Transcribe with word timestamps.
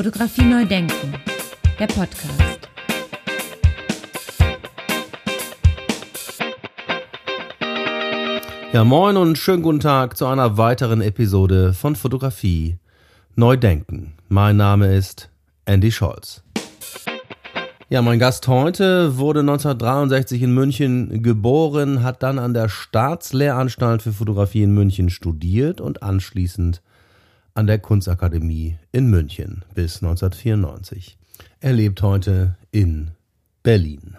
Fotografie 0.00 0.46
neu 0.46 0.64
denken, 0.64 1.12
der 1.78 1.86
Podcast. 1.86 2.70
Ja, 8.72 8.82
moin 8.82 9.18
und 9.18 9.36
schönen 9.36 9.62
guten 9.62 9.80
Tag 9.80 10.16
zu 10.16 10.24
einer 10.26 10.56
weiteren 10.56 11.02
Episode 11.02 11.74
von 11.74 11.96
Fotografie 11.96 12.78
neu 13.36 13.58
denken. 13.58 14.14
Mein 14.30 14.56
Name 14.56 14.96
ist 14.96 15.28
Andy 15.66 15.92
Scholz. 15.92 16.42
Ja, 17.90 18.00
mein 18.00 18.18
Gast 18.18 18.48
heute 18.48 19.18
wurde 19.18 19.40
1963 19.40 20.40
in 20.40 20.54
München 20.54 21.22
geboren, 21.22 22.02
hat 22.02 22.22
dann 22.22 22.38
an 22.38 22.54
der 22.54 22.70
Staatslehranstalt 22.70 24.00
für 24.00 24.14
Fotografie 24.14 24.62
in 24.62 24.72
München 24.72 25.10
studiert 25.10 25.82
und 25.82 26.02
anschließend 26.02 26.80
an 27.60 27.66
der 27.66 27.78
Kunstakademie 27.78 28.78
in 28.90 29.10
München 29.10 29.66
bis 29.74 29.96
1994. 29.96 31.18
Er 31.60 31.74
lebt 31.74 32.00
heute 32.00 32.56
in 32.70 33.10
Berlin. 33.62 34.16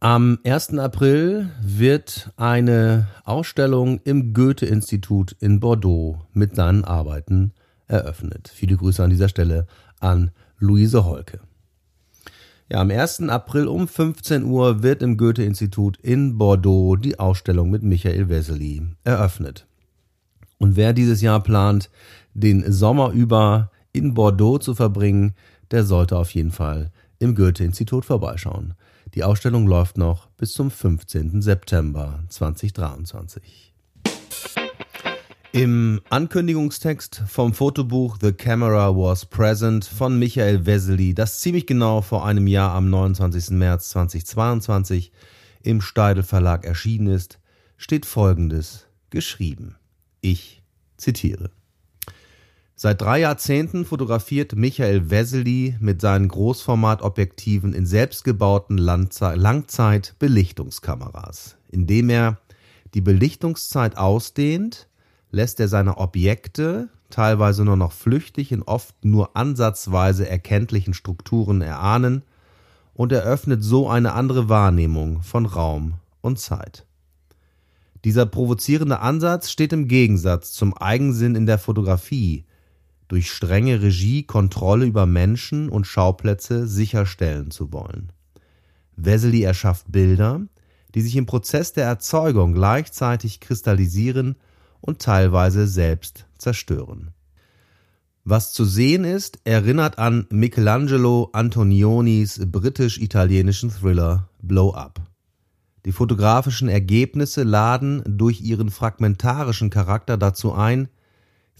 Am 0.00 0.40
1. 0.44 0.76
April 0.78 1.50
wird 1.62 2.32
eine 2.36 3.06
Ausstellung 3.22 4.00
im 4.02 4.34
Goethe-Institut 4.34 5.36
in 5.38 5.60
Bordeaux 5.60 6.18
mit 6.32 6.56
seinen 6.56 6.84
Arbeiten 6.84 7.52
eröffnet. 7.86 8.50
Viele 8.52 8.76
Grüße 8.76 9.04
an 9.04 9.10
dieser 9.10 9.28
Stelle 9.28 9.68
an 10.00 10.32
Luise 10.58 11.04
Holke. 11.04 11.38
Ja, 12.68 12.80
am 12.80 12.90
1. 12.90 13.20
April 13.28 13.68
um 13.68 13.86
15 13.86 14.42
Uhr 14.42 14.82
wird 14.82 15.00
im 15.00 15.16
Goethe-Institut 15.16 15.96
in 15.98 16.38
Bordeaux 16.38 16.96
die 16.96 17.20
Ausstellung 17.20 17.70
mit 17.70 17.84
Michael 17.84 18.28
Wessely 18.28 18.82
eröffnet. 19.04 19.68
Und 20.62 20.76
wer 20.76 20.92
dieses 20.92 21.20
Jahr 21.22 21.42
plant, 21.42 21.90
den 22.34 22.70
Sommer 22.72 23.10
über 23.10 23.70
in 23.92 24.14
Bordeaux 24.14 24.58
zu 24.58 24.74
verbringen, 24.74 25.34
der 25.70 25.84
sollte 25.84 26.16
auf 26.16 26.30
jeden 26.34 26.52
Fall 26.52 26.90
im 27.18 27.34
Goethe-Institut 27.34 28.04
vorbeischauen. 28.04 28.74
Die 29.14 29.24
Ausstellung 29.24 29.66
läuft 29.66 29.98
noch 29.98 30.28
bis 30.38 30.52
zum 30.52 30.70
15. 30.70 31.42
September 31.42 32.24
2023. 32.28 33.72
Im 35.52 36.00
Ankündigungstext 36.08 37.24
vom 37.26 37.52
Fotobuch 37.52 38.16
The 38.18 38.32
Camera 38.32 38.96
Was 38.96 39.26
Present 39.26 39.84
von 39.84 40.18
Michael 40.18 40.64
Wessely, 40.64 41.14
das 41.14 41.40
ziemlich 41.40 41.66
genau 41.66 42.00
vor 42.00 42.24
einem 42.24 42.46
Jahr 42.46 42.72
am 42.72 42.88
29. 42.88 43.50
März 43.50 43.90
2022 43.90 45.12
im 45.62 45.82
Steidel 45.82 46.22
Verlag 46.22 46.64
erschienen 46.64 47.08
ist, 47.08 47.38
steht 47.76 48.06
Folgendes 48.06 48.86
geschrieben. 49.10 49.76
Ich 50.22 50.62
zitiere. 50.96 51.50
Seit 52.82 53.00
drei 53.00 53.20
Jahrzehnten 53.20 53.84
fotografiert 53.84 54.56
Michael 54.56 55.08
Wessely 55.08 55.76
mit 55.78 56.00
seinen 56.00 56.26
Großformatobjektiven 56.26 57.74
in 57.74 57.86
selbstgebauten 57.86 58.76
Langzeit-Belichtungskameras, 58.76 61.54
indem 61.70 62.10
er 62.10 62.38
die 62.94 63.00
Belichtungszeit 63.00 63.96
ausdehnt 63.96 64.88
lässt 65.30 65.60
er 65.60 65.68
seine 65.68 65.98
Objekte, 65.98 66.88
teilweise 67.08 67.64
nur 67.64 67.76
noch 67.76 67.92
flüchtig 67.92 68.50
in 68.50 68.64
oft 68.64 69.04
nur 69.04 69.36
ansatzweise 69.36 70.28
erkenntlichen 70.28 70.92
Strukturen 70.92 71.60
erahnen 71.60 72.24
und 72.94 73.12
eröffnet 73.12 73.62
so 73.62 73.88
eine 73.88 74.12
andere 74.12 74.48
Wahrnehmung 74.48 75.22
von 75.22 75.46
Raum 75.46 76.00
und 76.20 76.40
Zeit. 76.40 76.84
Dieser 78.04 78.26
provozierende 78.26 78.98
Ansatz 78.98 79.52
steht 79.52 79.72
im 79.72 79.86
Gegensatz 79.86 80.50
zum 80.50 80.76
Eigensinn 80.76 81.36
in 81.36 81.46
der 81.46 81.58
Fotografie, 81.58 82.44
durch 83.12 83.30
strenge 83.30 83.82
Regie 83.82 84.22
Kontrolle 84.22 84.86
über 84.86 85.04
Menschen 85.04 85.68
und 85.68 85.86
Schauplätze 85.86 86.66
sicherstellen 86.66 87.50
zu 87.50 87.70
wollen. 87.70 88.10
Wessely 88.96 89.42
erschafft 89.42 89.92
Bilder, 89.92 90.40
die 90.94 91.02
sich 91.02 91.16
im 91.16 91.26
Prozess 91.26 91.74
der 91.74 91.84
Erzeugung 91.84 92.54
gleichzeitig 92.54 93.40
kristallisieren 93.40 94.36
und 94.80 95.00
teilweise 95.00 95.66
selbst 95.66 96.24
zerstören. 96.38 97.10
Was 98.24 98.54
zu 98.54 98.64
sehen 98.64 99.04
ist, 99.04 99.40
erinnert 99.44 99.98
an 99.98 100.26
Michelangelo 100.30 101.28
Antonionis 101.34 102.40
britisch-italienischen 102.46 103.68
Thriller 103.68 104.30
Blow 104.40 104.72
Up. 104.72 105.02
Die 105.84 105.92
fotografischen 105.92 106.70
Ergebnisse 106.70 107.42
laden 107.42 108.02
durch 108.06 108.40
ihren 108.40 108.70
fragmentarischen 108.70 109.68
Charakter 109.68 110.16
dazu 110.16 110.54
ein, 110.54 110.88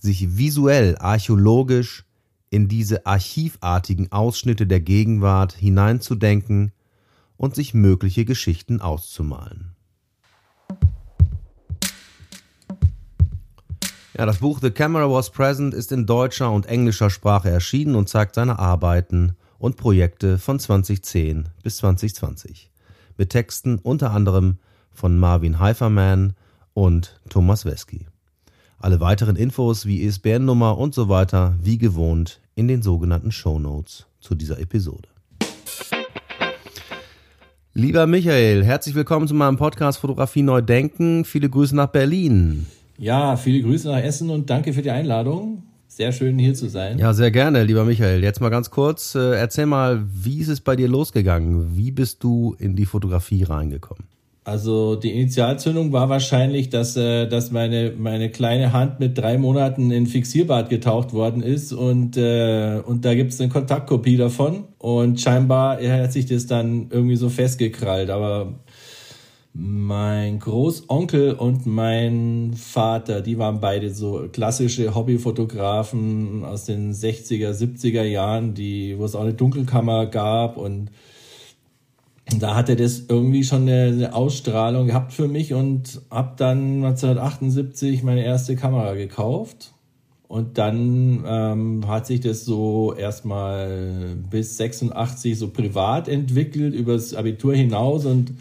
sich 0.02 0.36
visuell 0.36 0.96
archäologisch 0.98 2.04
in 2.50 2.68
diese 2.68 3.06
archivartigen 3.06 4.10
Ausschnitte 4.10 4.66
der 4.66 4.80
Gegenwart 4.80 5.54
hineinzudenken 5.54 6.72
und 7.36 7.54
sich 7.54 7.72
mögliche 7.72 8.24
Geschichten 8.24 8.80
auszumalen. 8.80 9.74
Ja, 14.18 14.26
das 14.26 14.38
Buch 14.38 14.58
The 14.60 14.70
Camera 14.70 15.10
Was 15.10 15.30
Present 15.30 15.72
ist 15.72 15.90
in 15.92 16.04
deutscher 16.04 16.50
und 16.50 16.66
englischer 16.66 17.08
Sprache 17.08 17.48
erschienen 17.48 17.94
und 17.94 18.08
zeigt 18.08 18.34
seine 18.34 18.58
Arbeiten 18.58 19.36
und 19.58 19.76
Projekte 19.76 20.38
von 20.38 20.58
2010 20.58 21.48
bis 21.62 21.78
2020. 21.78 22.70
Mit 23.16 23.30
Texten 23.30 23.78
unter 23.78 24.10
anderem 24.10 24.58
von 24.90 25.18
Marvin 25.18 25.60
Heiferman 25.60 26.34
und 26.74 27.20
Thomas 27.30 27.64
Wesky. 27.64 28.06
Alle 28.82 28.98
weiteren 28.98 29.36
Infos 29.36 29.86
wie 29.86 30.02
ISBN-Nummer 30.02 30.76
und 30.76 30.92
so 30.92 31.08
weiter 31.08 31.54
wie 31.62 31.78
gewohnt 31.78 32.40
in 32.56 32.66
den 32.66 32.82
sogenannten 32.82 33.30
Show 33.30 33.60
Notes 33.60 34.06
zu 34.18 34.34
dieser 34.34 34.58
Episode. 34.58 35.08
Lieber 37.74 38.08
Michael, 38.08 38.64
herzlich 38.64 38.96
willkommen 38.96 39.28
zu 39.28 39.34
meinem 39.34 39.56
Podcast 39.56 40.00
Fotografie 40.00 40.42
neu 40.42 40.62
denken. 40.62 41.24
Viele 41.24 41.48
Grüße 41.48 41.76
nach 41.76 41.86
Berlin. 41.86 42.66
Ja, 42.98 43.36
viele 43.36 43.62
Grüße 43.62 43.86
nach 43.86 44.02
Essen 44.02 44.30
und 44.30 44.50
danke 44.50 44.72
für 44.72 44.82
die 44.82 44.90
Einladung. 44.90 45.62
Sehr 45.86 46.10
schön 46.10 46.36
hier 46.40 46.54
zu 46.54 46.68
sein. 46.68 46.98
Ja, 46.98 47.12
sehr 47.12 47.30
gerne, 47.30 47.62
lieber 47.62 47.84
Michael. 47.84 48.24
Jetzt 48.24 48.40
mal 48.40 48.48
ganz 48.48 48.70
kurz, 48.70 49.14
äh, 49.14 49.36
erzähl 49.36 49.66
mal, 49.66 50.04
wie 50.12 50.40
ist 50.40 50.48
es 50.48 50.60
bei 50.60 50.74
dir 50.74 50.88
losgegangen? 50.88 51.76
Wie 51.76 51.92
bist 51.92 52.24
du 52.24 52.56
in 52.58 52.74
die 52.74 52.86
Fotografie 52.86 53.44
reingekommen? 53.44 54.08
Also 54.44 54.96
die 54.96 55.12
Initialzündung 55.12 55.92
war 55.92 56.08
wahrscheinlich, 56.08 56.68
dass, 56.68 56.96
äh, 56.96 57.28
dass 57.28 57.52
meine, 57.52 57.92
meine 57.96 58.28
kleine 58.28 58.72
Hand 58.72 58.98
mit 58.98 59.16
drei 59.16 59.38
Monaten 59.38 59.92
in 59.92 60.06
Fixierbad 60.06 60.68
getaucht 60.68 61.12
worden 61.12 61.42
ist 61.42 61.72
und, 61.72 62.16
äh, 62.16 62.80
und 62.84 63.04
da 63.04 63.14
gibt 63.14 63.32
es 63.32 63.40
eine 63.40 63.50
Kontaktkopie 63.50 64.16
davon. 64.16 64.64
Und 64.78 65.20
scheinbar 65.20 65.80
hat 65.80 66.12
sich 66.12 66.26
das 66.26 66.46
dann 66.46 66.88
irgendwie 66.90 67.14
so 67.14 67.28
festgekrallt, 67.28 68.10
aber 68.10 68.54
mein 69.54 70.38
Großonkel 70.38 71.34
und 71.34 71.66
mein 71.66 72.54
Vater, 72.56 73.20
die 73.20 73.38
waren 73.38 73.60
beide 73.60 73.90
so 73.90 74.28
klassische 74.32 74.94
Hobbyfotografen 74.94 76.44
aus 76.44 76.64
den 76.64 76.92
60er, 76.92 77.52
70er 77.52 78.02
Jahren, 78.02 78.54
die, 78.54 78.98
wo 78.98 79.04
es 79.04 79.14
auch 79.14 79.20
eine 79.20 79.34
Dunkelkammer 79.34 80.06
gab 80.06 80.56
und 80.56 80.90
da 82.40 82.54
hatte 82.54 82.76
das 82.76 83.04
irgendwie 83.08 83.42
schon 83.42 83.62
eine, 83.62 83.84
eine 83.86 84.14
Ausstrahlung 84.14 84.86
gehabt 84.86 85.12
für 85.12 85.28
mich 85.28 85.54
und 85.54 86.00
habe 86.10 86.34
dann 86.36 86.84
1978 86.84 88.02
meine 88.02 88.24
erste 88.24 88.54
Kamera 88.54 88.94
gekauft. 88.94 89.72
Und 90.28 90.56
dann 90.56 91.24
ähm, 91.26 91.88
hat 91.88 92.06
sich 92.06 92.20
das 92.20 92.44
so 92.44 92.94
erstmal 92.94 94.16
bis 94.30 94.56
86 94.56 95.38
so 95.38 95.48
privat 95.48 96.08
entwickelt, 96.08 96.74
übers 96.74 97.12
Abitur 97.12 97.54
hinaus 97.54 98.06
und 98.06 98.32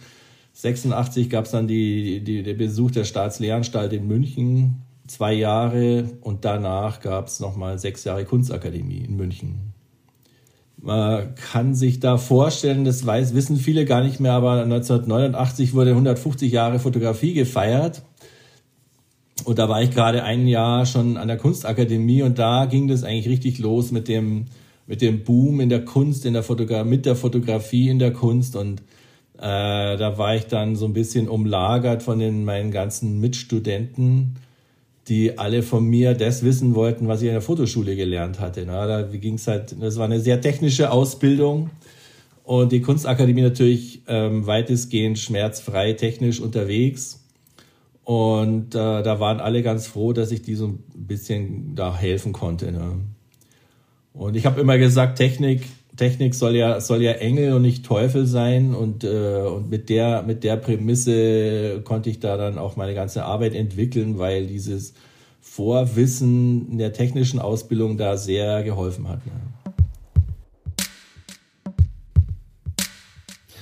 86 0.54 1.30
gab 1.30 1.46
es 1.46 1.52
dann 1.52 1.68
die, 1.68 2.24
die, 2.24 2.44
den 2.44 2.58
Besuch 2.58 2.92
der 2.92 3.04
Staatslehranstalt 3.04 3.92
in 3.94 4.08
München, 4.08 4.84
zwei 5.08 5.34
Jahre 5.34 6.06
und 6.22 6.46
danach 6.46 7.02
gab 7.02 7.28
es 7.28 7.40
nochmal 7.40 7.78
sechs 7.78 8.04
Jahre 8.06 8.24
Kunstakademie 8.24 9.04
in 9.04 9.18
München. 9.18 9.71
Man 10.82 11.36
kann 11.36 11.76
sich 11.76 12.00
da 12.00 12.18
vorstellen, 12.18 12.86
das 12.86 13.06
weiß, 13.06 13.36
wissen 13.36 13.58
viele 13.58 13.86
gar 13.86 14.04
nicht 14.04 14.20
mehr, 14.20 14.34
aber 14.34 14.64
1989 14.64 15.76
wurde 15.76 15.92
150 15.92 16.52
Jahre 16.52 16.80
Fotografie 16.80 17.34
gefeiert. 17.34 18.02
Und 19.46 19.60
da 19.60 19.70
war 19.70 19.82
ich 19.82 19.92
gerade 19.92 20.24
ein 20.24 20.48
Jahr 20.48 20.86
schon 20.86 21.18
an 21.18 21.28
der 21.28 21.38
Kunstakademie 21.38 22.24
und 22.24 22.40
da 22.40 22.66
ging 22.66 22.88
das 22.88 23.04
eigentlich 23.04 23.30
richtig 23.30 23.60
los 23.60 23.92
mit 23.92 24.08
dem, 24.08 24.46
mit 24.88 25.02
dem 25.02 25.24
Boom 25.24 25.60
in 25.62 25.70
der 25.70 25.86
Kunst, 25.86 26.26
in 26.26 26.34
der 26.34 26.44
Fotografie, 26.44 26.90
mit 26.90 27.06
der 27.06 27.16
Fotografie 27.16 27.90
in 27.90 28.00
der 28.00 28.14
Kunst 28.14 28.56
und 28.56 28.82
äh, 29.38 29.98
da 29.98 30.18
war 30.18 30.36
ich 30.36 30.46
dann 30.46 30.76
so 30.76 30.86
ein 30.86 30.94
bisschen 30.94 31.28
umlagert 31.28 32.04
von 32.04 32.20
den, 32.20 32.46
meinen 32.46 32.72
ganzen 32.72 33.20
Mitstudenten, 33.20 34.36
die 35.12 35.38
alle 35.38 35.62
von 35.62 35.84
mir 35.84 36.14
das 36.14 36.42
wissen 36.42 36.74
wollten, 36.74 37.10
was 37.10 37.22
ich 37.22 37.28
in 37.28 37.34
der 37.34 37.42
Fotoschule 37.42 37.98
gelernt 37.98 38.40
hatte. 38.40 38.64
Na, 38.66 38.88
da 38.88 39.02
ging's 39.02 39.46
halt, 39.46 39.76
das 39.78 39.98
war 39.98 40.06
eine 40.06 40.22
sehr 40.22 40.40
technische 40.40 40.90
Ausbildung 40.90 41.70
und 42.46 42.72
die 42.72 42.80
Kunstakademie 42.80 43.42
natürlich 43.42 44.04
ähm, 44.08 44.48
weitestgehend 44.48 45.20
schmerzfrei 45.20 45.92
technisch 45.92 46.40
unterwegs. 46.40 47.26
Und 48.06 48.74
äh, 48.74 49.04
da 49.04 49.20
waren 49.20 49.42
alle 49.42 49.64
ganz 49.64 49.86
froh, 49.86 50.14
dass 50.14 50.32
ich 50.32 50.44
die 50.44 50.56
so 50.56 50.68
ein 50.68 50.84
bisschen 50.94 51.76
da 51.76 51.94
helfen 51.94 52.32
konnte. 52.32 52.72
Ne? 52.72 52.94
Und 54.14 54.38
ich 54.38 54.46
habe 54.46 54.62
immer 54.62 54.78
gesagt, 54.78 55.18
Technik, 55.18 55.64
Technik 56.02 56.34
soll 56.34 56.56
ja, 56.56 56.82
soll 56.82 57.04
ja 57.04 57.12
Engel 57.12 57.54
und 57.54 57.62
nicht 57.62 57.86
Teufel 57.86 58.26
sein. 58.26 58.74
Und, 58.74 59.04
äh, 59.04 59.44
und 59.44 59.70
mit, 59.70 59.88
der, 59.88 60.24
mit 60.24 60.44
der 60.44 60.58
Prämisse 60.58 61.82
konnte 61.84 62.10
ich 62.10 62.20
da 62.20 62.38
dann 62.38 62.58
auch 62.58 62.76
meine 62.76 62.96
ganze 62.96 63.24
Arbeit 63.24 63.54
entwickeln, 63.54 64.18
weil 64.18 64.48
dieses 64.48 64.96
Vorwissen 65.42 66.72
in 66.72 66.80
der 66.80 66.92
technischen 66.92 67.40
Ausbildung 67.40 68.00
da 68.00 68.18
sehr 68.18 68.64
geholfen 68.64 69.08
hat. 69.10 69.24
Ne? 69.28 69.34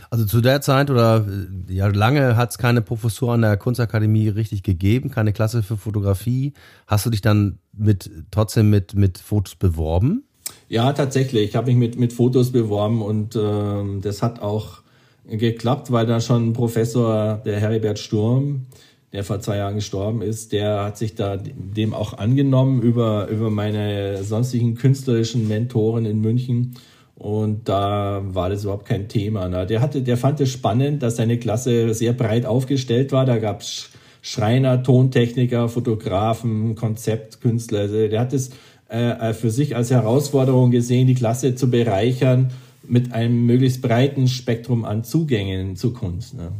Also 0.09 0.25
zu 0.25 0.39
der 0.39 0.61
Zeit 0.61 0.89
oder 0.89 1.27
äh, 1.27 1.73
ja 1.73 1.87
lange 1.87 2.37
hat 2.37 2.51
es 2.51 2.57
keine 2.57 2.81
Professur 2.81 3.33
an 3.33 3.41
der 3.41 3.57
Kunstakademie 3.57 4.29
richtig 4.29 4.63
gegeben, 4.63 5.11
keine 5.11 5.33
Klasse 5.33 5.61
für 5.61 5.75
Fotografie. 5.75 6.53
Hast 6.87 7.05
du 7.05 7.09
dich 7.09 7.21
dann 7.21 7.59
mit 7.73 8.09
trotzdem 8.31 8.69
mit 8.69 8.95
mit 8.95 9.17
Fotos 9.17 9.55
beworben? 9.55 10.23
Ja, 10.67 10.93
tatsächlich. 10.93 11.49
Ich 11.49 11.55
habe 11.55 11.67
mich 11.67 11.77
mit 11.77 11.99
mit 11.99 12.13
Fotos 12.13 12.51
beworben 12.51 13.01
und 13.01 13.35
ähm, 13.35 14.01
das 14.01 14.21
hat 14.21 14.41
auch 14.41 14.81
geklappt, 15.27 15.91
weil 15.91 16.05
da 16.05 16.21
schon 16.21 16.49
ein 16.49 16.53
Professor, 16.53 17.41
der 17.45 17.59
Heribert 17.59 17.99
Sturm, 17.99 18.65
der 19.13 19.23
vor 19.23 19.39
zwei 19.39 19.57
Jahren 19.57 19.75
gestorben 19.75 20.21
ist, 20.21 20.51
der 20.51 20.83
hat 20.83 20.97
sich 20.97 21.15
da 21.15 21.37
dem 21.37 21.93
auch 21.93 22.17
angenommen 22.17 22.81
über 22.81 23.27
über 23.27 23.49
meine 23.49 24.23
sonstigen 24.23 24.75
künstlerischen 24.75 25.47
Mentoren 25.47 26.05
in 26.05 26.21
München 26.21 26.75
und 27.19 27.67
da 27.67 28.21
war 28.23 28.49
das 28.49 28.63
überhaupt 28.63 28.85
kein 28.85 29.09
Thema. 29.09 29.49
Ne? 29.49 29.67
Der, 29.67 29.81
hatte, 29.81 30.01
der 30.01 30.15
fand 30.15 30.39
es 30.39 30.51
spannend, 30.51 31.03
dass 31.03 31.17
seine 31.17 31.37
Klasse 31.37 31.93
sehr 31.93 32.13
breit 32.13 32.45
aufgestellt 32.45 33.11
war. 33.11 33.25
Da 33.25 33.39
gab 33.39 33.59
es 33.59 33.89
Schreiner, 34.21 34.83
Tontechniker, 34.83 35.67
Fotografen, 35.67 36.75
Konzeptkünstler. 36.75 37.81
Also 37.81 38.07
der 38.07 38.21
hat 38.21 38.31
es 38.31 38.51
äh, 38.89 39.33
für 39.33 39.49
sich 39.49 39.75
als 39.75 39.91
Herausforderung 39.91 40.71
gesehen, 40.71 41.07
die 41.07 41.15
Klasse 41.15 41.55
zu 41.55 41.69
bereichern 41.69 42.51
mit 42.87 43.13
einem 43.13 43.45
möglichst 43.45 43.81
breiten 43.81 44.27
Spektrum 44.27 44.83
an 44.83 45.03
Zugängen 45.03 45.75
zu 45.75 45.93
Kunst. 45.93 46.33
Ne? 46.33 46.51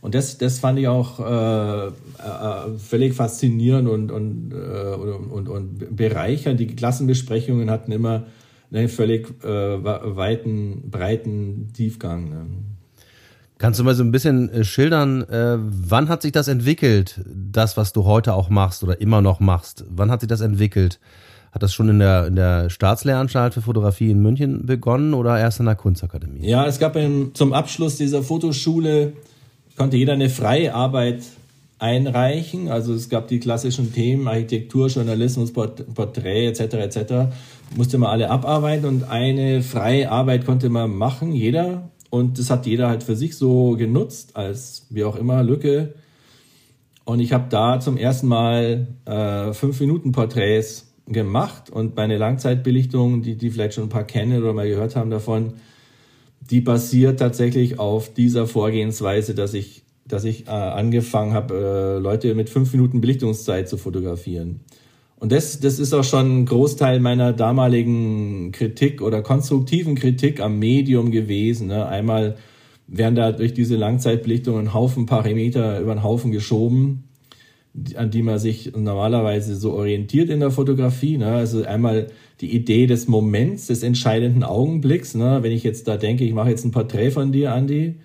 Und 0.00 0.14
das, 0.14 0.36
das 0.38 0.58
fand 0.58 0.78
ich 0.78 0.88
auch 0.88 1.20
äh, 1.20 1.86
äh, 1.86 2.78
völlig 2.78 3.14
faszinierend 3.14 3.88
und, 3.88 4.10
und, 4.10 4.52
äh, 4.52 4.94
und, 4.94 5.48
und 5.48 5.96
bereichernd. 5.96 6.58
Die 6.58 6.66
Klassenbesprechungen 6.66 7.70
hatten 7.70 7.92
immer 7.92 8.24
einen 8.72 8.88
völlig 8.88 9.28
äh, 9.44 9.48
weiten, 9.48 10.90
breiten 10.90 11.70
Tiefgang. 11.72 12.30
Ne? 12.30 12.46
Kannst 13.58 13.80
du 13.80 13.84
mal 13.84 13.94
so 13.94 14.02
ein 14.02 14.10
bisschen 14.10 14.50
äh, 14.50 14.64
schildern, 14.64 15.22
äh, 15.22 15.56
wann 15.58 16.08
hat 16.08 16.22
sich 16.22 16.32
das 16.32 16.48
entwickelt, 16.48 17.20
das, 17.26 17.76
was 17.76 17.92
du 17.92 18.04
heute 18.04 18.34
auch 18.34 18.50
machst 18.50 18.82
oder 18.82 19.00
immer 19.00 19.22
noch 19.22 19.40
machst? 19.40 19.84
Wann 19.88 20.10
hat 20.10 20.20
sich 20.20 20.28
das 20.28 20.40
entwickelt? 20.40 20.98
Hat 21.56 21.62
das 21.62 21.72
schon 21.72 21.88
in 21.88 22.00
der, 22.00 22.26
in 22.26 22.36
der 22.36 22.68
Staatslehranstalt 22.68 23.54
für 23.54 23.62
Fotografie 23.62 24.10
in 24.10 24.20
München 24.20 24.66
begonnen 24.66 25.14
oder 25.14 25.38
erst 25.38 25.58
in 25.58 25.64
der 25.64 25.74
Kunstakademie? 25.74 26.46
Ja, 26.46 26.66
es 26.66 26.78
gab 26.78 26.96
im, 26.96 27.34
zum 27.34 27.54
Abschluss 27.54 27.96
dieser 27.96 28.22
Fotoschule, 28.22 29.14
konnte 29.74 29.96
jeder 29.96 30.12
eine 30.12 30.28
freie 30.28 30.74
Arbeit 30.74 31.22
einreichen. 31.78 32.68
Also 32.68 32.92
es 32.92 33.08
gab 33.08 33.28
die 33.28 33.40
klassischen 33.40 33.94
Themen 33.94 34.28
Architektur, 34.28 34.88
Journalismus, 34.88 35.50
Porträt 35.54 36.46
etc. 36.48 36.60
etc. 36.74 36.98
Musste 37.74 37.96
man 37.96 38.10
alle 38.10 38.28
abarbeiten 38.28 38.84
und 38.84 39.04
eine 39.04 39.62
freie 39.62 40.10
Arbeit 40.10 40.44
konnte 40.44 40.68
man 40.68 40.90
machen, 40.90 41.32
jeder. 41.32 41.88
Und 42.10 42.38
das 42.38 42.50
hat 42.50 42.66
jeder 42.66 42.90
halt 42.90 43.02
für 43.02 43.16
sich 43.16 43.34
so 43.34 43.78
genutzt, 43.78 44.36
als 44.36 44.84
wie 44.90 45.04
auch 45.04 45.16
immer 45.16 45.42
Lücke. 45.42 45.94
Und 47.06 47.20
ich 47.20 47.32
habe 47.32 47.46
da 47.48 47.80
zum 47.80 47.96
ersten 47.96 48.26
Mal 48.26 48.88
äh, 49.06 49.54
fünf 49.54 49.80
Minuten 49.80 50.12
Porträts 50.12 50.85
gemacht 51.06 51.70
und 51.70 51.96
meine 51.96 52.18
Langzeitbelichtung, 52.18 53.22
die 53.22 53.36
die 53.36 53.50
vielleicht 53.50 53.74
schon 53.74 53.84
ein 53.84 53.90
paar 53.90 54.04
kennen 54.04 54.42
oder 54.42 54.52
mal 54.52 54.68
gehört 54.68 54.96
haben 54.96 55.10
davon, 55.10 55.54
die 56.50 56.60
basiert 56.60 57.18
tatsächlich 57.18 57.78
auf 57.78 58.12
dieser 58.12 58.46
Vorgehensweise, 58.46 59.34
dass 59.34 59.54
ich 59.54 59.82
dass 60.08 60.24
ich 60.24 60.46
äh, 60.46 60.50
angefangen 60.50 61.32
habe, 61.32 61.96
äh, 61.96 62.00
Leute 62.00 62.34
mit 62.34 62.48
fünf 62.48 62.72
Minuten 62.72 63.00
Belichtungszeit 63.00 63.68
zu 63.68 63.76
fotografieren. 63.76 64.60
Und 65.18 65.32
das, 65.32 65.60
das 65.60 65.78
ist 65.78 65.94
auch 65.94 66.04
schon 66.04 66.42
ein 66.42 66.46
Großteil 66.46 67.00
meiner 67.00 67.32
damaligen 67.32 68.52
Kritik 68.52 69.00
oder 69.00 69.22
konstruktiven 69.22 69.94
Kritik 69.94 70.40
am 70.40 70.58
Medium 70.58 71.10
gewesen. 71.10 71.68
Ne? 71.68 71.86
Einmal 71.86 72.36
werden 72.86 73.14
da 73.14 73.32
durch 73.32 73.54
diese 73.54 73.76
Langzeitbelichtung 73.76 74.58
ein 74.58 74.74
Haufen 74.74 75.06
Parameter 75.06 75.80
über 75.80 75.94
den 75.94 76.04
Haufen 76.04 76.32
geschoben, 76.32 77.05
an 77.96 78.10
die 78.10 78.22
man 78.22 78.38
sich 78.38 78.72
normalerweise 78.74 79.56
so 79.56 79.72
orientiert 79.72 80.30
in 80.30 80.40
der 80.40 80.50
Fotografie. 80.50 81.18
Ne? 81.18 81.26
Also 81.26 81.64
einmal 81.64 82.08
die 82.40 82.54
Idee 82.54 82.86
des 82.86 83.08
Moments, 83.08 83.66
des 83.66 83.82
entscheidenden 83.82 84.42
Augenblicks. 84.42 85.14
Ne? 85.14 85.38
Wenn 85.42 85.52
ich 85.52 85.62
jetzt 85.62 85.86
da 85.88 85.96
denke, 85.96 86.24
ich 86.24 86.32
mache 86.32 86.50
jetzt 86.50 86.64
ein 86.64 86.70
Porträt 86.70 87.10
von 87.10 87.32
dir, 87.32 87.52
Andi, 87.52 87.96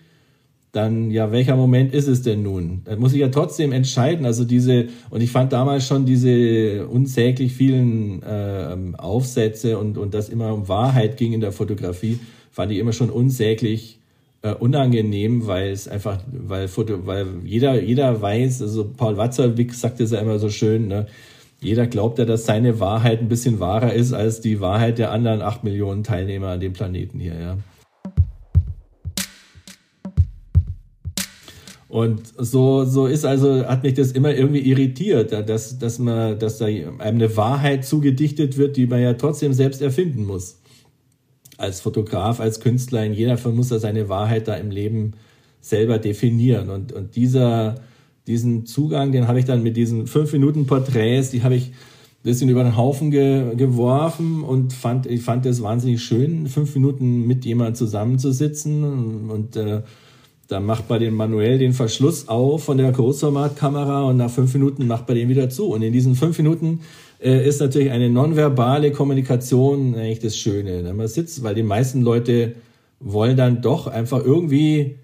dann 0.72 1.12
ja, 1.12 1.32
welcher 1.32 1.56
Moment 1.56 1.94
ist 1.94 2.08
es 2.08 2.22
denn 2.22 2.44
nun? 2.44 2.82
Da 2.86 2.96
muss 2.96 3.14
ich 3.14 3.20
ja 3.20 3.28
trotzdem 3.28 3.72
entscheiden. 3.72 4.26
Also 4.26 4.46
diese, 4.46 4.88
und 5.10 5.22
ich 5.22 5.32
fand 5.32 5.52
damals 5.52 5.86
schon 5.86 6.06
diese 6.06 6.88
unsäglich 6.88 7.54
vielen 7.54 8.24
äh, 8.24 8.76
Aufsätze 8.98 9.78
und, 9.78 9.98
und 9.98 10.14
das 10.14 10.30
immer 10.30 10.54
um 10.54 10.68
Wahrheit 10.70 11.18
ging 11.18 11.34
in 11.34 11.42
der 11.42 11.52
Fotografie, 11.52 12.20
fand 12.52 12.72
ich 12.72 12.78
immer 12.78 12.94
schon 12.94 13.10
unsäglich 13.10 14.01
äh, 14.42 14.54
unangenehm, 14.54 15.48
weil 15.48 15.72
es 15.72 15.88
einfach, 15.88 16.20
weil 16.32 16.68
Foto, 16.68 17.06
weil 17.06 17.28
jeder, 17.44 17.82
jeder 17.82 18.22
weiß, 18.22 18.62
also 18.62 18.86
Paul 18.86 19.18
Watzerwick 19.18 19.74
sagt 19.74 20.00
es 20.00 20.12
ja 20.12 20.20
immer 20.20 20.40
so 20.40 20.50
schön, 20.50 20.88
ne? 20.88 21.08
Jeder 21.64 21.86
glaubt 21.86 22.18
ja, 22.18 22.26
dass 22.26 22.46
seine 22.46 22.80
Wahrheit 22.80 23.20
ein 23.20 23.28
bisschen 23.28 23.60
wahrer 23.60 23.94
ist 23.94 24.14
als 24.14 24.42
die 24.42 24.62
Wahrheit 24.62 24.98
der 24.98 25.12
anderen 25.12 25.44
acht 25.44 25.64
Millionen 25.64 26.04
Teilnehmer 26.04 26.48
an 26.48 26.60
dem 26.60 26.74
Planeten 26.74 27.20
hier, 27.20 27.40
ja. 27.40 27.58
Und 31.88 32.22
so, 32.38 32.86
so 32.86 33.06
ist 33.06 33.26
also, 33.26 33.68
hat 33.68 33.84
mich 33.84 33.96
das 33.96 34.14
immer 34.14 34.34
irgendwie 34.34 34.62
irritiert, 34.62 35.34
dass, 35.34 35.78
dass 35.78 36.00
man, 36.00 36.40
dass 36.40 36.58
da 36.58 36.66
einem 36.66 37.02
eine 37.02 37.36
Wahrheit 37.36 37.84
zugedichtet 37.84 38.58
wird, 38.58 38.78
die 38.78 38.88
man 38.88 39.02
ja 39.02 39.14
trotzdem 39.14 39.52
selbst 39.52 39.82
erfinden 39.82 40.26
muss. 40.26 40.61
Als 41.62 41.80
Fotograf, 41.82 42.40
als 42.40 42.60
Künstler, 42.60 43.06
in 43.06 43.14
jeder 43.14 43.38
Fall 43.38 43.52
muss 43.52 43.70
er 43.70 43.80
seine 43.80 44.10
Wahrheit 44.10 44.48
da 44.48 44.56
im 44.56 44.72
Leben 44.72 45.14
selber 45.60 46.00
definieren. 46.00 46.70
Und, 46.70 46.92
und 46.92 47.16
dieser, 47.16 47.76
diesen 48.26 48.66
Zugang, 48.66 49.12
den 49.12 49.28
habe 49.28 49.38
ich 49.38 49.46
dann 49.46 49.62
mit 49.62 49.78
diesen 49.78 50.08
fünf 50.08 50.34
Minuten 50.34 50.66
Porträts, 50.66 51.30
die 51.30 51.44
habe 51.44 51.56
ich 51.56 51.68
ein 51.68 52.24
bisschen 52.24 52.50
über 52.50 52.64
den 52.64 52.78
Haufen 52.78 53.12
ge, 53.12 53.56
geworfen 53.56 54.44
und 54.44 54.74
fand, 54.74 55.06
ich 55.06 55.22
fand 55.22 55.46
es 55.46 55.62
wahnsinnig 55.62 56.02
schön, 56.02 56.48
fünf 56.48 56.74
Minuten 56.74 57.28
mit 57.28 57.46
jemandem 57.46 57.76
zusammenzusitzen 57.76 59.30
und 59.30 59.56
äh, 59.56 59.82
da 60.52 60.60
macht 60.60 60.90
man 60.90 61.00
den 61.00 61.14
manuell 61.14 61.60
den 61.60 61.72
Verschluss 61.72 62.28
auf 62.28 62.66
von 62.66 62.78
der 62.78 62.92
Großformatkamera 62.92 64.04
und 64.04 64.18
nach 64.18 64.30
fünf 64.30 64.54
Minuten 64.54 64.86
macht 64.86 65.08
man 65.08 65.16
den 65.16 65.30
wieder 65.30 65.50
zu. 65.50 65.68
Und 65.68 65.82
in 65.82 65.94
diesen 65.94 66.14
fünf 66.16 66.38
Minuten 66.38 66.82
äh, 67.22 67.48
ist 67.48 67.60
natürlich 67.62 67.92
eine 67.92 68.10
nonverbale 68.10 68.92
Kommunikation 68.92 69.96
eigentlich 69.96 70.20
das 70.20 70.36
Schöne. 70.36 70.84
Wenn 70.84 70.96
man 70.96 71.08
sitzt, 71.08 71.44
weil 71.44 71.56
die 71.56 71.64
meisten 71.64 72.02
Leute 72.02 72.56
wollen 73.00 73.38
dann 73.38 73.62
doch 73.62 73.88
einfach 73.88 74.24
irgendwie, 74.24 74.98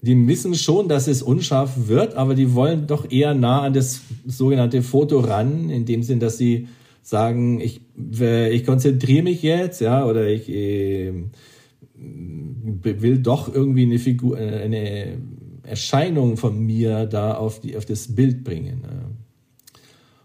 die 0.00 0.26
wissen 0.26 0.54
schon, 0.54 0.88
dass 0.88 1.08
es 1.08 1.22
unscharf 1.22 1.88
wird, 1.88 2.14
aber 2.14 2.34
die 2.34 2.54
wollen 2.54 2.86
doch 2.86 3.10
eher 3.10 3.34
nah 3.34 3.62
an 3.62 3.72
das 3.72 4.00
sogenannte 4.26 4.82
Foto 4.82 5.20
ran, 5.20 5.70
in 5.70 5.84
dem 5.84 6.02
Sinn, 6.02 6.20
dass 6.20 6.38
sie 6.38 6.68
sagen, 7.02 7.60
ich, 7.60 7.80
ich 8.20 8.64
konzentriere 8.64 9.22
mich 9.22 9.42
jetzt, 9.42 9.80
ja, 9.80 10.06
oder 10.06 10.28
ich, 10.28 10.48
äh, 10.48 11.12
will 11.94 13.18
doch 13.18 13.52
irgendwie 13.52 13.82
eine 13.82 13.98
Figur, 13.98 14.38
äh, 14.38 14.62
eine 14.62 15.18
Erscheinung 15.62 16.36
von 16.36 16.58
mir 16.64 17.06
da 17.06 17.34
auf, 17.34 17.60
die, 17.60 17.76
auf 17.76 17.84
das 17.84 18.14
Bild 18.14 18.44
bringen. 18.44 18.82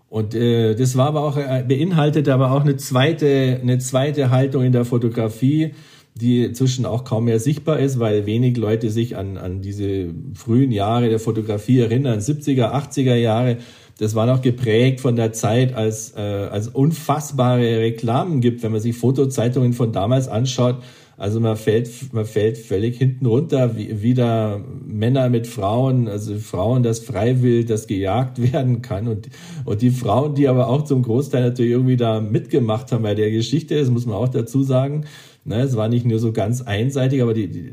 Und 0.09 0.35
äh, 0.35 0.75
das 0.75 0.95
war 0.95 1.07
aber 1.07 1.23
auch, 1.23 1.37
äh, 1.37 1.65
beinhaltet 1.67 2.29
aber 2.29 2.51
auch 2.51 2.61
eine 2.61 2.77
zweite, 2.77 3.59
eine 3.61 3.77
zweite 3.79 4.29
Haltung 4.29 4.63
in 4.63 4.71
der 4.71 4.85
Fotografie, 4.85 5.73
die 6.15 6.45
inzwischen 6.45 6.85
auch 6.85 7.03
kaum 7.03 7.25
mehr 7.25 7.39
sichtbar 7.39 7.79
ist, 7.79 7.99
weil 7.99 8.25
wenig 8.25 8.57
Leute 8.57 8.89
sich 8.89 9.17
an, 9.17 9.37
an 9.37 9.61
diese 9.61 10.13
frühen 10.33 10.71
Jahre 10.71 11.09
der 11.09 11.19
Fotografie 11.19 11.79
erinnern, 11.79 12.19
70er, 12.19 12.73
80er 12.73 13.15
Jahre. 13.15 13.57
Das 13.99 14.15
war 14.15 14.25
noch 14.25 14.41
geprägt 14.41 15.01
von 15.01 15.15
der 15.15 15.33
Zeit, 15.33 15.73
als, 15.73 16.15
äh, 16.15 16.21
als 16.21 16.67
unfassbare 16.67 17.79
Reklamen 17.79 18.41
gibt. 18.41 18.63
Wenn 18.63 18.71
man 18.71 18.81
sich 18.81 18.95
Fotozeitungen 18.95 19.73
von 19.73 19.91
damals 19.91 20.27
anschaut, 20.27 20.77
also 21.17 21.39
man 21.39 21.57
fällt, 21.57 22.13
man 22.13 22.25
fällt 22.25 22.59
völlig 22.59 22.99
hinten 22.99 23.25
runter, 23.25 23.75
wie, 23.75 24.03
wie 24.03 24.13
da 24.13 24.61
Männer 24.85 25.29
mit 25.29 25.47
Frauen, 25.47 26.07
also 26.07 26.37
Frauen, 26.37 26.83
das 26.83 26.99
freiwillig, 26.99 27.65
das 27.65 27.87
gejagt 27.87 28.39
werden 28.53 28.83
kann 28.83 29.07
und, 29.07 29.27
und 29.65 29.81
die 29.81 29.89
Frauen, 29.89 30.35
die 30.35 30.47
aber 30.47 30.67
auch 30.67 30.83
zum 30.83 31.01
Großteil 31.01 31.41
natürlich 31.41 31.71
irgendwie 31.71 31.97
da 31.97 32.21
mitgemacht 32.21 32.91
haben 32.91 33.01
bei 33.01 33.15
der 33.15 33.31
Geschichte, 33.31 33.79
das 33.79 33.89
muss 33.89 34.05
man 34.05 34.15
auch 34.15 34.29
dazu 34.29 34.61
sagen. 34.61 35.05
Ne, 35.43 35.61
es 35.61 35.77
war 35.77 35.87
nicht 35.87 36.05
nur 36.05 36.19
so 36.19 36.33
ganz 36.33 36.61
einseitig, 36.61 37.21
aber 37.21 37.33
die, 37.33 37.47
die 37.47 37.71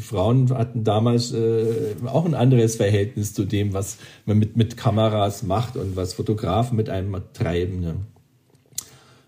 Frauen 0.00 0.50
hatten 0.50 0.82
damals 0.82 1.32
äh, 1.32 1.94
auch 2.04 2.24
ein 2.24 2.34
anderes 2.34 2.74
Verhältnis 2.74 3.32
zu 3.32 3.44
dem, 3.44 3.72
was 3.72 3.98
man 4.26 4.40
mit, 4.40 4.56
mit 4.56 4.76
Kameras 4.76 5.44
macht 5.44 5.76
und 5.76 5.94
was 5.94 6.14
Fotografen 6.14 6.76
mit 6.76 6.90
einem 6.90 7.16
treiben. 7.32 7.80
Ne? 7.80 7.94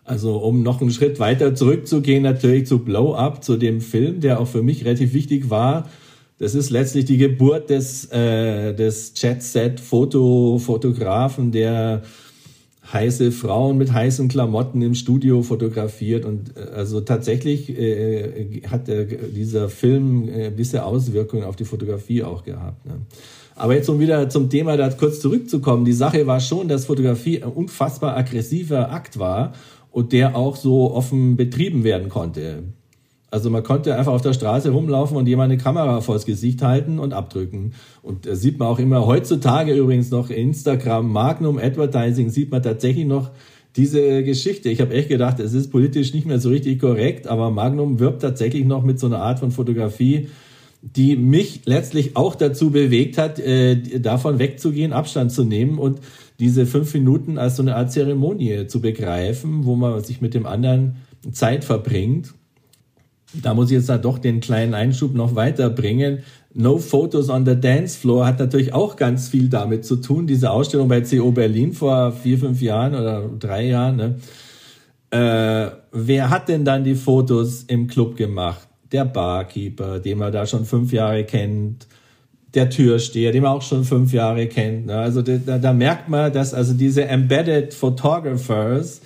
Also 0.04 0.36
um 0.36 0.62
noch 0.62 0.80
einen 0.80 0.90
Schritt 0.90 1.18
weiter 1.18 1.54
zurückzugehen, 1.54 2.22
natürlich 2.22 2.66
zu 2.66 2.80
Blow 2.80 3.14
Up, 3.14 3.42
zu 3.42 3.56
dem 3.56 3.80
Film, 3.80 4.20
der 4.20 4.38
auch 4.40 4.48
für 4.48 4.62
mich 4.62 4.84
relativ 4.84 5.14
wichtig 5.14 5.48
war. 5.50 5.88
Das 6.38 6.54
ist 6.54 6.70
letztlich 6.70 7.06
die 7.06 7.16
Geburt 7.16 7.70
des, 7.70 8.12
äh, 8.12 8.74
des 8.74 9.14
Jet-Set-Fotografen, 9.16 11.52
der 11.52 12.02
heiße 12.92 13.32
Frauen 13.32 13.78
mit 13.78 13.92
heißen 13.92 14.28
Klamotten 14.28 14.82
im 14.82 14.94
Studio 14.94 15.42
fotografiert 15.42 16.24
und 16.24 16.56
äh, 16.56 16.60
also 16.74 17.00
tatsächlich 17.00 17.70
äh, 17.70 18.62
hat 18.68 18.88
der, 18.88 19.04
dieser 19.04 19.68
Film 19.68 20.28
äh, 20.28 20.50
gewisse 20.50 20.84
Auswirkungen 20.84 21.44
auf 21.44 21.56
die 21.56 21.64
Fotografie 21.64 22.22
auch 22.22 22.44
gehabt. 22.44 22.84
Ne? 22.84 22.94
Aber 23.56 23.74
jetzt 23.74 23.88
um 23.88 24.00
wieder 24.00 24.28
zum 24.28 24.50
Thema 24.50 24.76
da 24.76 24.90
kurz 24.90 25.20
zurückzukommen, 25.20 25.84
die 25.84 25.92
Sache 25.92 26.26
war 26.26 26.40
schon, 26.40 26.68
dass 26.68 26.86
Fotografie 26.86 27.42
ein 27.42 27.50
unfassbar 27.50 28.16
aggressiver 28.16 28.90
Akt 28.90 29.18
war 29.18 29.52
und 29.94 30.12
der 30.12 30.34
auch 30.34 30.56
so 30.56 30.92
offen 30.92 31.36
betrieben 31.36 31.84
werden 31.84 32.08
konnte. 32.08 32.64
Also 33.30 33.48
man 33.48 33.62
konnte 33.62 33.96
einfach 33.96 34.12
auf 34.12 34.22
der 34.22 34.32
Straße 34.32 34.70
rumlaufen 34.70 35.16
und 35.16 35.28
jemand 35.28 35.52
eine 35.52 35.62
Kamera 35.62 36.00
vors 36.00 36.26
Gesicht 36.26 36.62
halten 36.62 36.98
und 36.98 37.12
abdrücken. 37.12 37.74
Und 38.02 38.26
da 38.26 38.34
sieht 38.34 38.58
man 38.58 38.66
auch 38.66 38.80
immer 38.80 39.06
heutzutage 39.06 39.72
übrigens 39.72 40.10
noch 40.10 40.30
Instagram, 40.30 41.12
Magnum 41.12 41.58
Advertising, 41.58 42.28
sieht 42.28 42.50
man 42.50 42.60
tatsächlich 42.60 43.06
noch 43.06 43.30
diese 43.76 44.24
Geschichte. 44.24 44.68
Ich 44.68 44.80
habe 44.80 44.94
echt 44.94 45.08
gedacht, 45.08 45.38
es 45.38 45.52
ist 45.52 45.70
politisch 45.70 46.12
nicht 46.12 46.26
mehr 46.26 46.40
so 46.40 46.48
richtig 46.48 46.80
korrekt, 46.80 47.28
aber 47.28 47.52
Magnum 47.52 48.00
wirbt 48.00 48.22
tatsächlich 48.22 48.64
noch 48.64 48.82
mit 48.82 48.98
so 48.98 49.06
einer 49.06 49.20
Art 49.20 49.38
von 49.38 49.52
Fotografie, 49.52 50.28
die 50.82 51.14
mich 51.16 51.62
letztlich 51.66 52.16
auch 52.16 52.34
dazu 52.34 52.70
bewegt 52.70 53.16
hat, 53.16 53.38
äh, 53.38 54.00
davon 54.00 54.40
wegzugehen, 54.40 54.92
Abstand 54.92 55.30
zu 55.30 55.44
nehmen 55.44 55.78
und 55.78 56.00
diese 56.38 56.66
fünf 56.66 56.92
Minuten 56.94 57.38
als 57.38 57.56
so 57.56 57.62
eine 57.62 57.76
Art 57.76 57.92
Zeremonie 57.92 58.66
zu 58.66 58.80
begreifen, 58.80 59.64
wo 59.64 59.76
man 59.76 60.02
sich 60.02 60.20
mit 60.20 60.34
dem 60.34 60.46
anderen 60.46 60.96
Zeit 61.32 61.64
verbringt 61.64 62.34
da 63.42 63.54
muss 63.54 63.70
ich 63.70 63.76
jetzt 63.76 63.88
da 63.88 63.98
doch 63.98 64.18
den 64.18 64.40
kleinen 64.40 64.74
Einschub 64.74 65.14
noch 65.14 65.34
weiterbringen. 65.34 66.20
No 66.52 66.78
Photos 66.78 67.28
on 67.28 67.44
the 67.44 67.58
Dance 67.58 67.98
Floor 67.98 68.26
hat 68.26 68.38
natürlich 68.38 68.72
auch 68.72 68.96
ganz 68.96 69.28
viel 69.28 69.48
damit 69.48 69.84
zu 69.84 69.96
tun. 69.96 70.26
Diese 70.26 70.50
Ausstellung 70.50 70.88
bei 70.88 71.00
CO 71.00 71.32
Berlin 71.32 71.72
vor 71.72 72.12
vier, 72.12 72.38
fünf 72.38 72.62
Jahren 72.62 72.94
oder 72.94 73.28
drei 73.38 73.66
Jahren. 73.66 73.96
Ne? 73.96 74.14
Äh, 75.10 75.70
wer 75.90 76.30
hat 76.30 76.48
denn 76.48 76.64
dann 76.64 76.84
die 76.84 76.94
Fotos 76.94 77.64
im 77.64 77.88
Club 77.88 78.16
gemacht? 78.16 78.68
Der 78.92 79.04
Barkeeper, 79.04 79.98
den 79.98 80.18
man 80.18 80.32
da 80.32 80.46
schon 80.46 80.64
fünf 80.64 80.92
Jahre 80.92 81.24
kennt. 81.24 81.88
Der 82.54 82.70
Türsteher, 82.70 83.32
den 83.32 83.42
man 83.42 83.52
auch 83.52 83.62
schon 83.62 83.84
fünf 83.84 84.12
Jahre 84.12 84.46
kennt. 84.46 84.86
Ne? 84.86 84.96
Also 84.96 85.22
da, 85.22 85.58
da 85.58 85.72
merkt 85.72 86.08
man, 86.08 86.32
dass 86.32 86.54
also 86.54 86.72
diese 86.72 87.04
Embedded 87.04 87.74
Photographers, 87.74 89.00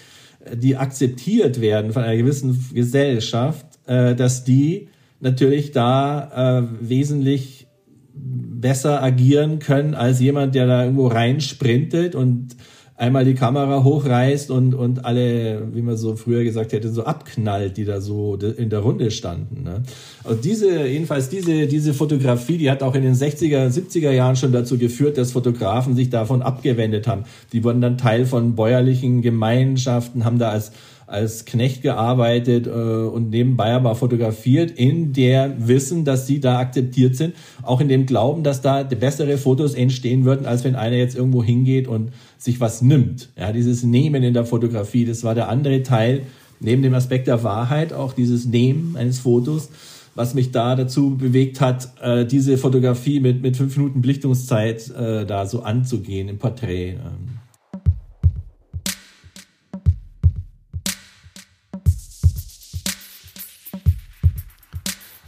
die 0.55 0.77
akzeptiert 0.77 1.61
werden 1.61 1.93
von 1.93 2.03
einer 2.03 2.17
gewissen 2.17 2.69
Gesellschaft, 2.75 3.67
äh, 3.87 4.15
dass 4.15 4.45
die 4.45 4.89
natürlich 5.21 5.73
da 5.73 6.61
äh, 6.61 6.63
wesentlich 6.81 7.67
besser 8.15 9.03
agieren 9.03 9.59
können 9.59 9.95
als 9.95 10.21
jemand, 10.21 10.55
der 10.55 10.67
da 10.67 10.85
irgendwo 10.85 11.07
reinsprintet 11.07 12.15
und 12.15 12.57
einmal 12.99 13.25
die 13.25 13.35
Kamera 13.35 13.85
hochreißt 13.85 14.51
und, 14.51 14.75
und 14.75 15.05
alle, 15.05 15.69
wie 15.73 15.83
man 15.83 15.97
so 15.97 16.17
früher 16.17 16.43
gesagt 16.43 16.73
hätte, 16.73 16.91
so 16.91 17.05
abknallt, 17.05 17.77
die 17.77 17.85
da 17.85 18.01
so 18.01 18.35
in 18.35 18.71
der 18.71 18.81
Runde 18.81 19.13
standen. 19.13 19.63
Ne? 19.63 19.83
Und 20.25 20.45
diese, 20.45 20.87
jedenfalls 20.87 21.29
diese, 21.29 21.69
diese 21.69 21.95
Fotografie, 21.95 22.59
die 22.59 22.71
hat 22.71 22.83
auch 22.83 22.97
in 22.97 23.03
den 23.03 23.15
60er, 23.15 23.69
70er 23.69 24.11
Jahren 24.11 24.35
schon 24.35 24.51
dazu 24.51 24.79
geführt, 24.79 25.17
dass 25.17 25.33
Fotografen 25.33 25.95
sich 25.95 26.11
davon 26.11 26.43
abgewendet 26.43 27.07
haben. 27.07 27.23
Die 27.53 27.63
wurden 27.63 27.81
dann 27.81 27.99
Teil 27.99 28.27
von 28.27 28.57
bäuerlichen 28.57 29.23
Gemeinschaften, 29.23 30.25
haben 30.25 30.41
da 30.41 30.51
als 30.51 30.73
als 31.09 31.47
Knecht 31.47 31.83
gearbeitet 31.83 32.67
äh, 32.67 32.71
und 32.71 33.31
nebenbei 33.31 33.73
aber 33.73 33.95
fotografiert, 33.95 34.71
in 34.71 35.13
der 35.13 35.55
Wissen, 35.59 36.05
dass 36.05 36.27
sie 36.27 36.39
da 36.39 36.59
akzeptiert 36.59 37.17
sind, 37.17 37.35
auch 37.63 37.81
in 37.81 37.89
dem 37.89 38.07
Glauben, 38.07 38.43
dass 38.43 38.61
da 38.61 38.83
bessere 38.83 39.39
Fotos 39.39 39.75
entstehen 39.75 40.25
würden, 40.25 40.47
als 40.47 40.65
wenn 40.65 40.77
einer 40.77 40.97
jetzt 40.97 41.17
irgendwo 41.17 41.43
hingeht 41.43 41.89
und 41.89 42.13
sich 42.37 42.61
was 42.61 42.83
nimmt. 42.83 43.31
Ja, 43.39 43.53
dieses 43.53 43.83
Nehmen 43.83 44.23
in 44.23 44.35
der 44.35 44.45
Fotografie, 44.45 45.07
das 45.07 45.25
war 45.25 45.35
der 45.35 45.49
andere 45.49 45.83
Teil, 45.83 46.23
neben 46.61 46.83
dem 46.83 46.95
Aspekt 46.95 47.27
der 47.27 47.43
Wahrheit, 47.43 47.93
auch 47.93 48.13
dieses 48.13 48.45
Nehmen 48.45 48.97
eines 48.97 49.19
Fotos, 49.19 49.71
was 50.15 50.35
mich 50.35 50.51
da 50.51 50.75
dazu 50.75 51.17
bewegt 51.17 51.61
hat, 51.61 51.89
äh, 52.03 52.27
diese 52.27 52.59
Fotografie 52.59 53.21
mit, 53.21 53.41
mit 53.41 53.57
fünf 53.57 53.77
Minuten 53.77 54.03
Belichtungszeit 54.03 54.91
äh, 54.91 55.25
da 55.25 55.47
so 55.47 55.63
anzugehen 55.63 56.29
im 56.29 56.39
Porträt. 56.39 56.97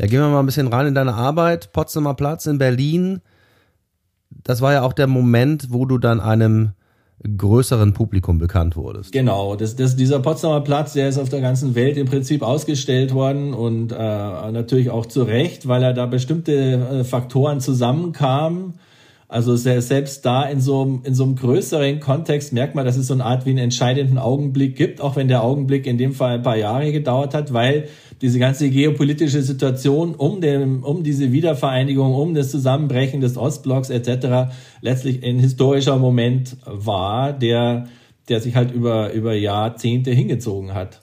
Ja, 0.01 0.07
gehen 0.07 0.21
wir 0.21 0.29
mal 0.31 0.41
ein 0.41 0.47
bisschen 0.47 0.69
rein 0.69 0.87
in 0.87 0.95
deine 0.95 1.13
Arbeit. 1.13 1.75
Potsdamer 1.75 2.15
Platz 2.15 2.47
in 2.47 2.57
Berlin. 2.57 3.21
Das 4.45 4.63
war 4.63 4.73
ja 4.73 4.81
auch 4.81 4.95
der 4.95 5.07
Moment, 5.07 5.67
wo 5.73 5.85
du 5.85 5.99
dann 5.99 6.21
einem 6.21 6.71
größeren 7.23 7.93
Publikum 7.93 8.39
bekannt 8.39 8.77
wurdest. 8.77 9.13
Genau, 9.13 9.57
das, 9.57 9.77
das, 9.77 9.97
dieser 9.97 10.21
Potsdamer 10.21 10.63
Platz, 10.63 10.95
der 10.95 11.11
ist 11.11 11.19
auf 11.19 11.29
der 11.29 11.43
ganzen 11.43 11.75
Welt 11.75 11.99
im 11.99 12.07
Prinzip 12.07 12.41
ausgestellt 12.41 13.13
worden 13.13 13.53
und 13.53 13.93
äh, 13.93 13.97
natürlich 13.97 14.89
auch 14.89 15.05
zu 15.05 15.25
Recht, 15.25 15.69
weil 15.69 15.83
er 15.83 15.93
da 15.93 16.07
bestimmte 16.07 16.53
äh, 16.55 17.05
Faktoren 17.05 17.61
zusammenkamen. 17.61 18.79
Also 19.31 19.55
selbst 19.55 20.27
da 20.27 20.43
in 20.43 20.61
so, 20.61 21.01
in 21.05 21.15
so 21.15 21.23
einem 21.23 21.37
größeren 21.37 22.01
Kontext 22.01 22.53
merkt 22.53 22.75
man, 22.75 22.85
dass 22.85 22.97
es 22.97 23.07
so 23.07 23.15
eine 23.15 23.25
Art 23.25 23.47
wie 23.47 23.51
einen 23.51 23.61
entscheidenden 23.61 24.19
Augenblick 24.19 24.75
gibt, 24.75 25.01
auch 25.01 25.15
wenn 25.15 25.29
der 25.29 25.45
Augenblick 25.45 25.87
in 25.87 25.99
dem 25.99 26.15
Fall 26.15 26.35
ein 26.35 26.43
paar 26.43 26.57
Jahre 26.57 26.91
gedauert 26.91 27.33
hat, 27.33 27.53
weil 27.53 27.87
diese 28.23 28.41
ganze 28.41 28.71
geopolitische 28.71 29.41
Situation 29.43 30.17
um, 30.17 30.41
dem, 30.41 30.83
um 30.83 31.05
diese 31.05 31.31
Wiedervereinigung, 31.31 32.13
um 32.13 32.35
das 32.35 32.51
Zusammenbrechen 32.51 33.21
des 33.21 33.37
Ostblocks 33.37 33.89
etc. 33.89 34.53
letztlich 34.81 35.25
ein 35.25 35.39
historischer 35.39 35.97
Moment 35.97 36.57
war, 36.65 37.33
der, 37.33 37.87
der 38.29 38.41
sich 38.41 38.57
halt 38.57 38.73
über, 38.73 39.13
über 39.13 39.33
Jahrzehnte 39.33 40.11
hingezogen 40.11 40.75
hat. 40.75 41.03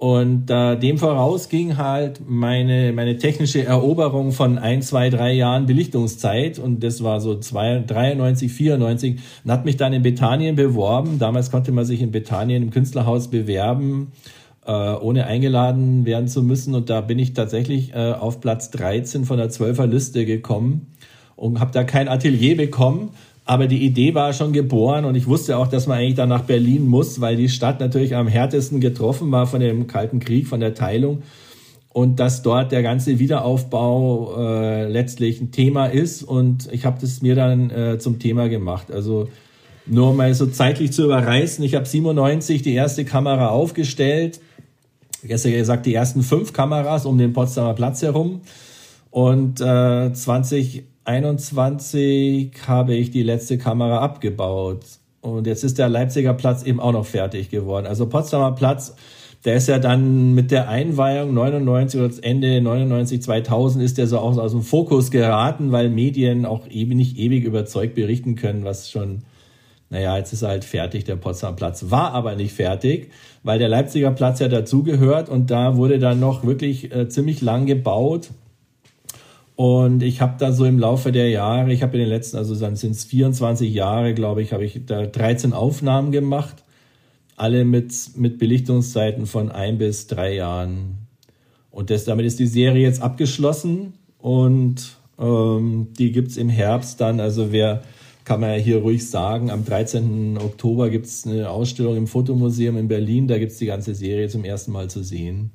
Und 0.00 0.50
äh, 0.50 0.78
dem 0.78 0.96
voraus 0.96 1.50
ging 1.50 1.76
halt 1.76 2.22
meine, 2.26 2.90
meine 2.94 3.18
technische 3.18 3.66
Eroberung 3.66 4.32
von 4.32 4.56
ein, 4.56 4.80
zwei, 4.80 5.10
drei 5.10 5.32
Jahren 5.34 5.66
Belichtungszeit. 5.66 6.58
Und 6.58 6.82
das 6.82 7.04
war 7.04 7.20
so 7.20 7.38
zwei, 7.38 7.84
93, 7.86 8.50
94. 8.50 9.20
Und 9.44 9.52
hat 9.52 9.66
mich 9.66 9.76
dann 9.76 9.92
in 9.92 10.02
Bethanien 10.02 10.56
beworben. 10.56 11.18
Damals 11.18 11.50
konnte 11.50 11.70
man 11.70 11.84
sich 11.84 12.00
in 12.00 12.12
Bethanien 12.12 12.62
im 12.62 12.70
Künstlerhaus 12.70 13.28
bewerben 13.28 14.12
äh, 14.66 14.72
ohne 14.72 15.26
eingeladen 15.26 16.06
werden 16.06 16.28
zu 16.28 16.42
müssen. 16.42 16.74
Und 16.74 16.88
da 16.88 17.02
bin 17.02 17.18
ich 17.18 17.34
tatsächlich 17.34 17.92
äh, 17.92 18.12
auf 18.12 18.40
Platz 18.40 18.70
13 18.70 19.26
von 19.26 19.36
der 19.36 19.50
12er 19.50 19.86
Liste 19.86 20.24
gekommen 20.24 20.92
und 21.36 21.60
habe 21.60 21.72
da 21.72 21.84
kein 21.84 22.08
Atelier 22.08 22.56
bekommen. 22.56 23.10
Aber 23.44 23.66
die 23.66 23.84
Idee 23.84 24.14
war 24.14 24.32
schon 24.32 24.52
geboren 24.52 25.04
und 25.04 25.16
ich 25.16 25.26
wusste 25.26 25.56
auch, 25.58 25.66
dass 25.66 25.86
man 25.86 25.98
eigentlich 25.98 26.14
da 26.14 26.26
nach 26.26 26.42
Berlin 26.42 26.86
muss, 26.86 27.20
weil 27.20 27.36
die 27.36 27.48
Stadt 27.48 27.80
natürlich 27.80 28.14
am 28.14 28.28
härtesten 28.28 28.80
getroffen 28.80 29.32
war 29.32 29.46
von 29.46 29.60
dem 29.60 29.86
Kalten 29.86 30.20
Krieg, 30.20 30.46
von 30.46 30.60
der 30.60 30.74
Teilung. 30.74 31.22
Und 31.92 32.20
dass 32.20 32.42
dort 32.42 32.70
der 32.70 32.84
ganze 32.84 33.18
Wiederaufbau 33.18 34.36
äh, 34.38 34.88
letztlich 34.88 35.40
ein 35.40 35.50
Thema 35.50 35.86
ist. 35.86 36.22
Und 36.22 36.68
ich 36.70 36.84
habe 36.84 36.98
das 37.00 37.20
mir 37.20 37.34
dann 37.34 37.70
äh, 37.70 37.98
zum 37.98 38.20
Thema 38.20 38.48
gemacht. 38.48 38.92
Also 38.92 39.28
nur 39.86 40.14
mal 40.14 40.32
so 40.34 40.46
zeitlich 40.46 40.92
zu 40.92 41.02
überreißen. 41.02 41.64
Ich 41.64 41.74
habe 41.74 41.86
97 41.86 42.62
die 42.62 42.74
erste 42.74 43.04
Kamera 43.04 43.48
aufgestellt 43.48 44.40
gestern 45.22 45.52
gesagt, 45.52 45.86
die 45.86 45.94
ersten 45.94 46.22
fünf 46.22 46.52
Kameras 46.52 47.06
um 47.06 47.18
den 47.18 47.32
Potsdamer 47.32 47.74
Platz 47.74 48.02
herum. 48.02 48.40
Und 49.10 49.60
äh, 49.60 50.12
2021 51.10 52.52
habe 52.68 52.94
ich 52.94 53.10
die 53.10 53.24
letzte 53.24 53.58
Kamera 53.58 53.98
abgebaut. 53.98 54.84
Und 55.20 55.46
jetzt 55.46 55.64
ist 55.64 55.78
der 55.78 55.88
Leipziger 55.88 56.34
Platz 56.34 56.62
eben 56.62 56.78
auch 56.78 56.92
noch 56.92 57.04
fertig 57.04 57.50
geworden. 57.50 57.86
Also 57.86 58.08
Potsdamer 58.08 58.52
Platz, 58.52 58.94
der 59.44 59.56
ist 59.56 59.66
ja 59.66 59.80
dann 59.80 60.34
mit 60.34 60.52
der 60.52 60.68
Einweihung 60.68 61.34
99 61.34 62.00
oder 62.00 62.14
Ende 62.22 62.60
99, 62.60 63.22
2000 63.22 63.84
ist 63.84 63.98
der 63.98 64.06
so 64.06 64.18
auch 64.18 64.38
aus 64.38 64.52
dem 64.52 64.62
Fokus 64.62 65.10
geraten, 65.10 65.72
weil 65.72 65.90
Medien 65.90 66.46
auch 66.46 66.68
eben 66.68 66.96
nicht 66.96 67.18
ewig 67.18 67.44
überzeugt 67.44 67.96
berichten 67.96 68.36
können, 68.36 68.64
was 68.64 68.90
schon 68.90 69.22
naja, 69.92 70.16
jetzt 70.16 70.32
ist 70.32 70.42
er 70.42 70.50
halt 70.50 70.64
fertig, 70.64 71.02
der 71.02 71.16
Potsdamer 71.16 71.56
Platz. 71.56 71.86
War 71.88 72.12
aber 72.12 72.36
nicht 72.36 72.54
fertig, 72.54 73.10
weil 73.42 73.58
der 73.58 73.68
Leipziger 73.68 74.12
Platz 74.12 74.38
ja 74.38 74.46
dazugehört 74.46 75.28
und 75.28 75.50
da 75.50 75.76
wurde 75.76 75.98
dann 75.98 76.20
noch 76.20 76.44
wirklich 76.46 76.94
äh, 76.94 77.08
ziemlich 77.08 77.40
lang 77.40 77.66
gebaut. 77.66 78.30
Und 79.60 80.02
ich 80.02 80.22
habe 80.22 80.36
da 80.38 80.52
so 80.52 80.64
im 80.64 80.78
Laufe 80.78 81.12
der 81.12 81.28
Jahre, 81.28 81.70
ich 81.70 81.82
habe 81.82 81.92
in 81.98 82.04
den 82.04 82.08
letzten, 82.08 82.38
also 82.38 82.54
dann 82.54 82.76
sind 82.76 82.92
es 82.92 83.04
24 83.04 83.70
Jahre, 83.70 84.14
glaube 84.14 84.40
ich, 84.40 84.54
habe 84.54 84.64
ich 84.64 84.86
da 84.86 85.04
13 85.04 85.52
Aufnahmen 85.52 86.12
gemacht. 86.12 86.64
Alle 87.36 87.66
mit, 87.66 87.92
mit 88.16 88.38
Belichtungszeiten 88.38 89.26
von 89.26 89.50
ein 89.50 89.76
bis 89.76 90.06
drei 90.06 90.34
Jahren. 90.34 91.06
Und 91.70 91.90
das, 91.90 92.06
damit 92.06 92.24
ist 92.24 92.38
die 92.38 92.46
Serie 92.46 92.80
jetzt 92.84 93.02
abgeschlossen 93.02 93.92
und 94.16 94.96
ähm, 95.18 95.88
die 95.98 96.10
gibt's 96.10 96.38
im 96.38 96.48
Herbst 96.48 96.98
dann. 96.98 97.20
Also 97.20 97.52
wer 97.52 97.82
kann 98.24 98.40
man 98.40 98.52
ja 98.52 98.56
hier 98.56 98.78
ruhig 98.78 99.10
sagen. 99.10 99.50
Am 99.50 99.66
13. 99.66 100.38
Oktober 100.38 100.88
gibt 100.88 101.04
es 101.04 101.26
eine 101.26 101.50
Ausstellung 101.50 101.98
im 101.98 102.06
Fotomuseum 102.06 102.78
in 102.78 102.88
Berlin. 102.88 103.28
Da 103.28 103.36
gibt 103.36 103.52
es 103.52 103.58
die 103.58 103.66
ganze 103.66 103.94
Serie 103.94 104.30
zum 104.30 104.42
ersten 104.42 104.72
Mal 104.72 104.88
zu 104.88 105.02
sehen. 105.02 105.50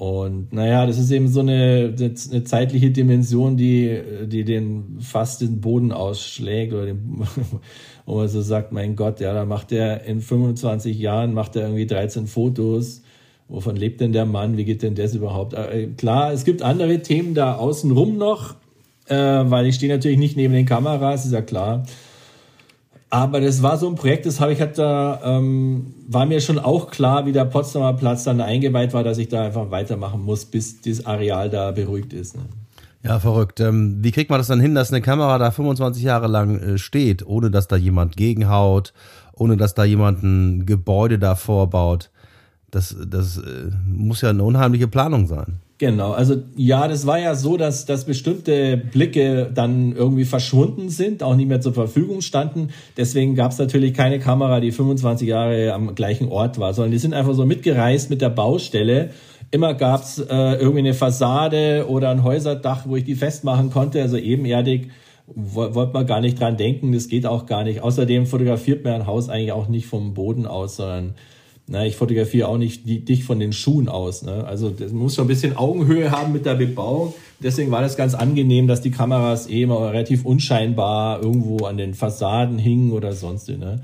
Und 0.00 0.54
naja, 0.54 0.86
das 0.86 0.96
ist 0.96 1.10
eben 1.10 1.28
so 1.28 1.40
eine, 1.40 1.94
eine 1.94 2.44
zeitliche 2.44 2.90
Dimension, 2.90 3.58
die, 3.58 4.00
die 4.24 4.44
den 4.44 4.96
fast 5.00 5.42
den 5.42 5.60
Boden 5.60 5.92
ausschlägt 5.92 6.72
oder 6.72 6.86
den, 6.86 7.22
wo 8.06 8.14
man 8.14 8.28
so 8.28 8.40
sagt, 8.40 8.72
mein 8.72 8.96
Gott, 8.96 9.20
ja, 9.20 9.34
da 9.34 9.44
macht 9.44 9.72
er 9.72 10.04
in 10.04 10.22
25 10.22 10.98
Jahren, 10.98 11.34
macht 11.34 11.54
er 11.54 11.64
irgendwie 11.64 11.86
13 11.86 12.28
Fotos. 12.28 13.02
Wovon 13.48 13.76
lebt 13.76 14.00
denn 14.00 14.14
der 14.14 14.24
Mann? 14.24 14.56
Wie 14.56 14.64
geht 14.64 14.82
denn 14.82 14.94
das 14.94 15.14
überhaupt? 15.14 15.52
Äh, 15.52 15.88
klar, 15.98 16.32
es 16.32 16.46
gibt 16.46 16.62
andere 16.62 17.02
Themen 17.02 17.34
da 17.34 17.56
außenrum 17.56 18.16
noch, 18.16 18.54
äh, 19.06 19.14
weil 19.14 19.66
ich 19.66 19.74
stehe 19.74 19.92
natürlich 19.92 20.16
nicht 20.16 20.34
neben 20.34 20.54
den 20.54 20.64
Kameras, 20.64 21.26
ist 21.26 21.32
ja 21.32 21.42
klar. 21.42 21.82
Aber 23.12 23.40
das 23.40 23.60
war 23.60 23.76
so 23.76 23.88
ein 23.88 23.96
Projekt, 23.96 24.24
das 24.24 24.40
habe 24.40 24.52
ich 24.52 24.60
halt 24.60 24.78
da, 24.78 25.20
ähm, 25.24 25.94
war 26.06 26.26
mir 26.26 26.40
schon 26.40 26.60
auch 26.60 26.92
klar, 26.92 27.26
wie 27.26 27.32
der 27.32 27.44
Potsdamer 27.44 27.94
Platz 27.94 28.22
dann 28.22 28.40
eingeweiht 28.40 28.92
war, 28.94 29.02
dass 29.02 29.18
ich 29.18 29.28
da 29.28 29.42
einfach 29.42 29.72
weitermachen 29.72 30.24
muss, 30.24 30.44
bis 30.44 30.80
das 30.80 31.04
Areal 31.04 31.50
da 31.50 31.72
beruhigt 31.72 32.12
ist. 32.12 32.36
Ne? 32.36 32.44
Ja, 33.02 33.18
verrückt. 33.18 33.58
Ähm, 33.58 33.98
wie 34.00 34.12
kriegt 34.12 34.30
man 34.30 34.38
das 34.38 34.46
dann 34.46 34.60
hin, 34.60 34.76
dass 34.76 34.92
eine 34.92 35.00
Kamera 35.00 35.38
da 35.38 35.50
25 35.50 36.04
Jahre 36.04 36.28
lang 36.28 36.60
äh, 36.60 36.78
steht, 36.78 37.26
ohne 37.26 37.50
dass 37.50 37.66
da 37.66 37.74
jemand 37.76 38.16
gegenhaut, 38.16 38.92
ohne 39.32 39.56
dass 39.56 39.74
da 39.74 39.84
jemand 39.84 40.22
ein 40.22 40.64
Gebäude 40.64 41.18
davor 41.18 41.68
baut? 41.68 42.10
Das, 42.70 42.94
das 43.04 43.38
äh, 43.38 43.70
muss 43.86 44.20
ja 44.20 44.30
eine 44.30 44.44
unheimliche 44.44 44.86
Planung 44.86 45.26
sein. 45.26 45.60
Genau, 45.80 46.12
also 46.12 46.36
ja, 46.56 46.88
das 46.88 47.06
war 47.06 47.18
ja 47.18 47.34
so, 47.34 47.56
dass, 47.56 47.86
dass 47.86 48.04
bestimmte 48.04 48.76
Blicke 48.76 49.50
dann 49.54 49.96
irgendwie 49.96 50.26
verschwunden 50.26 50.90
sind, 50.90 51.22
auch 51.22 51.34
nicht 51.34 51.48
mehr 51.48 51.62
zur 51.62 51.72
Verfügung 51.72 52.20
standen. 52.20 52.68
Deswegen 52.98 53.34
gab 53.34 53.52
es 53.52 53.58
natürlich 53.58 53.94
keine 53.94 54.18
Kamera, 54.18 54.60
die 54.60 54.72
25 54.72 55.26
Jahre 55.26 55.72
am 55.72 55.94
gleichen 55.94 56.28
Ort 56.28 56.58
war, 56.58 56.74
sondern 56.74 56.90
die 56.92 56.98
sind 56.98 57.14
einfach 57.14 57.32
so 57.32 57.46
mitgereist 57.46 58.10
mit 58.10 58.20
der 58.20 58.28
Baustelle. 58.28 59.12
Immer 59.52 59.72
gab 59.72 60.02
es 60.02 60.18
äh, 60.18 60.26
irgendwie 60.56 60.80
eine 60.80 60.92
Fassade 60.92 61.86
oder 61.88 62.10
ein 62.10 62.24
Häuserdach, 62.24 62.84
wo 62.86 62.96
ich 62.96 63.04
die 63.04 63.14
festmachen 63.14 63.70
konnte, 63.70 64.02
also 64.02 64.18
ebenerdig 64.18 64.90
wollte 65.34 65.94
man 65.94 66.06
gar 66.06 66.20
nicht 66.20 66.38
dran 66.38 66.58
denken, 66.58 66.92
das 66.92 67.08
geht 67.08 67.24
auch 67.24 67.46
gar 67.46 67.64
nicht. 67.64 67.80
Außerdem 67.80 68.26
fotografiert 68.26 68.84
man 68.84 68.92
ein 68.94 69.06
Haus 69.06 69.30
eigentlich 69.30 69.52
auch 69.52 69.68
nicht 69.68 69.86
vom 69.86 70.12
Boden 70.12 70.46
aus, 70.46 70.76
sondern 70.76 71.14
na, 71.72 71.86
ich 71.86 71.94
fotografiere 71.94 72.48
auch 72.48 72.58
nicht 72.58 72.88
die, 72.88 73.04
dich 73.04 73.22
von 73.22 73.38
den 73.38 73.52
Schuhen 73.52 73.88
aus. 73.88 74.24
Ne? 74.24 74.44
Also 74.44 74.70
das 74.70 74.90
muss 74.90 75.14
schon 75.14 75.26
ein 75.26 75.28
bisschen 75.28 75.56
Augenhöhe 75.56 76.10
haben 76.10 76.32
mit 76.32 76.44
der 76.44 76.56
Bebauung. 76.56 77.14
Deswegen 77.38 77.70
war 77.70 77.80
das 77.80 77.96
ganz 77.96 78.14
angenehm, 78.14 78.66
dass 78.66 78.80
die 78.80 78.90
Kameras 78.90 79.48
eh 79.48 79.62
immer 79.62 79.92
relativ 79.92 80.24
unscheinbar 80.24 81.22
irgendwo 81.22 81.66
an 81.66 81.76
den 81.76 81.94
Fassaden 81.94 82.58
hingen 82.58 82.90
oder 82.90 83.12
sonst. 83.12 83.48
Ne? 83.48 83.82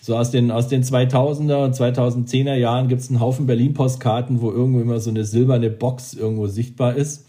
So 0.00 0.16
aus 0.16 0.30
den, 0.30 0.50
aus 0.50 0.68
den 0.68 0.82
2000er 0.82 1.64
und 1.66 1.74
2010er 1.74 2.54
Jahren 2.54 2.88
gibt 2.88 3.02
es 3.02 3.10
einen 3.10 3.20
Haufen 3.20 3.46
Berlin-Postkarten, 3.46 4.40
wo 4.40 4.50
irgendwo 4.50 4.80
immer 4.80 4.98
so 4.98 5.10
eine 5.10 5.24
silberne 5.24 5.68
Box 5.68 6.14
irgendwo 6.14 6.46
sichtbar 6.46 6.96
ist. 6.96 7.26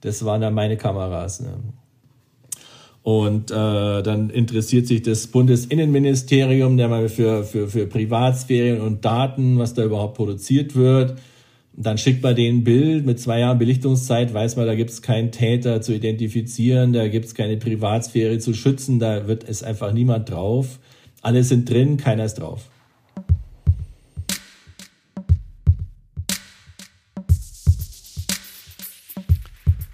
Das 0.00 0.24
waren 0.24 0.40
dann 0.40 0.54
meine 0.54 0.76
Kameras. 0.76 1.40
Ne? 1.40 1.54
Und 3.02 3.50
äh, 3.50 3.54
dann 3.54 4.28
interessiert 4.30 4.86
sich 4.86 5.02
das 5.02 5.26
Bundesinnenministerium 5.26 6.76
der 6.76 6.88
mal 6.88 7.08
für, 7.08 7.44
für, 7.44 7.68
für 7.68 7.86
Privatsphäre 7.86 8.82
und 8.82 9.04
Daten, 9.04 9.58
was 9.58 9.72
da 9.74 9.84
überhaupt 9.84 10.16
produziert 10.16 10.74
wird. 10.76 11.16
Dann 11.72 11.96
schickt 11.96 12.22
man 12.22 12.36
den 12.36 12.62
Bild 12.62 13.06
mit 13.06 13.18
zwei 13.18 13.40
Jahren 13.40 13.58
Belichtungszeit, 13.58 14.34
weiß 14.34 14.56
man, 14.56 14.66
da 14.66 14.74
gibt 14.74 14.90
es 14.90 15.00
keinen 15.00 15.32
Täter 15.32 15.80
zu 15.80 15.94
identifizieren, 15.94 16.92
da 16.92 17.08
gibt 17.08 17.26
es 17.26 17.34
keine 17.34 17.56
Privatsphäre 17.56 18.38
zu 18.38 18.52
schützen, 18.52 18.98
da 18.98 19.26
wird 19.26 19.48
es 19.48 19.62
einfach 19.62 19.92
niemand 19.92 20.30
drauf. 20.30 20.78
Alle 21.22 21.42
sind 21.42 21.70
drin, 21.70 21.96
keiner 21.96 22.24
ist 22.24 22.34
drauf. 22.34 22.69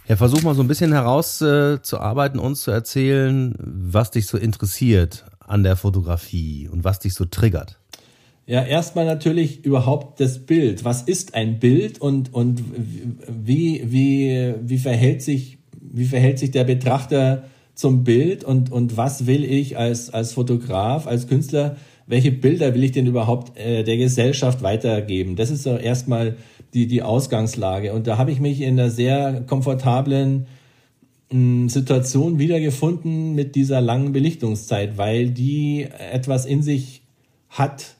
Ja, 0.08 0.14
versuch 0.16 0.42
mal 0.42 0.54
so 0.54 0.62
ein 0.62 0.68
bisschen 0.68 0.92
herauszuarbeiten, 0.92 2.38
äh, 2.38 2.42
uns 2.42 2.62
zu 2.62 2.70
erzählen, 2.70 3.54
was 3.58 4.12
dich 4.12 4.26
so 4.26 4.38
interessiert 4.38 5.24
an 5.40 5.64
der 5.64 5.76
Fotografie 5.76 6.68
und 6.68 6.84
was 6.84 7.00
dich 7.00 7.14
so 7.14 7.24
triggert. 7.24 7.78
Ja, 8.46 8.62
erstmal 8.62 9.04
natürlich 9.04 9.64
überhaupt 9.64 10.20
das 10.20 10.46
Bild. 10.46 10.84
Was 10.84 11.02
ist 11.02 11.34
ein 11.34 11.58
Bild 11.58 12.00
und, 12.00 12.32
und 12.32 12.62
wie, 13.28 13.82
wie, 13.86 14.54
wie, 14.62 14.78
verhält 14.78 15.22
sich, 15.22 15.58
wie 15.80 16.04
verhält 16.04 16.38
sich 16.38 16.52
der 16.52 16.62
Betrachter 16.62 17.44
zum 17.74 18.04
Bild 18.04 18.44
und, 18.44 18.70
und 18.70 18.96
was 18.96 19.26
will 19.26 19.44
ich 19.44 19.76
als, 19.76 20.10
als 20.10 20.34
Fotograf, 20.34 21.08
als 21.08 21.26
Künstler, 21.26 21.76
welche 22.06 22.32
Bilder 22.32 22.74
will 22.74 22.84
ich 22.84 22.92
denn 22.92 23.06
überhaupt 23.06 23.58
äh, 23.58 23.82
der 23.82 23.96
Gesellschaft 23.96 24.62
weitergeben? 24.62 25.36
Das 25.36 25.50
ist 25.50 25.64
so 25.64 25.76
erstmal 25.76 26.36
die, 26.72 26.86
die 26.86 27.02
Ausgangslage. 27.02 27.92
Und 27.92 28.06
da 28.06 28.18
habe 28.18 28.30
ich 28.30 28.40
mich 28.40 28.60
in 28.60 28.78
einer 28.78 28.90
sehr 28.90 29.42
komfortablen 29.46 30.46
hm, 31.30 31.68
Situation 31.68 32.38
wiedergefunden 32.38 33.34
mit 33.34 33.54
dieser 33.54 33.80
langen 33.80 34.12
Belichtungszeit, 34.12 34.96
weil 34.96 35.30
die 35.30 35.88
etwas 36.12 36.46
in 36.46 36.62
sich 36.62 37.02
hat, 37.48 37.96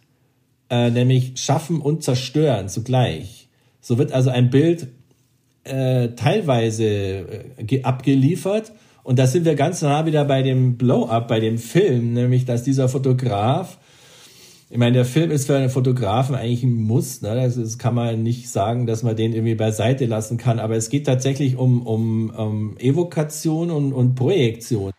äh, 0.71 0.91
nämlich 0.91 1.33
schaffen 1.37 1.81
und 1.81 2.03
zerstören 2.03 2.69
zugleich. 2.69 3.49
So 3.81 3.99
wird 3.99 4.13
also 4.13 4.31
ein 4.31 4.51
Bild 4.51 4.89
äh, 5.65 6.09
teilweise 6.11 6.85
äh, 6.87 7.83
abgeliefert 7.83 8.73
und 9.03 9.19
da 9.21 9.27
sind 9.29 9.45
wir 9.45 9.55
ganz 9.55 9.83
nah 9.83 10.05
wieder 10.05 10.25
bei 10.25 10.43
dem 10.43 10.77
Blow-up, 10.77 11.29
bei 11.29 11.39
dem 11.39 11.59
Film, 11.59 12.13
nämlich 12.13 12.45
dass 12.45 12.65
dieser 12.65 12.89
Fotograf 12.89 13.79
ich 14.69 14.79
meine, 14.79 14.95
der 14.95 15.05
Film 15.05 15.31
ist 15.31 15.47
für 15.47 15.57
einen 15.57 15.71
Fotografen 15.71 16.35
eigentlich 16.35 16.65
ein 16.65 16.75
Muss. 16.75 17.23
Ne? 17.23 17.35
Das, 17.37 17.55
das 17.55 17.79
kann 17.79 17.95
man 17.95 18.23
nicht 18.25 18.51
sagen, 18.51 18.87
dass 18.87 19.05
man 19.05 19.15
den 19.15 19.33
irgendwie 19.33 19.55
beiseite 19.55 20.07
lassen 20.07 20.39
kann. 20.39 20.59
Aber 20.59 20.75
es 20.75 20.89
geht 20.89 21.07
tatsächlich 21.07 21.57
um, 21.57 21.87
um, 21.87 22.31
um 22.31 22.77
Evokation 22.79 23.71
und, 23.71 23.93
und 23.93 24.17
Projektion. 24.17 24.91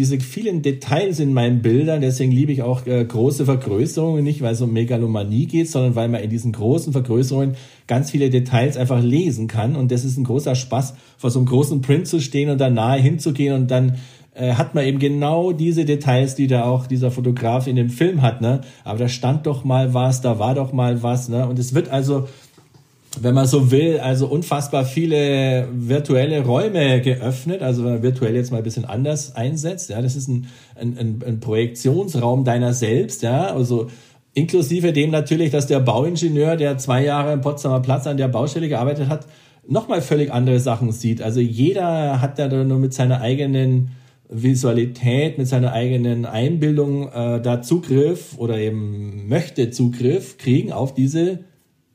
diese 0.00 0.18
vielen 0.18 0.62
Details 0.62 1.20
in 1.20 1.34
meinen 1.34 1.60
Bildern, 1.60 2.00
deswegen 2.00 2.32
liebe 2.32 2.52
ich 2.52 2.62
auch 2.62 2.86
äh, 2.86 3.04
große 3.04 3.44
Vergrößerungen, 3.44 4.24
nicht 4.24 4.40
weil 4.40 4.54
es 4.54 4.62
um 4.62 4.72
Megalomanie 4.72 5.44
geht, 5.44 5.68
sondern 5.68 5.94
weil 5.94 6.08
man 6.08 6.22
in 6.22 6.30
diesen 6.30 6.52
großen 6.52 6.94
Vergrößerungen 6.94 7.54
ganz 7.86 8.10
viele 8.10 8.30
Details 8.30 8.78
einfach 8.78 9.02
lesen 9.02 9.46
kann. 9.46 9.76
Und 9.76 9.92
das 9.92 10.06
ist 10.06 10.16
ein 10.16 10.24
großer 10.24 10.54
Spaß, 10.54 10.94
vor 11.18 11.30
so 11.30 11.38
einem 11.38 11.46
großen 11.46 11.82
Print 11.82 12.06
zu 12.06 12.18
stehen 12.18 12.48
und 12.48 12.58
da 12.58 12.70
nahe 12.70 12.98
hinzugehen 12.98 13.54
und 13.54 13.70
dann 13.70 13.96
äh, 14.34 14.54
hat 14.54 14.74
man 14.74 14.84
eben 14.84 14.98
genau 14.98 15.52
diese 15.52 15.84
Details, 15.84 16.34
die 16.34 16.46
da 16.46 16.64
auch 16.64 16.86
dieser 16.86 17.10
Fotograf 17.10 17.66
in 17.66 17.76
dem 17.76 17.90
Film 17.90 18.22
hat, 18.22 18.40
ne? 18.40 18.60
Aber 18.84 18.98
da 18.98 19.08
stand 19.08 19.46
doch 19.46 19.64
mal 19.64 19.92
was, 19.92 20.20
da 20.20 20.38
war 20.38 20.54
doch 20.54 20.72
mal 20.72 21.02
was, 21.02 21.28
ne? 21.28 21.48
Und 21.48 21.58
es 21.58 21.74
wird 21.74 21.88
also, 21.90 22.28
wenn 23.20 23.34
man 23.34 23.46
so 23.46 23.72
will, 23.72 23.98
also 23.98 24.28
unfassbar 24.28 24.84
viele 24.84 25.66
virtuelle 25.72 26.44
Räume 26.44 27.00
geöffnet. 27.00 27.60
Also 27.60 27.84
wenn 27.84 27.94
man 27.94 28.02
virtuell 28.02 28.36
jetzt 28.36 28.52
mal 28.52 28.58
ein 28.58 28.64
bisschen 28.64 28.84
anders 28.84 29.34
einsetzt, 29.34 29.90
ja, 29.90 30.00
das 30.00 30.14
ist 30.14 30.28
ein, 30.28 30.46
ein, 30.76 31.20
ein 31.26 31.40
Projektionsraum 31.40 32.44
deiner 32.44 32.72
selbst, 32.72 33.22
ja, 33.22 33.52
also 33.52 33.88
inklusive 34.34 34.92
dem 34.92 35.10
natürlich, 35.10 35.50
dass 35.50 35.66
der 35.66 35.80
Bauingenieur, 35.80 36.56
der 36.56 36.78
zwei 36.78 37.04
Jahre 37.04 37.32
im 37.32 37.40
Potsdamer 37.40 37.80
Platz 37.80 38.06
an 38.06 38.16
der 38.16 38.28
Baustelle 38.28 38.68
gearbeitet 38.68 39.08
hat, 39.08 39.26
nochmal 39.66 40.02
völlig 40.02 40.32
andere 40.32 40.60
Sachen 40.60 40.92
sieht. 40.92 41.20
Also 41.20 41.40
jeder 41.40 42.20
hat 42.20 42.38
da 42.38 42.48
nur 42.48 42.78
mit 42.78 42.94
seiner 42.94 43.20
eigenen 43.20 43.90
Visualität, 44.30 45.38
mit 45.38 45.48
seiner 45.48 45.72
eigenen 45.72 46.24
Einbildung 46.24 47.08
äh, 47.08 47.40
da 47.40 47.62
Zugriff 47.62 48.38
oder 48.38 48.58
eben 48.58 49.28
möchte 49.28 49.70
Zugriff 49.70 50.38
kriegen 50.38 50.72
auf 50.72 50.94
diese 50.94 51.40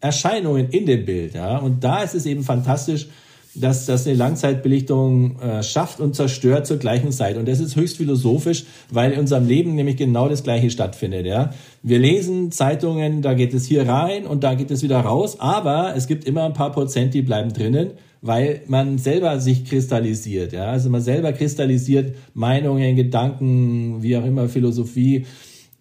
Erscheinungen 0.01 0.69
in 0.69 0.85
dem 0.85 1.05
Bild. 1.05 1.33
Ja? 1.33 1.57
Und 1.57 1.83
da 1.83 2.03
ist 2.03 2.13
es 2.13 2.25
eben 2.25 2.43
fantastisch, 2.43 3.07
dass 3.55 3.85
das 3.85 4.05
eine 4.05 4.15
Langzeitbelichtung 4.15 5.39
äh, 5.39 5.63
schafft 5.63 5.99
und 5.99 6.15
zerstört 6.15 6.67
zur 6.67 6.77
gleichen 6.77 7.11
Zeit. 7.11 7.37
Und 7.37 7.47
das 7.47 7.59
ist 7.59 7.75
höchst 7.75 7.97
philosophisch, 7.97 8.65
weil 8.91 9.13
in 9.13 9.19
unserem 9.19 9.47
Leben 9.47 9.75
nämlich 9.75 9.97
genau 9.97 10.27
das 10.27 10.43
Gleiche 10.43 10.69
stattfindet. 10.69 11.25
Ja? 11.25 11.51
Wir 11.81 11.99
lesen 11.99 12.51
Zeitungen, 12.51 13.21
da 13.21 13.33
geht 13.33 13.53
es 13.53 13.65
hier 13.65 13.87
rein 13.87 14.25
und 14.25 14.43
da 14.43 14.55
geht 14.55 14.71
es 14.71 14.83
wieder 14.83 14.99
raus, 14.99 15.39
aber 15.39 15.93
es 15.95 16.07
gibt 16.07 16.25
immer 16.25 16.43
ein 16.43 16.53
paar 16.53 16.71
Prozent, 16.71 17.13
die 17.13 17.21
bleiben 17.21 17.53
drinnen 17.53 17.91
weil 18.21 18.61
man 18.65 18.97
selber 18.97 19.39
sich 19.39 19.65
kristallisiert. 19.65 20.51
Ja? 20.51 20.71
Also 20.71 20.89
man 20.89 21.01
selber 21.01 21.31
kristallisiert 21.31 22.15
Meinungen, 22.33 22.95
Gedanken, 22.95 24.01
wie 24.01 24.17
auch 24.17 24.25
immer, 24.25 24.49
Philosophie, 24.49 25.27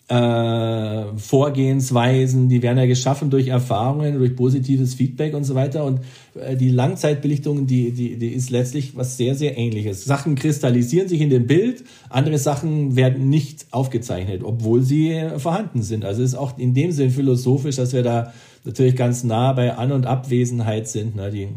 äh, 0.06 1.16
Vorgehensweisen, 1.16 2.50
die 2.50 2.60
werden 2.62 2.76
ja 2.76 2.84
geschaffen 2.84 3.30
durch 3.30 3.48
Erfahrungen, 3.48 4.18
durch 4.18 4.36
positives 4.36 4.94
Feedback 4.94 5.34
und 5.34 5.44
so 5.44 5.54
weiter. 5.54 5.84
Und 5.84 6.00
äh, 6.34 6.56
die 6.56 6.68
Langzeitbelichtung, 6.68 7.66
die, 7.66 7.92
die, 7.92 8.18
die 8.18 8.28
ist 8.28 8.50
letztlich 8.50 8.96
was 8.96 9.16
sehr, 9.16 9.34
sehr 9.34 9.56
ähnliches. 9.56 10.04
Sachen 10.04 10.34
kristallisieren 10.34 11.08
sich 11.08 11.22
in 11.22 11.30
dem 11.30 11.46
Bild, 11.46 11.84
andere 12.10 12.36
Sachen 12.36 12.96
werden 12.96 13.30
nicht 13.30 13.66
aufgezeichnet, 13.70 14.42
obwohl 14.44 14.82
sie 14.82 15.30
vorhanden 15.38 15.82
sind. 15.82 16.04
Also 16.04 16.22
es 16.22 16.30
ist 16.30 16.38
auch 16.38 16.58
in 16.58 16.74
dem 16.74 16.92
Sinn 16.92 17.10
philosophisch, 17.10 17.76
dass 17.76 17.94
wir 17.94 18.02
da 18.02 18.34
natürlich 18.64 18.96
ganz 18.96 19.24
nah 19.24 19.54
bei 19.54 19.74
An- 19.74 19.92
und 19.92 20.04
Abwesenheit 20.04 20.86
sind. 20.86 21.16
Ne? 21.16 21.30
Die, 21.30 21.48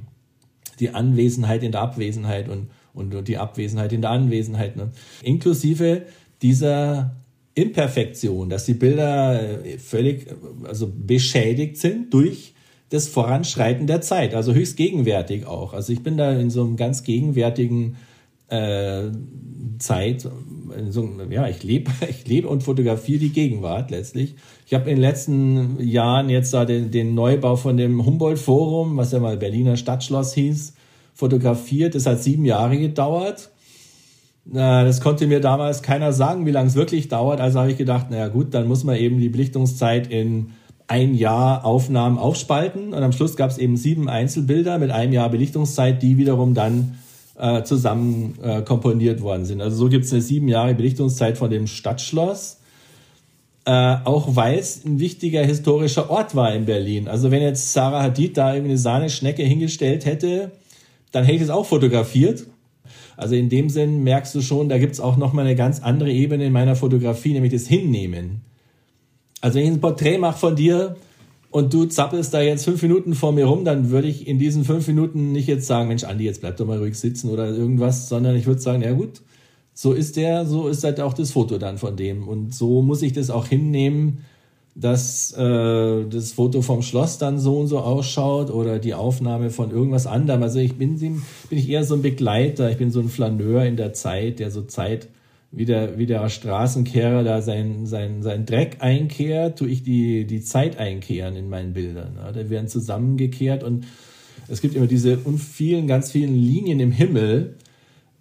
die 0.80 0.92
Anwesenheit 0.92 1.64
in 1.64 1.74
der 1.74 1.82
Abwesenheit 1.82 2.48
und, 2.48 2.68
und 2.94 3.28
die 3.28 3.38
Abwesenheit 3.38 3.92
in 3.92 4.02
der 4.02 4.12
Anwesenheit. 4.12 4.78
Ne? 4.78 4.92
Inklusive 5.22 6.04
dieser 6.42 7.18
Imperfektion, 7.58 8.50
dass 8.50 8.66
die 8.66 8.76
Bilder 8.76 9.66
äh, 9.66 9.78
völlig 9.80 10.28
also 10.64 10.92
beschädigt 10.94 11.78
sind 11.78 12.14
durch 12.14 12.54
das 12.90 13.08
Voranschreiten 13.08 13.88
der 13.88 14.02
Zeit, 14.02 14.34
also 14.34 14.54
höchst 14.54 14.78
gegenwärtig 14.78 15.46
auch. 15.46 15.74
Also 15.74 15.92
ich 15.92 16.04
bin 16.04 16.18
da 16.18 16.32
in 16.32 16.50
so 16.50 16.64
einem 16.64 16.78
ganz 16.78 17.04
gegenwärtigen 17.04 17.98
äh, 18.48 19.10
Zeit, 19.80 20.30
so, 20.90 21.10
ja, 21.30 21.48
ich 21.48 21.64
lebe, 21.64 21.92
ich 22.10 22.28
lebe 22.28 22.48
und 22.48 22.64
fotografiere 22.64 23.20
die 23.20 23.32
Gegenwart 23.32 23.92
letztlich. 23.92 24.36
Ich 24.66 24.74
habe 24.74 24.90
in 24.90 24.98
den 24.98 25.02
letzten 25.02 25.82
Jahren 25.82 26.30
jetzt 26.30 26.54
da 26.54 26.64
den, 26.64 26.92
den 26.92 27.16
Neubau 27.16 27.56
von 27.56 27.76
dem 27.76 28.06
Humboldt-Forum, 28.06 28.98
was 28.98 29.12
ja 29.12 29.20
mal 29.20 29.38
Berliner 29.38 29.78
Stadtschloss 29.78 30.34
hieß, 30.34 30.74
fotografiert. 31.14 31.96
Das 31.96 32.06
hat 32.06 32.22
sieben 32.22 32.46
Jahre 32.46 32.78
gedauert. 32.78 33.50
Das 34.54 35.02
konnte 35.02 35.28
mir 35.28 35.42
damals 35.42 35.82
keiner 35.82 36.14
sagen, 36.14 36.46
wie 36.46 36.52
lange 36.52 36.70
es 36.70 36.76
wirklich 36.76 37.10
dauert. 37.10 37.42
Also 37.42 37.60
habe 37.60 37.72
ich 37.72 37.78
gedacht, 37.78 38.10
naja 38.10 38.30
gut, 38.30 38.54
dann 38.54 38.68
muss 38.68 38.84
man 38.84 38.96
eben 38.96 39.20
die 39.20 39.30
Belichtungszeit 39.30 40.08
in 40.08 40.52
ein 40.88 41.16
Jahr 41.16 41.66
Aufnahmen 41.66 42.18
aufspalten. 42.18 42.94
Und 42.94 43.04
am 43.04 43.12
Schluss 43.12 43.36
gab 43.36 43.52
es 43.52 43.58
eben 43.58 43.76
sieben 43.76 44.10
Einzelbilder 44.10 44.80
mit 44.80 44.92
einem 44.92 45.12
Jahr 45.12 45.30
Belichtungszeit, 45.30 46.02
die 46.02 46.18
wiederum 46.18 46.54
dann 46.54 46.98
äh, 47.38 47.64
zusammen 47.64 48.36
äh, 48.42 48.62
komponiert 48.62 49.22
worden 49.22 49.46
sind. 49.46 49.62
Also 49.62 49.78
so 49.78 49.90
gibt 49.90 50.06
es 50.06 50.14
eine 50.14 50.22
sieben 50.22 50.48
Jahre 50.48 50.74
Belichtungszeit 50.74 51.38
von 51.38 51.50
dem 51.50 51.68
Stadtschloss. 51.68 52.60
Äh, 53.66 53.98
auch 54.06 54.38
weil 54.38 54.58
es 54.58 54.86
ein 54.86 55.00
wichtiger 55.00 55.44
historischer 55.44 56.10
Ort 56.10 56.36
war 56.36 56.54
in 56.56 56.66
Berlin. 56.66 57.10
Also 57.10 57.32
wenn 57.32 57.42
jetzt 57.42 57.74
Sarah 57.74 58.02
Hadid 58.02 58.38
da 58.38 58.54
irgendwie 58.54 58.72
eine 58.72 58.80
Sahneschnecke 58.80 59.44
hingestellt 59.44 60.06
hätte, 60.06 60.52
dann 61.12 61.26
hätte 61.26 61.36
ich 61.36 61.42
es 61.44 61.50
auch 61.50 61.66
fotografiert. 61.66 62.46
Also 63.18 63.36
in 63.36 63.50
dem 63.50 63.70
Sinn 63.70 64.04
merkst 64.04 64.34
du 64.36 64.42
schon, 64.42 64.70
da 64.70 64.78
gibt 64.78 64.94
es 64.94 65.00
auch 65.00 65.18
nochmal 65.18 65.46
eine 65.46 65.56
ganz 65.56 65.82
andere 65.82 66.12
Ebene 66.12 66.46
in 66.46 66.54
meiner 66.54 66.76
Fotografie, 66.76 67.34
nämlich 67.34 67.52
das 67.52 67.68
Hinnehmen. 67.68 68.42
Also 69.42 69.58
wenn 69.58 69.66
ich 69.66 69.72
ein 69.72 69.82
Porträt 69.82 70.20
mache 70.20 70.38
von 70.38 70.56
dir 70.56 70.96
und 71.50 71.74
du 71.74 71.86
zappelst 71.86 72.34
da 72.34 72.42
jetzt 72.42 72.64
fünf 72.64 72.82
Minuten 72.84 73.16
vor 73.16 73.32
mir 73.32 73.46
rum, 73.46 73.66
dann 73.66 73.90
würde 73.90 74.08
ich 74.08 74.28
in 74.28 74.38
diesen 74.38 74.64
fünf 74.64 74.88
Minuten 74.88 75.32
nicht 75.32 75.48
jetzt 75.48 75.66
sagen, 75.66 75.88
Mensch, 75.88 76.04
Andi, 76.04 76.26
jetzt 76.26 76.42
bleib 76.42 76.58
doch 76.58 76.68
mal 76.68 76.78
ruhig 76.78 76.98
sitzen 76.98 77.30
oder 77.30 77.50
irgendwas, 77.50 78.08
sondern 78.08 78.36
ich 78.36 78.46
würde 78.46 78.62
sagen, 78.62 78.84
ja 78.84 78.94
gut, 78.94 79.22
so 79.74 79.94
ist 79.94 80.16
der, 80.16 80.46
so 80.46 80.68
ist 80.68 80.84
halt 80.84 81.00
auch 81.00 81.14
das 81.14 81.32
Foto 81.32 81.58
dann 81.58 81.80
von 81.80 81.96
dem. 81.96 82.28
Und 82.28 82.54
so 82.54 82.84
muss 82.84 83.02
ich 83.02 83.14
das 83.14 83.32
auch 83.32 83.48
hinnehmen, 83.48 84.26
dass 84.80 85.32
äh, 85.32 86.06
das 86.06 86.34
Foto 86.34 86.62
vom 86.62 86.84
Schloss 86.84 87.18
dann 87.18 87.40
so 87.40 87.58
und 87.58 87.68
so 87.68 87.80
ausschaut 87.80 88.52
oder 88.52 88.78
die 88.78 88.94
Aufnahme 88.94 89.50
von 89.50 89.72
irgendwas 89.72 90.06
anderem. 90.06 90.44
Also 90.44 90.60
ich 90.60 90.76
bin, 90.76 91.00
bin 91.00 91.24
ich 91.50 91.68
eher 91.68 91.84
so 91.84 91.96
ein 91.96 92.04
Begleiter, 92.04 92.70
ich 92.70 92.78
bin 92.78 92.92
so 92.92 93.00
ein 93.00 93.10
Flaneur 93.10 93.64
in 93.64 93.76
der 93.76 93.94
Zeit, 93.94 94.38
der 94.38 94.52
so 94.52 94.62
Zeit 94.62 95.08
wie 95.52 95.66
der, 95.66 95.98
wie 95.98 96.06
der 96.06 96.30
Straßenkehrer 96.30 97.24
da 97.24 97.42
sein, 97.42 97.88
sein, 97.88 98.22
sein 98.22 98.46
Dreck 98.46 98.78
einkehrt, 98.80 99.58
tue 99.58 99.70
ich 99.70 99.82
die, 99.82 100.26
die 100.26 100.42
Zeit 100.42 100.78
einkehren 100.78 101.36
in 101.36 101.50
meinen 101.50 101.74
Bildern. 101.74 102.18
Ja, 102.18 102.32
da 102.32 102.48
werden 102.50 102.68
zusammengekehrt 102.68 103.64
und 103.64 103.86
es 104.48 104.62
gibt 104.62 104.76
immer 104.76 104.88
diese 104.88 105.18
vielen, 105.38 105.88
ganz 105.88 106.12
vielen 106.12 106.36
Linien 106.36 106.80
im 106.80 106.92
Himmel, 106.92 107.56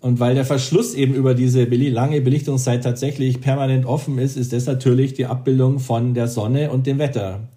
und 0.07 0.21
weil 0.21 0.37
der 0.37 0.45
Verschluss 0.45 0.95
eben 0.95 1.15
über 1.15 1.35
diese 1.35 1.65
lange 1.65 2.21
Belichtungszeit 2.21 2.85
tatsächlich 2.85 3.41
permanent 3.41 3.87
offen 3.87 4.19
ist, 4.19 4.37
ist 4.37 4.53
das 4.53 4.67
natürlich 4.67 5.15
die 5.15 5.27
Abbildung 5.27 5.81
von 5.81 6.15
der 6.15 6.29
Sonne 6.29 6.71
und 6.71 6.87
dem 6.87 7.01
Wetter. 7.01 7.49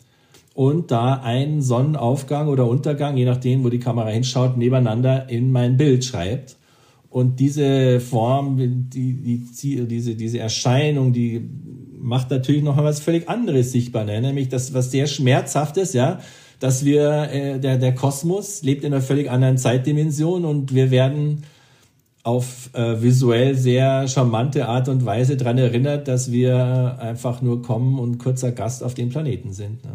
Und 0.55 0.89
da 0.89 1.21
ein 1.23 1.61
Sonnenaufgang 1.61 2.47
oder 2.47 2.67
Untergang, 2.67 3.17
je 3.17 3.25
nachdem, 3.25 3.63
wo 3.63 3.69
die 3.69 3.77
Kamera 3.77 4.07
hinschaut, 4.07 4.57
nebeneinander 4.57 5.29
in 5.29 5.51
mein 5.51 5.77
Bild 5.77 6.03
schreibt. 6.03 6.57
Und 7.11 7.39
diese 7.39 7.99
Form, 7.99 8.57
die, 8.57 9.13
die, 9.13 9.85
diese, 9.85 10.15
diese 10.15 10.39
Erscheinung, 10.39 11.13
die 11.13 11.47
macht 11.99 12.31
natürlich 12.31 12.63
noch 12.63 12.77
was 12.77 12.99
völlig 12.99 13.29
anderes 13.29 13.73
sichtbar, 13.73 14.05
ne? 14.05 14.21
nämlich 14.21 14.49
das, 14.49 14.73
was 14.73 14.89
sehr 14.89 15.05
schmerzhaftes, 15.05 15.93
ja, 15.93 16.19
dass 16.59 16.83
wir, 16.83 17.29
äh, 17.31 17.59
der, 17.59 17.77
der 17.77 17.93
Kosmos 17.93 18.63
lebt 18.63 18.83
in 18.83 18.91
einer 18.91 19.03
völlig 19.03 19.29
anderen 19.29 19.59
Zeitdimension 19.59 20.45
und 20.45 20.73
wir 20.73 20.89
werden 20.89 21.43
auf 22.29 22.69
äh, 22.73 23.01
visuell 23.01 23.55
sehr 23.55 24.07
charmante 24.07 24.67
Art 24.67 24.87
und 24.87 25.03
Weise 25.03 25.35
daran 25.35 25.57
erinnert, 25.57 26.07
dass 26.07 26.31
wir 26.31 26.97
einfach 26.99 27.41
nur 27.41 27.63
kommen 27.63 27.97
und 27.97 28.19
kurzer 28.19 28.51
Gast 28.51 28.83
auf 28.83 28.93
dem 28.93 29.09
Planeten 29.09 29.51
sind. 29.51 29.83
Ne? 29.83 29.91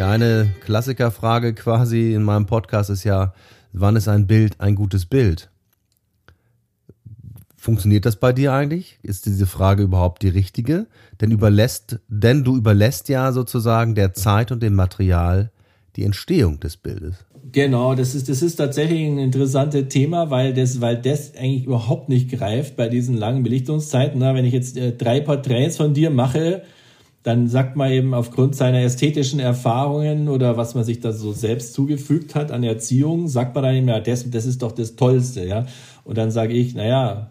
Ja, 0.00 0.10
eine 0.10 0.52
Klassikerfrage 0.64 1.54
quasi 1.54 2.12
in 2.12 2.24
meinem 2.24 2.46
Podcast 2.46 2.90
ist 2.90 3.04
ja, 3.04 3.32
wann 3.72 3.94
ist 3.94 4.08
ein 4.08 4.26
Bild 4.26 4.60
ein 4.60 4.74
gutes 4.74 5.06
Bild? 5.06 5.48
Funktioniert 7.62 8.06
das 8.06 8.16
bei 8.16 8.32
dir 8.32 8.54
eigentlich? 8.54 8.98
Ist 9.02 9.26
diese 9.26 9.46
Frage 9.46 9.82
überhaupt 9.82 10.22
die 10.22 10.30
richtige? 10.30 10.86
Denn 11.20 11.30
überlässt, 11.30 11.98
denn 12.08 12.42
du 12.42 12.56
überlässt 12.56 13.10
ja 13.10 13.32
sozusagen 13.32 13.94
der 13.94 14.14
Zeit 14.14 14.50
und 14.50 14.62
dem 14.62 14.74
Material 14.74 15.50
die 15.94 16.04
Entstehung 16.04 16.58
des 16.58 16.78
Bildes. 16.78 17.16
Genau, 17.52 17.94
das 17.94 18.14
ist, 18.14 18.30
das 18.30 18.40
ist 18.40 18.56
tatsächlich 18.56 19.06
ein 19.06 19.18
interessantes 19.18 19.88
Thema, 19.88 20.30
weil 20.30 20.54
das, 20.54 20.80
weil 20.80 20.96
das 21.02 21.36
eigentlich 21.36 21.66
überhaupt 21.66 22.08
nicht 22.08 22.30
greift 22.30 22.76
bei 22.76 22.88
diesen 22.88 23.18
langen 23.18 23.42
Belichtungszeiten. 23.42 24.20
Na, 24.20 24.34
wenn 24.34 24.46
ich 24.46 24.54
jetzt 24.54 24.78
äh, 24.78 24.92
drei 24.96 25.20
Porträts 25.20 25.76
von 25.76 25.92
dir 25.92 26.08
mache, 26.08 26.62
dann 27.24 27.46
sagt 27.46 27.76
man 27.76 27.90
eben 27.90 28.14
aufgrund 28.14 28.56
seiner 28.56 28.80
ästhetischen 28.80 29.38
Erfahrungen 29.38 30.30
oder 30.30 30.56
was 30.56 30.74
man 30.74 30.84
sich 30.84 31.00
da 31.00 31.12
so 31.12 31.34
selbst 31.34 31.74
zugefügt 31.74 32.34
hat 32.34 32.52
an 32.52 32.64
Erziehung, 32.64 33.28
sagt 33.28 33.54
man 33.54 33.64
dann 33.64 33.74
eben, 33.74 33.88
ja, 33.88 34.00
das, 34.00 34.30
das 34.30 34.46
ist 34.46 34.62
doch 34.62 34.72
das 34.72 34.96
Tollste, 34.96 35.44
ja. 35.44 35.66
Und 36.04 36.16
dann 36.16 36.30
sage 36.30 36.54
ich, 36.54 36.74
naja, 36.74 37.28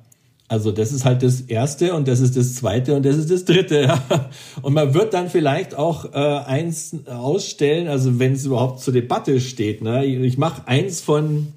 also 0.50 0.72
das 0.72 0.92
ist 0.92 1.06
halt 1.06 1.22
das 1.22 1.42
Erste 1.42 1.94
und 1.94 2.08
das 2.08 2.20
ist 2.20 2.36
das 2.36 2.56
Zweite 2.56 2.96
und 2.96 3.06
das 3.06 3.18
ist 3.18 3.32
das 3.32 3.46
Dritte. 3.46 3.70
Ja. 3.90 4.30
Und 4.62 4.74
man 4.74 4.94
wird 4.94 5.14
dann 5.14 5.30
vielleicht 5.30 5.76
auch 5.76 6.14
äh, 6.14 6.18
eins 6.18 6.96
ausstellen, 7.08 7.88
also 7.88 8.20
wenn 8.20 8.34
es 8.34 8.46
überhaupt 8.46 8.82
zur 8.82 8.94
Debatte 8.94 9.40
steht. 9.40 9.82
Ne? 9.82 10.06
Ich 10.06 10.38
mache 10.38 10.68
eins 10.68 11.02
von 11.02 11.48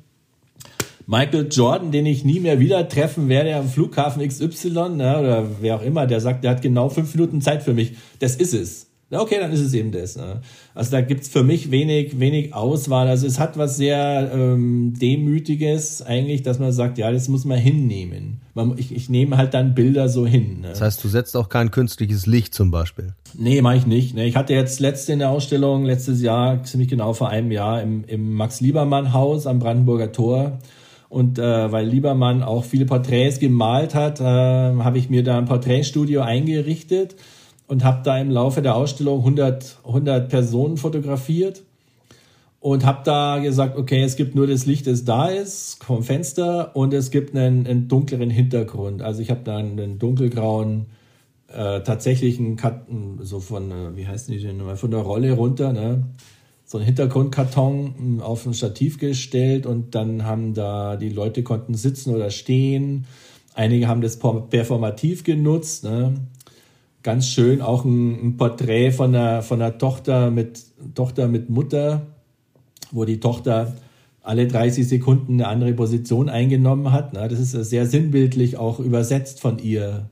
Michael 1.07 1.49
Jordan, 1.51 1.91
den 1.91 2.07
ich 2.07 2.25
nie 2.25 2.39
mehr 2.39 2.61
wieder 2.61 2.89
treffen 2.89 3.29
werde 3.29 3.57
am 3.57 3.69
Flughafen 3.69 4.27
XY 4.27 4.69
ne? 4.69 5.19
oder 5.19 5.47
wer 5.61 5.77
auch 5.77 5.83
immer, 5.83 6.07
der 6.07 6.21
sagt, 6.21 6.45
der 6.45 6.53
hat 6.53 6.63
genau 6.63 6.91
fünf 6.91 7.15
Minuten 7.15 7.41
Zeit 7.41 7.63
für 7.63 7.75
mich. 7.75 7.95
Das 8.19 8.37
ist 8.37 8.55
es. 8.55 8.87
Okay, 9.21 9.37
dann 9.39 9.53
ist 9.53 9.61
es 9.61 9.75
eben 9.75 9.93
das. 9.93 10.17
Ne? 10.17 10.41
Also 10.75 10.93
da 10.93 11.03
gibt's 11.03 11.29
für 11.29 11.43
mich 11.43 11.71
wenig, 11.71 12.19
wenig 12.19 12.55
Auswahl. 12.55 13.09
Also 13.09 13.27
es 13.27 13.39
hat 13.39 13.59
was 13.59 13.77
sehr 13.77 14.31
ähm, 14.35 14.95
Demütiges 14.99 16.01
eigentlich, 16.01 16.43
dass 16.43 16.59
man 16.59 16.73
sagt, 16.73 16.97
ja, 16.97 17.13
das 17.13 17.29
muss 17.29 17.45
man 17.45 17.59
hinnehmen. 17.59 18.41
Man, 18.55 18.79
ich, 18.79 18.95
ich 18.95 19.11
nehme 19.11 19.37
halt 19.37 19.53
dann 19.53 19.75
Bilder 19.75 20.09
so 20.09 20.27
hin. 20.27 20.63
Ne? 20.63 20.69
Das 20.71 20.81
heißt, 20.81 21.05
du 21.05 21.09
setzt 21.09 21.37
auch 21.37 21.51
kein 21.51 21.71
künstliches 21.71 22.27
Licht 22.27 22.55
zum 22.55 22.71
Beispiel? 22.71 23.13
Nee, 23.35 23.61
mache 23.61 23.77
ich 23.77 23.87
nicht. 23.87 24.15
Ne? 24.15 24.27
Ich 24.27 24.37
hatte 24.37 24.55
jetzt 24.55 24.81
letzte 24.81 25.13
in 25.13 25.19
der 25.19 25.29
Ausstellung, 25.29 25.85
letztes 25.85 26.23
Jahr, 26.23 26.63
ziemlich 26.65 26.89
genau 26.89 27.13
vor 27.13 27.29
einem 27.29 27.53
Jahr, 27.53 27.83
im, 27.83 28.05
im 28.05 28.33
Max-Liebermann-Haus 28.33 29.47
am 29.47 29.59
Brandenburger 29.59 30.13
Tor. 30.13 30.59
Und 31.11 31.39
äh, 31.39 31.71
weil 31.71 31.87
Liebermann 31.87 32.43
auch 32.43 32.65
viele 32.65 32.87
Porträts 32.87 33.39
gemalt 33.39 33.95
hat, 33.95 34.21
äh, 34.21 34.25
habe 34.25 34.97
ich 34.97 35.11
mir 35.11 35.23
da 35.23 35.37
ein 35.37 35.45
Porträtstudio 35.45 36.23
eingerichtet 36.23 37.17
und 37.73 37.85
habe 37.85 38.03
da 38.05 38.19
im 38.19 38.29
Laufe 38.29 38.61
der 38.61 38.77
Ausstellung 38.77 39.21
100, 39.21 39.79
100 39.87 40.29
Personen 40.29 40.77
fotografiert 40.77 41.63
und 42.61 42.85
habe 42.85 43.01
da 43.03 43.39
gesagt, 43.39 43.79
okay, 43.79 44.03
es 44.03 44.17
gibt 44.17 44.35
nur 44.35 44.47
das 44.47 44.67
Licht, 44.67 44.87
das 44.87 45.07
da 45.07 45.29
ist 45.29 45.83
vom 45.83 46.03
Fenster 46.03 46.77
und 46.77 46.93
es 46.93 47.11
gibt 47.11 47.35
einen, 47.35 47.67
einen 47.67 47.89
dunkleren 47.89 48.29
Hintergrund. 48.29 49.01
Also 49.01 49.23
ich 49.23 49.31
habe 49.31 49.41
da 49.43 49.57
einen 49.57 49.99
dunkelgrauen 49.99 50.85
äh, 51.49 51.81
tatsächlichen 51.81 52.57
Karton, 52.57 53.21
so 53.23 53.41
von, 53.41 53.71
äh, 53.71 53.97
wie 53.97 54.07
heißt 54.07 54.29
die 54.29 54.39
denn, 54.39 54.61
von 54.77 54.91
der 54.91 55.01
Rolle 55.01 55.33
runter, 55.33 55.73
ne? 55.73 56.05
so 56.67 56.77
ein 56.77 56.85
Hintergrundkarton 56.85 57.95
hm, 57.97 58.21
auf 58.21 58.45
ein 58.45 58.53
Stativ 58.53 58.99
gestellt 58.99 59.65
und 59.65 59.95
dann 59.95 60.27
haben 60.27 60.53
da 60.53 60.97
die 60.97 61.09
Leute 61.09 61.43
konnten 61.43 61.73
sitzen 61.73 62.15
oder 62.15 62.29
stehen. 62.29 63.07
Einige 63.55 63.89
haben 63.89 64.03
das 64.03 64.19
performativ 64.19 65.25
genutzt. 65.25 65.85
Ne? 65.85 66.15
Ganz 67.03 67.27
schön 67.27 67.61
auch 67.61 67.85
ein, 67.85 68.29
ein 68.29 68.37
Porträt 68.37 68.93
von 68.93 69.15
einer, 69.15 69.43
von 69.43 69.61
einer 69.61 69.79
Tochter 69.79 70.31
mit, 70.31 70.63
Tochter 70.95 71.29
mit 71.29 71.51
Mutter, 71.51 72.03
wo 72.91 73.05
die 73.05 73.21
Tochter 73.21 73.75
alle 74.23 74.47
30 74.47 74.87
Sekunden 74.87 75.35
eine 75.35 75.49
andere 75.49 75.73
Position 75.73 76.29
eingenommen 76.29 76.93
hat. 76.93 77.15
Das 77.17 77.39
ist 77.39 77.53
sehr 77.53 77.87
sinnbildlich 77.87 78.57
auch 78.57 78.79
übersetzt 78.79 79.41
von 79.41 79.59
ihr. 79.59 80.09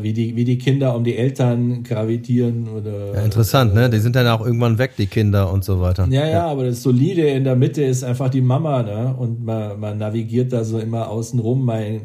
Wie 0.00 0.12
die, 0.12 0.34
wie 0.34 0.42
die 0.42 0.58
Kinder 0.58 0.96
um 0.96 1.04
die 1.04 1.14
Eltern 1.16 1.84
gravitieren 1.84 2.66
oder. 2.66 3.14
Ja, 3.14 3.20
interessant, 3.20 3.72
ne? 3.72 3.88
Die 3.88 4.00
sind 4.00 4.16
dann 4.16 4.26
auch 4.26 4.44
irgendwann 4.44 4.78
weg, 4.78 4.94
die 4.98 5.06
Kinder 5.06 5.52
und 5.52 5.62
so 5.62 5.80
weiter. 5.80 6.08
Ja, 6.10 6.22
ja, 6.22 6.28
ja. 6.28 6.46
aber 6.48 6.64
das 6.64 6.82
Solide 6.82 7.28
in 7.28 7.44
der 7.44 7.54
Mitte 7.54 7.84
ist 7.84 8.02
einfach 8.02 8.28
die 8.28 8.40
Mama, 8.40 8.82
ne? 8.82 9.14
Und 9.16 9.44
man, 9.44 9.78
man 9.78 9.98
navigiert 9.98 10.52
da 10.52 10.64
so 10.64 10.80
immer 10.80 11.08
außen 11.08 11.38
rum 11.38 11.64
mal 11.64 11.84
in 11.84 12.00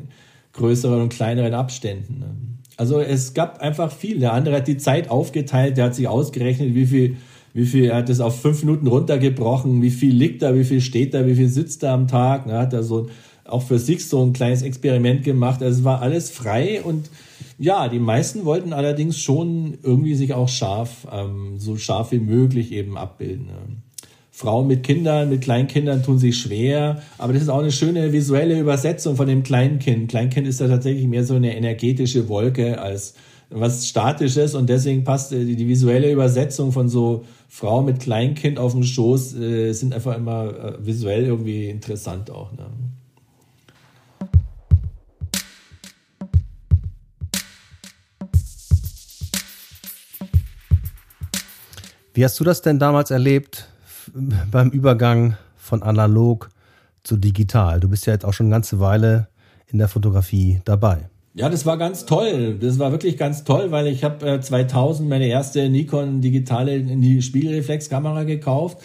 größeren 0.54 1.02
und 1.02 1.10
kleineren 1.10 1.56
Abständen. 1.56 2.20
Ne? 2.20 2.51
Also 2.82 3.00
es 3.00 3.36
gab 3.36 3.62
einfach 3.62 3.92
viel. 3.92 4.18
Der 4.18 4.34
andere 4.34 4.56
hat 4.56 4.68
die 4.68 4.78
Zeit 4.78 5.12
aufgeteilt, 5.12 5.78
der 5.78 5.86
hat 5.86 5.94
sich 5.94 6.08
ausgerechnet, 6.08 6.74
wie 6.74 6.88
viel, 6.88 7.18
wie 7.54 7.68
viel, 7.68 7.86
er 7.86 7.98
hat 7.98 8.10
es 8.10 8.20
auf 8.20 8.42
fünf 8.42 8.64
Minuten 8.64 8.88
runtergebrochen, 8.88 9.84
wie 9.84 9.92
viel 9.92 10.16
liegt 10.16 10.42
da, 10.42 10.56
wie 10.56 10.64
viel 10.64 10.82
steht 10.82 11.14
da, 11.14 11.28
wie 11.28 11.36
viel 11.36 11.48
sitzt 11.48 11.84
da 11.84 11.94
am 11.94 12.08
Tag. 12.08 12.48
Er 12.48 12.58
hat 12.58 12.74
da 12.74 12.82
so 12.82 13.08
auch 13.46 13.62
für 13.62 13.78
sich 13.78 14.10
so 14.10 14.26
ein 14.26 14.34
kleines 14.34 14.64
Experiment 14.64 15.24
gemacht. 15.24 15.62
Also 15.62 15.78
es 15.78 15.84
war 15.84 16.02
alles 16.02 16.32
frei 16.32 16.82
und 16.82 17.12
ja, 17.60 17.88
die 17.88 18.00
meisten 18.00 18.46
wollten 18.46 18.74
allerdings 18.74 19.20
schon 19.20 19.78
irgendwie 19.84 20.16
sich 20.16 20.34
auch 20.34 20.50
scharf, 20.50 21.08
ähm, 21.12 21.60
so 21.60 21.78
scharf 21.78 22.12
wie 22.12 22.18
möglich 22.18 22.72
eben 22.72 22.98
abbilden. 22.98 23.46
Ne? 23.46 23.78
Frauen 24.34 24.68
mit 24.68 24.84
Kindern, 24.84 25.30
mit 25.30 25.42
Kleinkindern 25.42 26.04
tun 26.04 26.18
sich 26.18 26.40
schwer, 26.40 27.02
aber 27.18 27.34
das 27.34 27.44
ist 27.44 27.50
auch 27.50 27.60
eine 27.60 27.72
schöne 27.72 28.14
visuelle 28.14 28.58
Übersetzung 28.58 29.18
von 29.18 29.28
dem 29.28 29.44
Kleinkind. 29.44 30.10
Kleinkind 30.10 30.48
ist 30.48 30.62
ja 30.62 30.70
tatsächlich 30.70 31.06
mehr 31.06 31.26
so 31.26 31.36
eine 31.36 31.56
energetische 31.56 32.30
Wolke 32.30 32.82
als 32.82 33.14
was 33.50 33.86
Statisches 33.86 34.56
und 34.56 34.70
deswegen 34.70 35.04
passt 35.04 35.34
äh, 35.34 35.44
die, 35.44 35.58
die 35.58 35.68
visuelle 35.68 36.10
Übersetzung 36.10 36.72
von 36.72 36.88
so 36.88 37.26
Frau 37.50 37.82
mit 37.82 38.00
Kleinkind 38.00 38.58
auf 38.58 38.72
dem 38.72 38.84
Schoß 38.84 39.36
äh, 39.36 39.74
sind 39.74 39.94
einfach 39.94 40.16
immer 40.16 40.78
äh, 40.80 40.86
visuell 40.86 41.26
irgendwie 41.26 41.70
interessant 41.70 42.32
auch. 42.32 42.54
Ne? 42.54 42.68
Wie 52.14 52.24
hast 52.24 52.40
du 52.40 52.46
das 52.46 52.62
denn 52.62 52.80
damals 52.80 53.12
erlebt 53.12 53.71
beim 54.52 54.70
Übergang 54.70 55.36
von 55.58 55.84
analog 55.84 56.50
zu 57.04 57.18
digital? 57.18 57.80
Du 57.80 57.90
bist 57.90 58.06
ja 58.06 58.14
jetzt 58.14 58.26
auch 58.26 58.34
schon 58.34 58.48
eine 58.48 58.56
ganze 58.56 58.80
Weile 58.80 59.28
in 59.68 59.78
der 59.78 59.88
Fotografie 59.88 60.62
dabei. 60.66 61.10
Ja, 61.34 61.50
das 61.50 61.66
war 61.66 61.78
ganz 61.78 62.06
toll. 62.06 62.58
Das 62.60 62.78
war 62.78 62.92
wirklich 62.92 63.18
ganz 63.18 63.46
toll, 63.46 63.72
weil 63.72 63.88
ich 63.88 64.04
habe 64.04 64.30
äh, 64.30 64.42
2000 64.42 65.08
meine 65.08 65.28
erste 65.28 65.70
Nikon 65.70 66.20
digitale 66.20 66.82
Spiegelreflexkamera 67.22 68.24
gekauft 68.24 68.80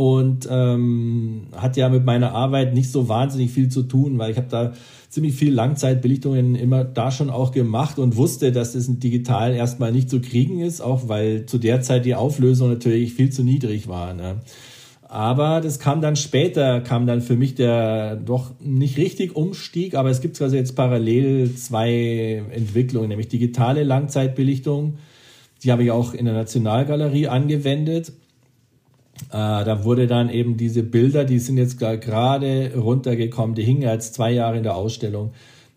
und 0.00 0.48
ähm, 0.50 1.48
hat 1.54 1.76
ja 1.76 1.90
mit 1.90 2.06
meiner 2.06 2.32
Arbeit 2.32 2.72
nicht 2.72 2.90
so 2.90 3.10
wahnsinnig 3.10 3.50
viel 3.50 3.68
zu 3.68 3.82
tun, 3.82 4.16
weil 4.16 4.30
ich 4.30 4.38
habe 4.38 4.46
da 4.48 4.72
ziemlich 5.10 5.34
viel 5.34 5.52
Langzeitbelichtungen 5.52 6.54
immer 6.54 6.84
da 6.84 7.10
schon 7.10 7.28
auch 7.28 7.52
gemacht 7.52 7.98
und 7.98 8.16
wusste, 8.16 8.50
dass 8.50 8.72
das 8.72 8.86
digital 8.88 9.52
erstmal 9.52 9.92
nicht 9.92 10.08
zu 10.08 10.22
kriegen 10.22 10.60
ist, 10.60 10.80
auch 10.80 11.10
weil 11.10 11.44
zu 11.44 11.58
der 11.58 11.82
Zeit 11.82 12.06
die 12.06 12.14
Auflösung 12.14 12.70
natürlich 12.70 13.12
viel 13.12 13.28
zu 13.28 13.44
niedrig 13.44 13.88
war. 13.88 14.14
Ne? 14.14 14.40
Aber 15.02 15.60
das 15.60 15.78
kam 15.78 16.00
dann 16.00 16.16
später, 16.16 16.80
kam 16.80 17.06
dann 17.06 17.20
für 17.20 17.36
mich 17.36 17.54
der 17.54 18.16
doch 18.16 18.52
nicht 18.58 18.96
richtig 18.96 19.36
Umstieg, 19.36 19.94
aber 19.94 20.08
es 20.08 20.22
gibt 20.22 20.38
quasi 20.38 20.56
jetzt 20.56 20.76
parallel 20.76 21.54
zwei 21.56 22.42
Entwicklungen, 22.52 23.10
nämlich 23.10 23.28
digitale 23.28 23.82
Langzeitbelichtung. 23.82 24.96
Die 25.62 25.70
habe 25.70 25.84
ich 25.84 25.90
auch 25.90 26.14
in 26.14 26.24
der 26.24 26.32
Nationalgalerie 26.32 27.28
angewendet. 27.28 28.14
Äh, 29.28 29.32
da 29.32 29.84
wurde 29.84 30.06
dann 30.06 30.30
eben 30.30 30.56
diese 30.56 30.82
Bilder, 30.82 31.24
die 31.24 31.38
sind 31.38 31.58
jetzt 31.58 31.78
gerade 31.78 32.72
runtergekommen, 32.76 33.54
die 33.54 33.62
hingen 33.62 33.82
jetzt 33.82 34.14
zwei 34.14 34.32
Jahre 34.32 34.56
in 34.56 34.62
der 34.62 34.76
Ausstellung. 34.76 35.32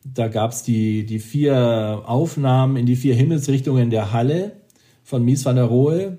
Da 0.06 0.28
gab 0.28 0.52
es 0.52 0.64
die, 0.64 1.06
die 1.06 1.20
vier 1.20 2.04
Aufnahmen 2.06 2.76
in 2.76 2.86
die 2.86 2.96
vier 2.96 3.16
Himmelsrichtungen 3.16 3.90
der 3.90 4.12
Halle 4.12 4.54
von 5.04 5.24
Mies 5.24 5.46
van 5.46 5.56
der 5.56 5.66
Rohe. 5.66 6.18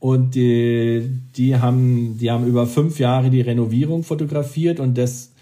Und 0.00 0.34
die, 0.36 1.10
die, 1.36 1.56
haben, 1.56 2.18
die 2.18 2.30
haben 2.30 2.46
über 2.46 2.66
fünf 2.66 3.00
Jahre 3.00 3.30
die 3.30 3.40
Renovierung 3.40 4.04
fotografiert 4.04 4.78
und 4.78 4.96
das 4.96 5.32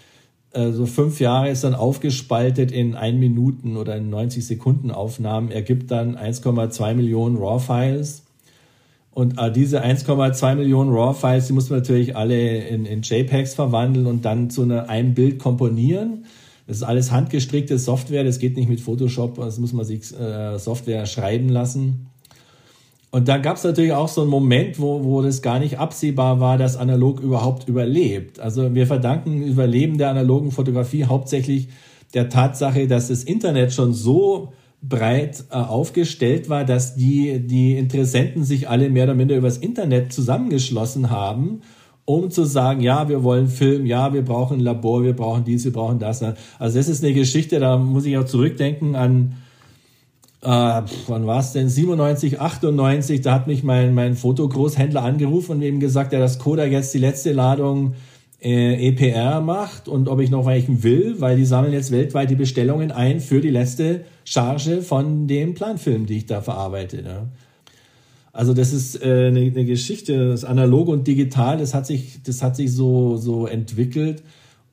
äh, 0.51 0.71
so 0.71 0.85
fünf 0.87 1.19
Jahre 1.19 1.49
ist 1.49 1.63
dann 1.63 1.75
aufgespaltet 1.75 2.71
in 2.71 2.95
ein 2.95 3.19
Minuten 3.19 3.77
oder 3.77 3.95
in 3.97 4.09
90 4.09 4.45
Sekunden 4.45 4.89
Aufnahmen, 4.89 5.51
ergibt 5.51 5.91
dann 5.91 6.17
1,2 6.17 6.95
Millionen 6.95 7.37
RAW-Files. 7.37 8.23
Und 9.17 9.39
äh, 9.39 9.51
diese 9.51 9.83
1,2 9.83 10.53
Millionen 10.53 10.91
RAW-Files, 10.93 11.47
die 11.47 11.53
muss 11.53 11.71
man 11.71 11.79
natürlich 11.79 12.15
alle 12.15 12.59
in, 12.67 12.85
in 12.85 13.01
JPEGs 13.01 13.55
verwandeln 13.55 14.05
und 14.05 14.25
dann 14.25 14.51
zu 14.51 14.61
einer, 14.61 14.89
einem 14.89 15.15
Bild 15.15 15.39
komponieren. 15.39 16.25
Das 16.67 16.77
ist 16.77 16.83
alles 16.83 17.11
handgestrickte 17.11 17.79
Software, 17.79 18.23
das 18.23 18.37
geht 18.37 18.55
nicht 18.55 18.69
mit 18.69 18.79
Photoshop, 18.79 19.37
das 19.37 19.57
muss 19.57 19.73
man 19.73 19.85
sich 19.85 20.13
äh, 20.15 20.59
Software 20.59 21.07
schreiben 21.07 21.49
lassen. 21.49 22.11
Und 23.09 23.27
da 23.27 23.39
gab 23.39 23.57
es 23.57 23.63
natürlich 23.63 23.93
auch 23.93 24.07
so 24.07 24.21
einen 24.21 24.29
Moment, 24.29 24.79
wo, 24.79 25.03
wo 25.03 25.23
das 25.23 25.41
gar 25.41 25.57
nicht 25.57 25.79
absehbar 25.79 26.39
war, 26.39 26.59
dass 26.59 26.77
analog 26.77 27.19
überhaupt 27.19 27.67
überlebt. 27.67 28.39
Also 28.39 28.75
wir 28.75 28.85
verdanken 28.85 29.41
Überleben 29.41 29.97
der 29.97 30.11
analogen 30.11 30.51
Fotografie 30.51 31.05
hauptsächlich 31.05 31.69
der 32.13 32.29
Tatsache, 32.29 32.87
dass 32.87 33.07
das 33.07 33.23
Internet 33.23 33.73
schon 33.73 33.95
so 33.95 34.53
breit 34.81 35.45
äh, 35.49 35.55
aufgestellt 35.55 36.49
war, 36.49 36.63
dass 36.63 36.95
die, 36.95 37.39
die 37.39 37.77
Interessenten 37.77 38.43
sich 38.43 38.69
alle 38.69 38.89
mehr 38.89 39.05
oder 39.05 39.15
minder 39.15 39.35
übers 39.35 39.57
Internet 39.57 40.13
zusammengeschlossen 40.13 41.09
haben, 41.09 41.61
um 42.05 42.29
zu 42.29 42.45
sagen, 42.45 42.81
ja, 42.81 43.09
wir 43.09 43.23
wollen 43.23 43.47
Film, 43.47 43.85
ja, 43.85 44.13
wir 44.13 44.23
brauchen 44.23 44.59
ein 44.59 44.63
Labor, 44.63 45.03
wir 45.03 45.15
brauchen 45.15 45.43
dies, 45.43 45.65
wir 45.65 45.73
brauchen 45.73 45.99
das. 45.99 46.23
Also 46.23 46.77
das 46.77 46.87
ist 46.87 47.03
eine 47.03 47.13
Geschichte, 47.13 47.59
da 47.59 47.77
muss 47.77 48.05
ich 48.05 48.17
auch 48.17 48.25
zurückdenken 48.25 48.95
an 48.95 49.33
äh, 50.41 50.81
wann 51.07 51.25
war 51.25 51.39
es 51.39 51.53
denn? 51.53 51.67
97, 51.67 52.39
98, 52.39 53.21
da 53.21 53.33
hat 53.33 53.47
mich 53.47 53.63
mein, 53.63 53.93
mein 53.93 54.15
Fotogroßhändler 54.15 55.03
angerufen 55.03 55.53
und 55.53 55.61
eben 55.61 55.79
gesagt, 55.79 56.13
ja, 56.13 56.19
dass 56.19 56.39
Kodak 56.39 56.71
jetzt 56.71 56.93
die 56.93 56.99
letzte 56.99 57.33
Ladung 57.33 57.95
äh, 58.41 58.89
EPR 58.89 59.41
macht 59.41 59.87
und 59.87 60.07
ob 60.07 60.19
ich 60.19 60.29
noch 60.29 60.45
welchen 60.45 60.83
will, 60.83 61.15
weil 61.19 61.37
die 61.37 61.45
sammeln 61.45 61.73
jetzt 61.73 61.91
weltweit 61.91 62.29
die 62.29 62.35
Bestellungen 62.35 62.91
ein 62.91 63.19
für 63.19 63.41
die 63.41 63.49
letzte 63.49 64.01
Charge 64.25 64.81
von 64.81 65.27
dem 65.27 65.53
Planfilm, 65.53 66.05
die 66.05 66.17
ich 66.17 66.25
da 66.27 66.41
verarbeite. 66.41 67.01
Ne? 67.01 67.27
Also 68.31 68.53
das 68.53 68.73
ist 68.73 69.01
äh, 69.01 69.27
eine, 69.27 69.39
eine 69.39 69.65
Geschichte, 69.65 70.29
das 70.29 70.43
Analog 70.43 70.87
und 70.89 71.07
Digital, 71.07 71.57
das 71.57 71.73
hat 71.73 71.87
sich, 71.87 72.21
das 72.23 72.43
hat 72.43 72.55
sich 72.55 72.71
so, 72.71 73.17
so 73.17 73.47
entwickelt 73.47 74.21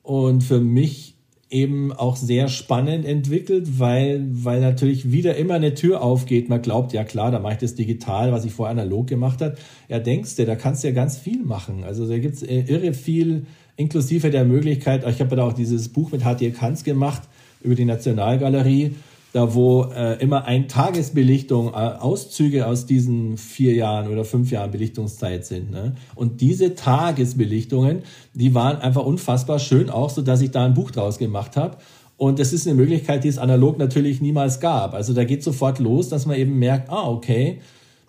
und 0.03 0.43
für 0.43 0.59
mich 0.59 1.14
eben 1.55 1.93
auch 1.93 2.17
sehr 2.17 2.49
spannend 2.49 3.05
entwickelt, 3.05 3.79
weil, 3.79 4.25
weil 4.29 4.59
natürlich 4.59 5.13
wieder 5.13 5.37
immer 5.37 5.53
eine 5.53 5.73
Tür 5.73 6.01
aufgeht. 6.01 6.49
Man 6.49 6.61
glaubt, 6.61 6.91
ja 6.91 7.05
klar, 7.05 7.31
da 7.31 7.39
mache 7.39 7.53
ich 7.53 7.59
das 7.59 7.75
digital, 7.75 8.33
was 8.33 8.43
ich 8.43 8.51
vorher 8.51 8.71
analog 8.71 9.07
gemacht 9.07 9.41
habe. 9.41 9.55
Ja, 9.87 9.99
denkst 9.99 10.35
du, 10.35 10.45
da 10.45 10.55
kannst 10.55 10.83
du 10.83 10.89
ja 10.89 10.93
ganz 10.93 11.17
viel 11.17 11.43
machen. 11.43 11.85
Also 11.85 12.09
da 12.09 12.17
gibt's 12.17 12.43
äh, 12.43 12.65
irre 12.67 12.93
viel, 12.93 13.45
inklusive 13.77 14.31
der 14.31 14.43
Möglichkeit, 14.43 15.07
ich 15.07 15.21
habe 15.21 15.29
ja 15.29 15.35
da 15.37 15.47
auch 15.47 15.53
dieses 15.53 15.87
Buch 15.87 16.11
mit 16.11 16.25
HT 16.25 16.53
Kanz 16.53 16.83
gemacht 16.83 17.21
über 17.61 17.75
die 17.75 17.85
Nationalgalerie 17.85 18.91
da 19.35 19.53
wo 19.53 19.83
äh, 19.93 20.13
immer 20.21 20.45
ein 20.45 20.69
Tagesbelichtung, 20.69 21.73
äh, 21.73 21.73
Auszüge 21.73 22.67
aus 22.67 22.85
diesen 22.85 23.37
vier 23.37 23.73
Jahren 23.73 24.07
oder 24.07 24.23
fünf 24.23 24.49
Jahren 24.49 24.71
Belichtungszeit 24.71 25.45
sind. 25.45 25.71
Ne? 25.71 25.95
Und 26.15 26.39
diese 26.39 26.73
Tagesbelichtungen, 26.73 28.03
die 28.33 28.55
waren 28.55 28.77
einfach 28.77 29.03
unfassbar 29.03 29.59
schön, 29.59 29.89
auch 29.89 30.09
so, 30.09 30.21
dass 30.21 30.39
ich 30.39 30.51
da 30.51 30.63
ein 30.63 30.73
Buch 30.73 30.89
draus 30.89 31.17
gemacht 31.17 31.57
habe. 31.57 31.79
Und 32.15 32.39
das 32.39 32.53
ist 32.53 32.65
eine 32.65 32.77
Möglichkeit, 32.77 33.25
die 33.25 33.27
es 33.27 33.37
analog 33.37 33.77
natürlich 33.77 34.21
niemals 34.21 34.61
gab. 34.61 34.93
Also 34.93 35.11
da 35.11 35.25
geht 35.25 35.43
sofort 35.43 35.79
los, 35.79 36.07
dass 36.07 36.25
man 36.25 36.37
eben 36.37 36.57
merkt, 36.57 36.89
ah, 36.89 37.09
okay, 37.09 37.59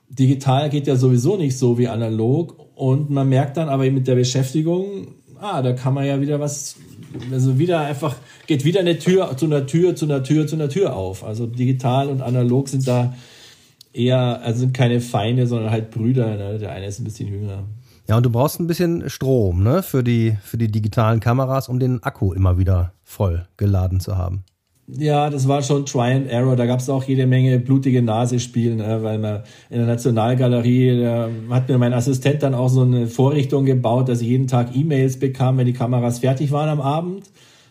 digital 0.08 0.70
geht 0.70 0.86
ja 0.86 0.94
sowieso 0.94 1.36
nicht 1.36 1.58
so 1.58 1.76
wie 1.76 1.88
analog. 1.88 2.54
Und 2.76 3.10
man 3.10 3.28
merkt 3.28 3.56
dann 3.56 3.68
aber 3.68 3.84
eben 3.84 3.96
mit 3.96 4.06
der 4.06 4.14
Beschäftigung, 4.14 5.08
ah, 5.40 5.60
da 5.60 5.72
kann 5.72 5.92
man 5.92 6.06
ja 6.06 6.20
wieder 6.20 6.38
was 6.38 6.76
also 7.32 7.58
wieder 7.58 7.80
einfach, 7.80 8.16
geht 8.46 8.64
wieder 8.64 8.80
eine 8.80 8.98
Tür 8.98 9.36
zu 9.36 9.46
einer 9.46 9.66
Tür, 9.66 9.96
zu 9.96 10.04
einer 10.04 10.22
Tür, 10.22 10.46
zu 10.46 10.56
einer 10.56 10.68
Tür 10.68 10.94
auf. 10.94 11.24
Also 11.24 11.46
digital 11.46 12.08
und 12.08 12.22
analog 12.22 12.68
sind 12.68 12.86
da 12.86 13.14
eher, 13.92 14.42
also 14.42 14.60
sind 14.60 14.74
keine 14.74 15.00
Feinde, 15.00 15.46
sondern 15.46 15.70
halt 15.70 15.90
Brüder. 15.90 16.36
Ne? 16.36 16.58
Der 16.58 16.72
eine 16.72 16.86
ist 16.86 17.00
ein 17.00 17.04
bisschen 17.04 17.28
jünger. 17.28 17.64
Ja, 18.08 18.16
und 18.16 18.24
du 18.24 18.30
brauchst 18.30 18.60
ein 18.60 18.68
bisschen 18.68 19.10
Strom, 19.10 19.64
ne, 19.64 19.82
für 19.82 20.04
die, 20.04 20.36
für 20.42 20.58
die 20.58 20.70
digitalen 20.70 21.18
Kameras, 21.18 21.68
um 21.68 21.80
den 21.80 22.04
Akku 22.04 22.32
immer 22.32 22.56
wieder 22.56 22.92
voll 23.02 23.48
geladen 23.56 23.98
zu 23.98 24.16
haben. 24.16 24.44
Ja, 24.88 25.30
das 25.30 25.48
war 25.48 25.62
schon 25.62 25.84
Try 25.84 26.12
and 26.12 26.30
Error. 26.30 26.54
Da 26.54 26.64
gab 26.66 26.78
es 26.78 26.88
auch 26.88 27.02
jede 27.02 27.26
Menge 27.26 27.58
blutige 27.58 28.02
Nase-Spielen, 28.02 28.76
ne? 28.76 29.02
weil 29.02 29.18
man 29.18 29.42
in 29.68 29.78
der 29.78 29.86
Nationalgalerie 29.86 31.00
da 31.00 31.28
hat 31.50 31.68
mir 31.68 31.76
mein 31.76 31.92
Assistent 31.92 32.44
dann 32.44 32.54
auch 32.54 32.68
so 32.68 32.82
eine 32.82 33.08
Vorrichtung 33.08 33.64
gebaut, 33.64 34.08
dass 34.08 34.20
ich 34.20 34.28
jeden 34.28 34.46
Tag 34.46 34.76
E-Mails 34.76 35.18
bekam, 35.18 35.58
wenn 35.58 35.66
die 35.66 35.72
Kameras 35.72 36.20
fertig 36.20 36.52
waren 36.52 36.68
am 36.68 36.80
Abend. 36.80 37.24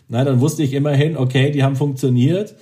Na, 0.09 0.25
dann 0.25 0.41
wusste 0.41 0.63
ich 0.63 0.73
immerhin, 0.73 1.15
okay, 1.15 1.51
die 1.51 1.63
haben 1.63 1.77
funktioniert. 1.77 2.53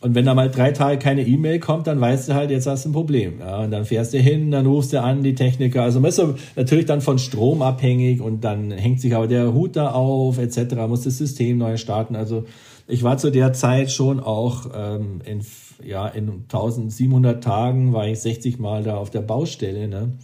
Und 0.00 0.14
wenn 0.14 0.26
da 0.26 0.34
mal 0.34 0.50
drei 0.50 0.70
Tage 0.70 0.98
keine 0.98 1.26
E-Mail 1.26 1.58
kommt, 1.58 1.86
dann 1.88 2.00
weißt 2.00 2.28
du 2.28 2.34
halt, 2.34 2.50
jetzt 2.50 2.66
hast 2.66 2.84
du 2.84 2.90
ein 2.90 2.92
Problem. 2.92 3.40
Ja, 3.40 3.64
und 3.64 3.72
dann 3.72 3.84
fährst 3.84 4.12
du 4.14 4.18
hin, 4.18 4.50
dann 4.50 4.66
rufst 4.66 4.92
du 4.92 5.02
an, 5.02 5.24
die 5.24 5.34
Techniker. 5.34 5.82
Also 5.82 5.98
man 5.98 6.10
ist 6.10 6.22
natürlich 6.54 6.86
dann 6.86 7.00
von 7.00 7.18
Strom 7.18 7.62
abhängig 7.62 8.20
und 8.20 8.44
dann 8.44 8.70
hängt 8.70 9.00
sich 9.00 9.16
aber 9.16 9.26
der 9.26 9.46
Router 9.46 9.96
auf, 9.96 10.38
etc., 10.38 10.76
muss 10.88 11.02
das 11.02 11.18
System 11.18 11.58
neu 11.58 11.78
starten. 11.78 12.14
Also 12.14 12.44
ich 12.88 13.02
war 13.02 13.18
zu 13.18 13.30
der 13.30 13.52
Zeit 13.52 13.92
schon 13.92 14.18
auch 14.18 14.70
ähm, 14.74 15.20
in, 15.24 15.44
ja, 15.84 16.08
in 16.08 16.44
1700 16.44 17.44
Tagen 17.44 17.92
war 17.92 18.08
ich 18.08 18.20
60 18.20 18.58
Mal 18.58 18.82
da 18.82 18.96
auf 18.96 19.10
der 19.10 19.20
Baustelle. 19.20 19.86
Ne? 19.88 20.14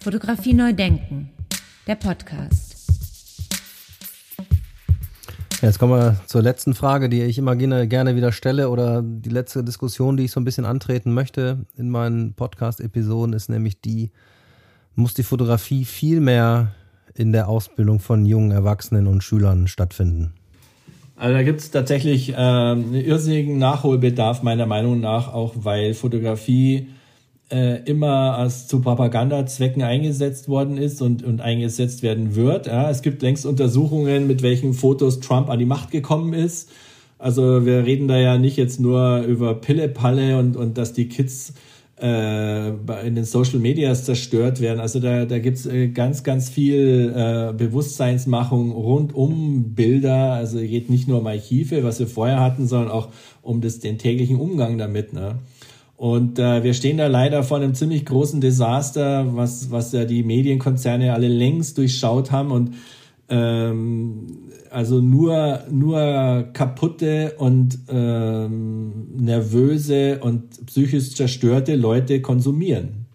Fotografie 0.00 0.54
neu 0.54 0.72
denken, 0.72 1.30
der 1.86 1.96
Podcast. 1.96 2.76
Jetzt 5.60 5.78
kommen 5.78 5.92
wir 5.92 6.16
zur 6.26 6.40
letzten 6.40 6.72
Frage, 6.72 7.08
die 7.08 7.22
ich 7.22 7.36
immer 7.36 7.56
gerne, 7.56 7.86
gerne 7.88 8.16
wieder 8.16 8.32
stelle 8.32 8.70
oder 8.70 9.02
die 9.02 9.28
letzte 9.28 9.64
Diskussion, 9.64 10.16
die 10.16 10.24
ich 10.24 10.30
so 10.30 10.40
ein 10.40 10.44
bisschen 10.44 10.64
antreten 10.64 11.12
möchte 11.12 11.66
in 11.76 11.90
meinen 11.90 12.32
Podcast-Episoden, 12.34 13.34
ist 13.34 13.50
nämlich 13.50 13.80
die, 13.80 14.12
muss 14.94 15.14
die 15.14 15.24
Fotografie 15.24 15.84
viel 15.84 16.20
mehr 16.20 16.74
in 17.14 17.32
der 17.32 17.48
Ausbildung 17.48 17.98
von 17.98 18.24
jungen 18.24 18.52
Erwachsenen 18.52 19.08
und 19.08 19.24
Schülern 19.24 19.66
stattfinden? 19.66 20.37
Also 21.18 21.34
da 21.34 21.42
gibt 21.42 21.60
es 21.60 21.70
tatsächlich 21.72 22.30
äh, 22.30 22.36
einen 22.36 22.94
irrsinnigen 22.94 23.58
Nachholbedarf 23.58 24.44
meiner 24.44 24.66
Meinung 24.66 25.00
nach, 25.00 25.34
auch 25.34 25.54
weil 25.56 25.94
Fotografie 25.94 26.88
äh, 27.50 27.82
immer 27.84 28.36
als 28.36 28.68
zu 28.68 28.80
Propagandazwecken 28.80 29.82
eingesetzt 29.82 30.48
worden 30.48 30.76
ist 30.76 31.02
und, 31.02 31.24
und 31.24 31.40
eingesetzt 31.40 32.04
werden 32.04 32.36
wird. 32.36 32.68
Ja, 32.68 32.88
es 32.88 33.02
gibt 33.02 33.22
längst 33.22 33.46
Untersuchungen, 33.46 34.28
mit 34.28 34.42
welchen 34.42 34.74
Fotos 34.74 35.18
Trump 35.18 35.50
an 35.50 35.58
die 35.58 35.64
Macht 35.64 35.90
gekommen 35.90 36.34
ist. 36.34 36.70
Also 37.18 37.66
wir 37.66 37.84
reden 37.84 38.06
da 38.06 38.16
ja 38.16 38.38
nicht 38.38 38.56
jetzt 38.56 38.78
nur 38.78 39.22
über 39.22 39.54
Pille-Palle 39.54 40.38
und, 40.38 40.56
und 40.56 40.78
dass 40.78 40.92
die 40.92 41.08
Kids 41.08 41.52
äh, 42.00 42.68
in 43.06 43.14
den 43.14 43.24
Social 43.24 43.58
Medias 43.58 44.04
zerstört 44.04 44.60
werden. 44.60 44.80
Also 44.80 45.00
da, 45.00 45.24
da 45.24 45.38
gibt's 45.38 45.66
äh, 45.66 45.88
ganz, 45.88 46.22
ganz 46.22 46.48
viel 46.48 47.12
äh, 47.14 47.52
Bewusstseinsmachung 47.52 48.72
rund 48.72 49.14
um 49.14 49.74
Bilder. 49.74 50.32
Also 50.32 50.58
geht 50.58 50.90
nicht 50.90 51.08
nur 51.08 51.18
um 51.18 51.26
Archive, 51.26 51.82
was 51.82 51.98
wir 51.98 52.06
vorher 52.06 52.40
hatten, 52.40 52.66
sondern 52.66 52.90
auch 52.90 53.08
um 53.42 53.60
das, 53.60 53.80
den 53.80 53.98
täglichen 53.98 54.38
Umgang 54.38 54.78
damit. 54.78 55.12
Ne? 55.12 55.36
Und 55.96 56.38
äh, 56.38 56.62
wir 56.62 56.74
stehen 56.74 56.96
da 56.96 57.08
leider 57.08 57.42
vor 57.42 57.56
einem 57.56 57.74
ziemlich 57.74 58.06
großen 58.06 58.40
Desaster, 58.40 59.34
was, 59.34 59.72
was 59.72 59.92
ja 59.92 60.04
die 60.04 60.22
Medienkonzerne 60.22 61.12
alle 61.12 61.28
längst 61.28 61.76
durchschaut 61.76 62.30
haben 62.30 62.52
und 62.52 62.74
ähm, 63.28 64.47
also 64.70 65.00
nur, 65.00 65.60
nur 65.70 66.48
kaputte 66.52 67.34
und 67.38 67.78
ähm, 67.88 69.08
nervöse 69.16 70.20
und 70.20 70.66
psychisch 70.66 71.14
zerstörte 71.14 71.76
Leute 71.76 72.20
konsumieren. 72.20 73.06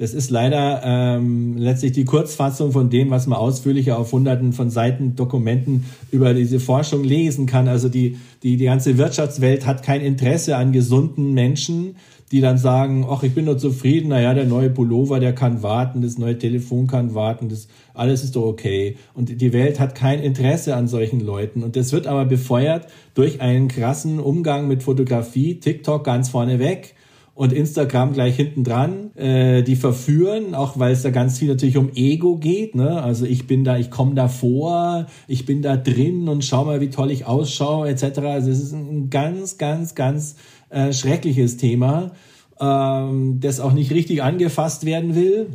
Das 0.00 0.14
ist 0.14 0.30
leider 0.30 0.80
ähm, 0.82 1.58
letztlich 1.58 1.92
die 1.92 2.06
Kurzfassung 2.06 2.72
von 2.72 2.88
dem, 2.88 3.10
was 3.10 3.26
man 3.26 3.38
ausführlicher 3.38 3.98
auf 3.98 4.12
hunderten 4.12 4.54
von 4.54 4.70
Seiten 4.70 5.14
Dokumenten 5.14 5.84
über 6.10 6.32
diese 6.32 6.58
Forschung 6.58 7.04
lesen 7.04 7.44
kann. 7.44 7.68
Also 7.68 7.90
die, 7.90 8.16
die, 8.42 8.56
die 8.56 8.64
ganze 8.64 8.96
Wirtschaftswelt 8.96 9.66
hat 9.66 9.82
kein 9.82 10.00
Interesse 10.00 10.56
an 10.56 10.72
gesunden 10.72 11.34
Menschen, 11.34 11.96
die 12.32 12.40
dann 12.40 12.58
sagen, 12.58 13.06
ach, 13.08 13.22
ich 13.24 13.34
bin 13.34 13.46
nur 13.46 13.58
zufrieden, 13.58 14.08
naja, 14.08 14.34
der 14.34 14.44
neue 14.44 14.70
Pullover, 14.70 15.18
der 15.18 15.34
kann 15.34 15.62
warten, 15.62 16.00
das 16.00 16.16
neue 16.16 16.38
Telefon 16.38 16.86
kann 16.86 17.14
warten, 17.14 17.48
das 17.48 17.66
alles 17.92 18.22
ist 18.22 18.36
doch 18.36 18.44
okay. 18.44 18.96
Und 19.14 19.40
die 19.40 19.52
Welt 19.52 19.80
hat 19.80 19.96
kein 19.96 20.20
Interesse 20.20 20.76
an 20.76 20.86
solchen 20.86 21.20
Leuten. 21.20 21.64
Und 21.64 21.74
das 21.74 21.92
wird 21.92 22.06
aber 22.06 22.24
befeuert 22.24 22.86
durch 23.14 23.40
einen 23.40 23.68
krassen 23.68 24.20
Umgang 24.20 24.68
mit 24.68 24.82
Fotografie, 24.82 25.58
TikTok 25.58 26.04
ganz 26.04 26.28
vorne 26.28 26.60
weg 26.60 26.94
und 27.34 27.54
Instagram 27.54 28.12
gleich 28.12 28.36
hinten 28.36 28.64
dran. 28.64 29.16
Äh, 29.16 29.62
die 29.62 29.74
verführen, 29.74 30.54
auch 30.54 30.78
weil 30.78 30.92
es 30.92 31.02
da 31.02 31.10
ganz 31.10 31.38
viel 31.38 31.48
natürlich 31.48 31.78
um 31.78 31.90
Ego 31.94 32.36
geht. 32.36 32.74
Ne? 32.74 33.02
Also 33.02 33.24
ich 33.24 33.46
bin 33.46 33.64
da, 33.64 33.78
ich 33.78 33.90
komme 33.90 34.14
da 34.14 34.28
vor, 34.28 35.06
ich 35.26 35.46
bin 35.46 35.62
da 35.62 35.76
drin 35.76 36.28
und 36.28 36.44
schau 36.44 36.66
mal, 36.66 36.80
wie 36.82 36.90
toll 36.90 37.10
ich 37.10 37.24
ausschaue, 37.24 37.88
etc. 37.88 38.18
Also 38.18 38.50
es 38.50 38.60
ist 38.60 38.72
ein 38.72 39.08
ganz, 39.10 39.56
ganz, 39.56 39.94
ganz 39.94 40.36
äh, 40.70 40.92
schreckliches 40.92 41.56
Thema, 41.56 42.12
ähm, 42.60 43.40
das 43.40 43.60
auch 43.60 43.72
nicht 43.72 43.90
richtig 43.92 44.22
angefasst 44.22 44.84
werden 44.86 45.14
will 45.14 45.48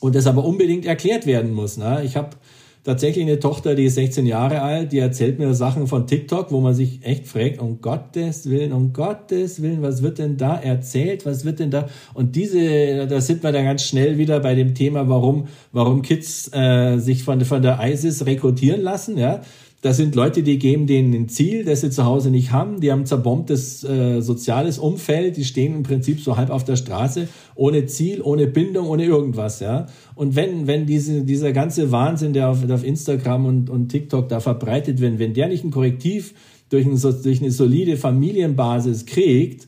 und 0.00 0.14
das 0.14 0.26
aber 0.26 0.44
unbedingt 0.44 0.86
erklärt 0.86 1.26
werden 1.26 1.52
muss. 1.52 1.76
Ne? 1.76 2.02
Ich 2.04 2.16
habe 2.16 2.30
tatsächlich 2.84 3.24
eine 3.26 3.38
Tochter, 3.38 3.74
die 3.74 3.84
ist 3.84 3.96
16 3.96 4.26
Jahre 4.26 4.62
alt, 4.62 4.92
die 4.92 4.98
erzählt 4.98 5.38
mir 5.38 5.52
Sachen 5.54 5.86
von 5.86 6.06
TikTok, 6.06 6.50
wo 6.50 6.60
man 6.60 6.74
sich 6.74 7.04
echt 7.04 7.26
fragt, 7.26 7.60
um 7.60 7.82
Gottes 7.82 8.48
Willen, 8.48 8.72
um 8.72 8.92
Gottes 8.92 9.60
Willen, 9.60 9.82
was 9.82 10.02
wird 10.02 10.18
denn 10.18 10.36
da 10.36 10.56
erzählt, 10.56 11.26
was 11.26 11.44
wird 11.44 11.58
denn 11.58 11.70
da? 11.70 11.88
Und 12.14 12.36
diese, 12.36 13.06
da 13.06 13.20
sind 13.20 13.42
wir 13.42 13.52
dann 13.52 13.64
ganz 13.64 13.82
schnell 13.82 14.16
wieder 14.16 14.40
bei 14.40 14.54
dem 14.54 14.74
Thema, 14.74 15.08
warum, 15.08 15.48
warum 15.72 16.02
Kids 16.02 16.50
äh, 16.54 16.98
sich 16.98 17.22
von, 17.22 17.40
von 17.42 17.60
der 17.60 17.78
ISIS 17.82 18.24
rekrutieren 18.24 18.80
lassen, 18.80 19.18
ja. 19.18 19.42
Das 19.82 19.96
sind 19.96 20.14
Leute, 20.14 20.42
die 20.42 20.58
geben 20.58 20.86
denen 20.86 21.14
ein 21.14 21.28
Ziel, 21.30 21.64
das 21.64 21.80
sie 21.80 21.90
zu 21.90 22.04
Hause 22.04 22.30
nicht 22.30 22.52
haben. 22.52 22.80
Die 22.80 22.92
haben 22.92 23.06
zerbombtes 23.06 23.82
äh, 23.82 24.20
soziales 24.20 24.78
Umfeld. 24.78 25.38
Die 25.38 25.44
stehen 25.44 25.74
im 25.74 25.82
Prinzip 25.84 26.20
so 26.20 26.36
halb 26.36 26.50
auf 26.50 26.64
der 26.64 26.76
Straße, 26.76 27.28
ohne 27.54 27.86
Ziel, 27.86 28.20
ohne 28.20 28.46
Bindung, 28.46 28.88
ohne 28.88 29.04
irgendwas. 29.04 29.60
Ja. 29.60 29.86
Und 30.14 30.36
wenn 30.36 30.66
wenn 30.66 30.84
diese 30.84 31.22
dieser 31.22 31.52
ganze 31.52 31.90
Wahnsinn, 31.92 32.34
der 32.34 32.50
auf, 32.50 32.68
auf 32.68 32.84
Instagram 32.84 33.46
und, 33.46 33.70
und 33.70 33.88
TikTok 33.88 34.28
da 34.28 34.40
verbreitet 34.40 35.00
wird, 35.00 35.18
wenn 35.18 35.32
der 35.32 35.48
nicht 35.48 35.64
ein 35.64 35.70
Korrektiv 35.70 36.34
durch, 36.68 36.84
ein, 36.84 37.00
durch 37.22 37.40
eine 37.40 37.50
solide 37.50 37.96
Familienbasis 37.96 39.06
kriegt, 39.06 39.66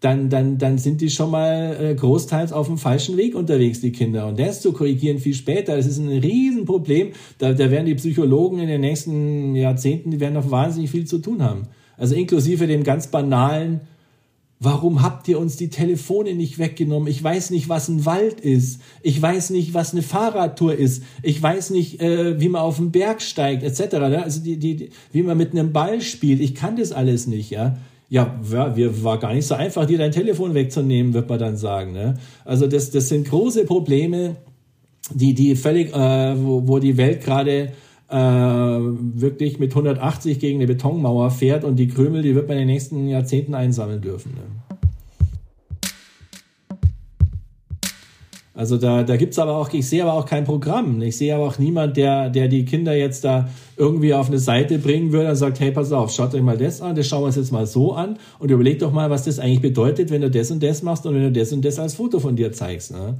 dann, 0.00 0.30
dann, 0.30 0.56
dann 0.56 0.78
sind 0.78 1.02
die 1.02 1.10
schon 1.10 1.30
mal 1.30 1.76
äh, 1.78 1.94
großteils 1.94 2.52
auf 2.52 2.66
dem 2.66 2.78
falschen 2.78 3.18
Weg 3.18 3.34
unterwegs, 3.34 3.80
die 3.80 3.92
Kinder. 3.92 4.26
Und 4.26 4.40
das 4.40 4.62
zu 4.62 4.72
korrigieren 4.72 5.18
viel 5.18 5.34
später, 5.34 5.76
das 5.76 5.86
ist 5.86 5.98
ein 5.98 6.08
Riesenproblem. 6.08 7.10
Da, 7.38 7.52
da 7.52 7.70
werden 7.70 7.86
die 7.86 7.94
Psychologen 7.94 8.60
in 8.60 8.68
den 8.68 8.80
nächsten 8.80 9.54
Jahrzehnten, 9.54 10.10
die 10.10 10.20
werden 10.20 10.34
noch 10.34 10.50
wahnsinnig 10.50 10.90
viel 10.90 11.06
zu 11.06 11.18
tun 11.18 11.42
haben. 11.42 11.68
Also 11.98 12.14
inklusive 12.14 12.66
dem 12.66 12.82
ganz 12.82 13.08
banalen, 13.08 13.82
Warum 14.62 15.00
habt 15.00 15.26
ihr 15.26 15.40
uns 15.40 15.56
die 15.56 15.70
Telefone 15.70 16.34
nicht 16.34 16.58
weggenommen? 16.58 17.08
Ich 17.08 17.24
weiß 17.24 17.48
nicht, 17.48 17.70
was 17.70 17.88
ein 17.88 18.04
Wald 18.04 18.40
ist. 18.40 18.82
Ich 19.00 19.20
weiß 19.20 19.48
nicht, 19.48 19.72
was 19.72 19.92
eine 19.92 20.02
Fahrradtour 20.02 20.74
ist. 20.74 21.02
Ich 21.22 21.42
weiß 21.42 21.70
nicht, 21.70 22.02
äh, 22.02 22.38
wie 22.38 22.50
man 22.50 22.60
auf 22.60 22.76
den 22.76 22.90
Berg 22.90 23.22
steigt, 23.22 23.62
etc. 23.62 23.94
Also 23.94 24.42
die, 24.42 24.58
die, 24.58 24.90
wie 25.12 25.22
man 25.22 25.38
mit 25.38 25.52
einem 25.52 25.72
Ball 25.72 26.02
spielt. 26.02 26.42
Ich 26.42 26.54
kann 26.54 26.76
das 26.76 26.92
alles 26.92 27.26
nicht, 27.26 27.48
ja 27.48 27.78
ja, 28.10 28.40
wir 28.42 29.04
war 29.04 29.18
gar 29.18 29.32
nicht 29.32 29.46
so 29.46 29.54
einfach, 29.54 29.86
dir 29.86 29.96
dein 29.96 30.10
Telefon 30.10 30.52
wegzunehmen, 30.52 31.14
wird 31.14 31.28
man 31.28 31.38
dann 31.38 31.56
sagen. 31.56 31.92
Ne? 31.92 32.14
Also 32.44 32.66
das, 32.66 32.90
das 32.90 33.08
sind 33.08 33.28
große 33.28 33.64
Probleme, 33.64 34.36
die, 35.14 35.32
die 35.32 35.54
völlig, 35.54 35.94
äh, 35.94 36.34
wo, 36.44 36.66
wo 36.66 36.80
die 36.80 36.96
Welt 36.96 37.22
gerade 37.22 37.70
äh, 38.08 38.16
wirklich 38.16 39.60
mit 39.60 39.70
180 39.70 40.40
gegen 40.40 40.58
eine 40.58 40.66
Betonmauer 40.66 41.30
fährt 41.30 41.62
und 41.62 41.76
die 41.76 41.86
Krümel, 41.86 42.22
die 42.22 42.34
wird 42.34 42.48
man 42.48 42.56
in 42.56 42.62
den 42.62 42.74
nächsten 42.74 43.06
Jahrzehnten 43.06 43.54
einsammeln 43.54 44.00
dürfen. 44.00 44.32
Ne? 44.32 44.69
Also 48.60 48.76
da, 48.76 49.04
da 49.04 49.16
gibt's 49.16 49.38
aber 49.38 49.56
auch, 49.56 49.72
ich 49.72 49.88
sehe 49.88 50.02
aber 50.02 50.12
auch 50.12 50.26
kein 50.26 50.44
Programm. 50.44 51.00
Ich 51.00 51.16
sehe 51.16 51.34
aber 51.34 51.46
auch 51.46 51.58
niemand, 51.58 51.96
der, 51.96 52.28
der 52.28 52.46
die 52.46 52.66
Kinder 52.66 52.94
jetzt 52.94 53.24
da 53.24 53.48
irgendwie 53.78 54.12
auf 54.12 54.28
eine 54.28 54.38
Seite 54.38 54.78
bringen 54.78 55.12
würde 55.12 55.30
und 55.30 55.36
sagt, 55.36 55.60
hey, 55.60 55.72
pass 55.72 55.92
auf, 55.92 56.12
schaut 56.12 56.34
euch 56.34 56.42
mal 56.42 56.58
das 56.58 56.82
an, 56.82 56.94
das 56.94 57.08
schauen 57.08 57.22
wir 57.22 57.28
uns 57.28 57.36
jetzt 57.36 57.52
mal 57.52 57.66
so 57.66 57.94
an 57.94 58.18
und 58.38 58.50
überlegt 58.50 58.82
doch 58.82 58.92
mal, 58.92 59.08
was 59.08 59.24
das 59.24 59.38
eigentlich 59.38 59.62
bedeutet, 59.62 60.10
wenn 60.10 60.20
du 60.20 60.30
das 60.30 60.50
und 60.50 60.62
das 60.62 60.82
machst 60.82 61.06
und 61.06 61.14
wenn 61.14 61.22
du 61.22 61.32
das 61.32 61.54
und 61.54 61.64
das 61.64 61.78
als 61.78 61.94
Foto 61.94 62.20
von 62.20 62.36
dir 62.36 62.52
zeigst. 62.52 62.90
Ne? 62.90 63.16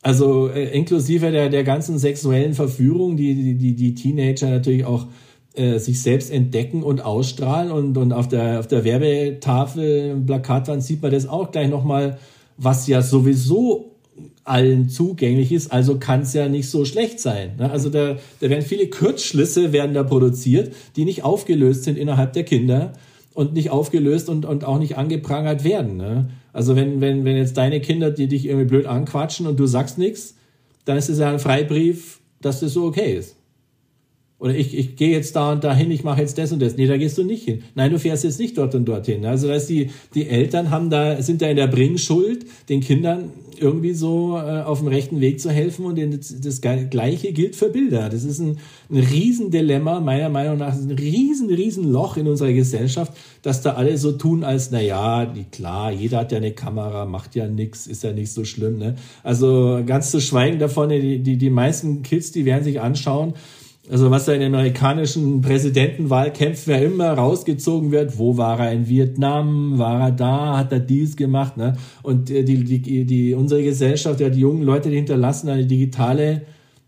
Also 0.00 0.48
äh, 0.48 0.74
inklusive 0.74 1.30
der, 1.30 1.50
der 1.50 1.64
ganzen 1.64 1.98
sexuellen 1.98 2.54
Verführung, 2.54 3.18
die, 3.18 3.34
die, 3.34 3.54
die, 3.58 3.74
die 3.74 3.94
Teenager 3.94 4.48
natürlich 4.48 4.86
auch 4.86 5.04
äh, 5.52 5.80
sich 5.80 6.00
selbst 6.00 6.32
entdecken 6.32 6.82
und 6.82 7.04
ausstrahlen 7.04 7.70
und, 7.70 7.98
und 7.98 8.14
auf 8.14 8.26
der, 8.26 8.60
auf 8.60 8.68
der 8.68 8.84
Werbetafel, 8.84 10.16
Plakatwand 10.26 10.82
sieht 10.82 11.02
man 11.02 11.10
das 11.10 11.28
auch 11.28 11.50
gleich 11.50 11.68
nochmal, 11.68 12.16
was 12.56 12.86
ja 12.86 13.02
sowieso 13.02 13.91
allen 14.44 14.88
zugänglich 14.88 15.52
ist, 15.52 15.72
also 15.72 15.98
kann 15.98 16.22
es 16.22 16.32
ja 16.34 16.48
nicht 16.48 16.68
so 16.68 16.84
schlecht 16.84 17.20
sein. 17.20 17.56
Ne? 17.58 17.70
Also 17.70 17.90
da, 17.90 18.16
da 18.40 18.50
werden 18.50 18.64
viele 18.64 18.88
Kurzschlüsse 18.88 19.72
werden 19.72 19.94
da 19.94 20.02
produziert, 20.02 20.74
die 20.96 21.04
nicht 21.04 21.22
aufgelöst 21.22 21.84
sind 21.84 21.96
innerhalb 21.96 22.32
der 22.32 22.44
Kinder 22.44 22.92
und 23.34 23.54
nicht 23.54 23.70
aufgelöst 23.70 24.28
und, 24.28 24.44
und 24.44 24.64
auch 24.64 24.78
nicht 24.78 24.96
angeprangert 24.96 25.64
werden. 25.64 25.96
Ne? 25.96 26.30
Also 26.52 26.76
wenn, 26.76 27.00
wenn, 27.00 27.24
wenn 27.24 27.36
jetzt 27.36 27.56
deine 27.56 27.80
Kinder, 27.80 28.10
die 28.10 28.26
dich 28.26 28.46
irgendwie 28.46 28.66
blöd 28.66 28.86
anquatschen 28.86 29.46
und 29.46 29.58
du 29.60 29.66
sagst 29.66 29.98
nichts, 29.98 30.36
dann 30.84 30.96
ist 30.96 31.08
es 31.08 31.18
ja 31.18 31.30
ein 31.30 31.38
Freibrief, 31.38 32.20
dass 32.40 32.60
das 32.60 32.72
so 32.72 32.84
okay 32.84 33.16
ist. 33.16 33.36
Oder 34.42 34.56
ich, 34.56 34.76
ich 34.76 34.96
gehe 34.96 35.12
jetzt 35.12 35.36
da 35.36 35.52
und 35.52 35.62
dahin, 35.62 35.92
ich 35.92 36.02
mache 36.02 36.20
jetzt 36.20 36.36
das 36.36 36.50
und 36.50 36.60
das. 36.60 36.76
Nee, 36.76 36.88
da 36.88 36.96
gehst 36.96 37.16
du 37.16 37.22
nicht 37.22 37.44
hin. 37.44 37.62
Nein, 37.76 37.92
du 37.92 38.00
fährst 38.00 38.24
jetzt 38.24 38.40
nicht 38.40 38.58
dort 38.58 38.74
und 38.74 38.86
dorthin. 38.86 39.24
Also 39.24 39.46
das 39.46 39.68
die, 39.68 39.90
die 40.16 40.26
Eltern 40.26 40.70
haben 40.70 40.90
da, 40.90 41.22
sind 41.22 41.42
da 41.42 41.46
in 41.46 41.54
der 41.54 41.68
Bringschuld, 41.68 42.44
den 42.68 42.80
Kindern 42.80 43.30
irgendwie 43.56 43.92
so 43.92 44.36
äh, 44.36 44.62
auf 44.62 44.80
dem 44.80 44.88
rechten 44.88 45.20
Weg 45.20 45.38
zu 45.40 45.48
helfen. 45.48 45.86
Und 45.86 45.96
das, 45.96 46.40
das 46.40 46.60
Gleiche 46.60 47.32
gilt 47.32 47.54
für 47.54 47.68
Bilder. 47.68 48.08
Das 48.08 48.24
ist 48.24 48.40
ein, 48.40 48.58
ein 48.90 48.96
Riesendilemma, 48.96 50.00
meiner 50.00 50.28
Meinung 50.28 50.58
nach, 50.58 50.74
ein 50.74 50.90
riesen, 50.90 51.48
riesen 51.48 51.92
Loch 51.92 52.16
in 52.16 52.26
unserer 52.26 52.52
Gesellschaft, 52.52 53.12
dass 53.42 53.62
da 53.62 53.74
alle 53.74 53.96
so 53.96 54.10
tun, 54.10 54.42
als, 54.42 54.72
na 54.72 54.80
ja, 54.80 55.32
klar, 55.52 55.92
jeder 55.92 56.18
hat 56.18 56.32
ja 56.32 56.38
eine 56.38 56.50
Kamera, 56.50 57.06
macht 57.06 57.36
ja 57.36 57.46
nichts, 57.46 57.86
ist 57.86 58.02
ja 58.02 58.12
nicht 58.12 58.32
so 58.32 58.44
schlimm. 58.44 58.78
Ne? 58.78 58.96
Also 59.22 59.84
ganz 59.86 60.10
zu 60.10 60.20
schweigen 60.20 60.58
davon, 60.58 60.88
die, 60.88 61.20
die, 61.20 61.36
die 61.36 61.50
meisten 61.50 62.02
Kids, 62.02 62.32
die 62.32 62.44
werden 62.44 62.64
sich 62.64 62.80
anschauen, 62.80 63.34
also 63.90 64.10
was 64.10 64.26
da 64.26 64.32
in 64.32 64.40
den 64.40 64.54
amerikanischen 64.54 65.40
Präsidentenwahlkämpfen 65.40 66.72
ja 66.72 66.78
immer 66.80 67.12
rausgezogen 67.12 67.90
wird, 67.90 68.16
wo 68.16 68.36
war 68.36 68.60
er 68.60 68.72
in 68.72 68.88
Vietnam, 68.88 69.78
war 69.78 70.00
er 70.00 70.12
da, 70.12 70.58
hat 70.58 70.72
er 70.72 70.80
dies 70.80 71.16
gemacht, 71.16 71.56
ne? 71.56 71.76
Und 72.02 72.30
äh, 72.30 72.44
die, 72.44 72.62
die, 72.62 73.04
die, 73.04 73.34
unsere 73.34 73.62
Gesellschaft, 73.62 74.20
ja, 74.20 74.28
die 74.28 74.40
jungen 74.40 74.62
Leute, 74.62 74.88
die 74.88 74.96
hinterlassen 74.96 75.48
eine 75.48 75.66
digitale 75.66 76.42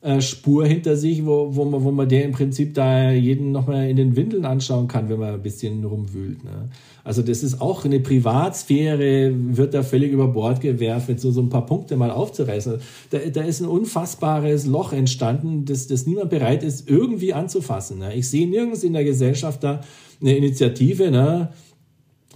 äh, 0.05 0.21
Spur 0.21 0.67
hinter 0.67 0.97
sich, 0.97 1.25
wo, 1.25 1.57
wo, 1.57 1.65
man, 1.65 1.83
wo 1.83 1.91
man 1.91 2.07
der 2.07 2.25
im 2.25 2.33
Prinzip 2.33 2.75
da 2.75 3.11
jeden 3.11 3.53
nochmal 3.53 3.89
in 3.89 3.97
den 3.97 4.17
Windeln 4.17 4.45
anschauen 4.45 4.87
kann, 4.87 5.09
wenn 5.09 5.19
man 5.19 5.33
ein 5.33 5.43
bisschen 5.43 5.83
rumwühlt. 5.83 6.45
Ne? 6.45 6.69
Also 7.05 7.23
das 7.23 7.43
ist 7.43 7.63
auch 7.63 7.87
eine 7.87 8.01
Privatsphäre, 8.01 9.33
wird 9.35 9.73
da 9.73 9.83
völlig 9.83 10.13
über 10.13 10.29
Bord 10.29 10.61
gewerfen, 10.61 11.17
so, 11.17 11.31
so 11.31 11.41
ein 11.41 11.49
paar 11.49 11.65
Punkte 11.65 11.97
mal 11.97 12.11
aufzureißen. 12.11 12.81
Da, 13.09 13.19
da 13.33 13.43
ist 13.45 13.61
ein 13.61 13.67
unfassbares 13.67 14.67
Loch 14.67 14.93
entstanden, 14.93 15.65
das, 15.65 15.87
das 15.87 16.07
niemand 16.07 16.29
bereit 16.29 16.63
ist, 16.63 16.87
irgendwie 16.87 17.33
anzufassen. 17.33 18.01
Ne? 18.01 18.15
Ich 18.15 18.29
sehe 18.29 18.47
nirgends 18.47 18.85
in 18.85 18.93
der 18.93 19.05
Gesellschaft 19.05 19.65
da 19.65 19.81
eine 20.21 20.37
Initiative, 20.37 21.11
ne? 21.11 21.49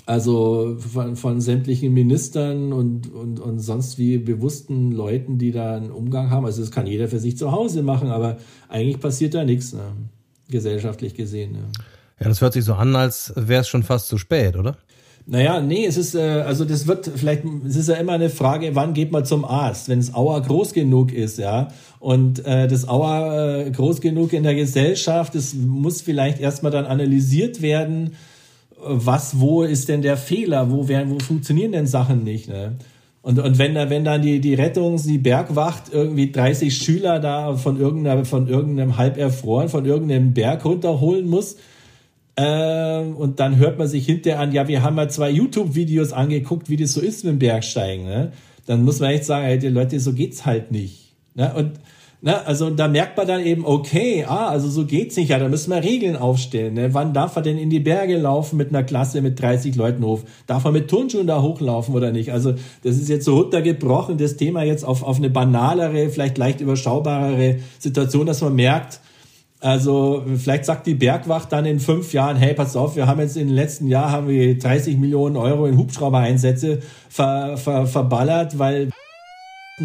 Also 0.09 0.79
von, 0.79 1.17
von 1.17 1.43
sämtlichen 1.43 1.93
Ministern 1.93 2.73
und, 2.73 3.13
und, 3.13 3.41
und 3.41 3.59
sonst 3.59 3.99
wie 3.99 4.17
bewussten 4.17 4.91
Leuten, 4.91 5.37
die 5.37 5.53
da 5.53 5.77
einen 5.77 5.91
Umgang 5.91 6.31
haben. 6.31 6.47
Also 6.47 6.63
das 6.63 6.71
kann 6.71 6.87
jeder 6.87 7.09
für 7.09 7.19
sich 7.19 7.37
zu 7.37 7.53
Hause 7.53 7.83
machen, 7.83 8.09
aber 8.09 8.39
eigentlich 8.71 9.01
passiert 9.01 9.35
da 9.35 9.45
nichts, 9.45 9.75
ne? 9.75 9.83
gesellschaftlich 10.49 11.13
gesehen. 11.13 11.53
Ne? 11.53 11.65
Ja, 12.21 12.29
das 12.29 12.41
hört 12.41 12.55
sich 12.55 12.65
so 12.65 12.73
an, 12.73 12.97
als 12.97 13.35
wäre 13.37 13.61
es 13.61 13.69
schon 13.69 13.83
fast 13.83 14.09
zu 14.09 14.17
spät, 14.17 14.57
oder? 14.57 14.79
Naja, 15.27 15.61
nee, 15.61 15.85
es 15.85 15.99
ist, 15.99 16.15
äh, 16.15 16.41
also 16.41 16.65
das 16.65 16.87
wird 16.87 17.11
vielleicht, 17.15 17.43
es 17.67 17.77
ist 17.77 17.91
ja 17.91 17.97
immer 17.97 18.13
eine 18.13 18.31
Frage, 18.31 18.75
wann 18.75 18.95
geht 18.95 19.13
man 19.13 19.27
zum 19.27 19.45
Arzt, 19.45 19.91
wenn 19.91 19.99
das 19.99 20.15
Auer 20.15 20.41
groß 20.41 20.73
genug 20.73 21.13
ist, 21.13 21.39
ja. 21.39 21.69
Und 22.01 22.47
äh, 22.47 22.67
das 22.67 22.89
Auer 22.89 23.67
äh, 23.67 23.71
groß 23.71 24.01
genug 24.01 24.33
in 24.33 24.43
der 24.43 24.55
Gesellschaft, 24.55 25.35
das 25.35 25.53
muss 25.53 26.01
vielleicht 26.01 26.41
erstmal 26.41 26.73
dann 26.73 26.87
analysiert 26.87 27.61
werden, 27.61 28.13
was, 28.81 29.41
wo 29.41 29.63
ist 29.63 29.89
denn 29.89 30.03
der 30.03 30.17
Fehler, 30.17 30.71
wo, 30.71 30.89
werden, 30.89 31.11
wo 31.11 31.19
funktionieren 31.19 31.73
denn 31.73 31.87
Sachen 31.87 32.25
nicht, 32.25 32.49
ne? 32.49 32.77
Und, 33.21 33.39
und 33.41 33.59
wenn, 33.59 33.75
wenn 33.75 34.05
dann 34.05 34.23
die, 34.23 34.41
die 34.41 34.55
Rettungs-, 34.55 35.07
die 35.07 35.19
Bergwacht 35.19 35.93
irgendwie 35.93 36.31
30 36.31 36.75
Schüler 36.75 37.19
da 37.19 37.57
von 37.57 37.79
irgendeinem, 37.79 38.25
von 38.25 38.49
irgendeinem 38.49 38.97
halb 38.97 39.19
erfroren, 39.19 39.69
von 39.69 39.85
irgendeinem 39.85 40.33
Berg 40.33 40.65
runterholen 40.65 41.29
muss, 41.29 41.57
äh, 42.37 43.01
und 43.01 43.41
dann 43.41 43.57
hört 43.57 43.79
man 43.79 43.89
sich 43.89 44.07
hinterher 44.07 44.41
an, 44.41 44.53
ja, 44.53 44.69
wir 44.69 44.83
haben 44.83 44.95
mal 44.95 45.11
zwei 45.11 45.31
YouTube-Videos 45.31 46.13
angeguckt, 46.13 46.71
wie 46.71 46.77
das 46.77 46.93
so 46.93 47.01
ist 47.01 47.25
mit 47.25 47.33
dem 47.33 47.39
Bergsteigen, 47.39 48.07
ne? 48.07 48.33
Dann 48.67 48.85
muss 48.85 49.01
man 49.01 49.11
echt 49.11 49.25
sagen, 49.25 49.47
ey, 49.47 49.59
die 49.59 49.69
Leute, 49.69 49.99
so 49.99 50.13
geht's 50.13 50.45
halt 50.45 50.71
nicht. 50.71 51.15
Ne? 51.35 51.53
Und 51.55 51.73
Ne, 52.21 52.45
also 52.47 52.71
da 52.71 52.89
merkt 52.89 53.17
man 53.17 53.29
dann 53.29 53.47
eben, 53.47 53.65
okay, 53.65 54.25
ah, 54.27 54.49
also 54.49 54.69
so 54.69 54.85
geht's 54.85 55.17
nicht, 55.17 55.29
ja, 55.29 55.39
da 55.39 55.49
müssen 55.49 55.71
wir 55.71 55.85
Regeln 55.85 56.17
aufstellen. 56.17 56.75
Ne? 56.75 56.93
Wann 56.93 57.15
darf 57.15 57.37
er 57.37 57.43
denn 57.43 57.59
in 57.59 57.71
die 57.71 57.79
Berge 57.79 58.17
laufen 58.17 58.57
mit 58.57 58.71
einer 58.71 58.83
Klasse 58.83 59.23
mit 59.23 59.41
30 59.41 59.77
Leuten 59.77 60.05
hoch? 60.05 60.23
Darf 60.49 60.65
er 60.65 60.73
mit 60.73 60.89
Turnschuhen 60.91 61.29
da 61.29 61.43
hochlaufen 61.43 61.95
oder 61.95 62.11
nicht? 62.11 62.33
Also 62.33 62.55
das 62.83 62.97
ist 62.97 63.09
jetzt 63.09 63.25
so 63.25 63.37
runtergebrochen, 63.37 64.19
das 64.19 64.37
Thema 64.37 64.65
jetzt 64.65 64.85
auf, 64.85 65.05
auf 65.05 65.19
eine 65.19 65.31
banalere, 65.31 66.09
vielleicht 66.09 66.39
leicht 66.39 66.61
überschaubarere 66.61 67.61
Situation, 67.79 68.27
dass 68.27 68.41
man 68.41 68.57
merkt, 68.57 68.99
also 69.61 70.25
vielleicht 70.37 70.65
sagt 70.65 70.89
die 70.89 70.95
Bergwacht 70.95 71.53
dann 71.53 71.67
in 71.67 71.79
fünf 71.79 72.13
Jahren, 72.13 72.37
hey, 72.37 72.53
pass 72.55 72.77
auf, 72.77 72.97
wir 72.97 73.07
haben 73.07 73.21
jetzt 73.21 73.37
in 73.37 73.47
den 73.47 73.55
letzten 73.55 73.87
Jahr 73.87 74.11
haben 74.11 74.29
wir 74.29 74.59
30 74.59 74.99
Millionen 74.99 75.37
Euro 75.37 75.67
in 75.67 75.79
Hubschrauber-Einsätze 75.79 76.81
ver, 77.09 77.57
ver, 77.57 77.87
verballert, 77.87 78.59
weil 78.59 78.91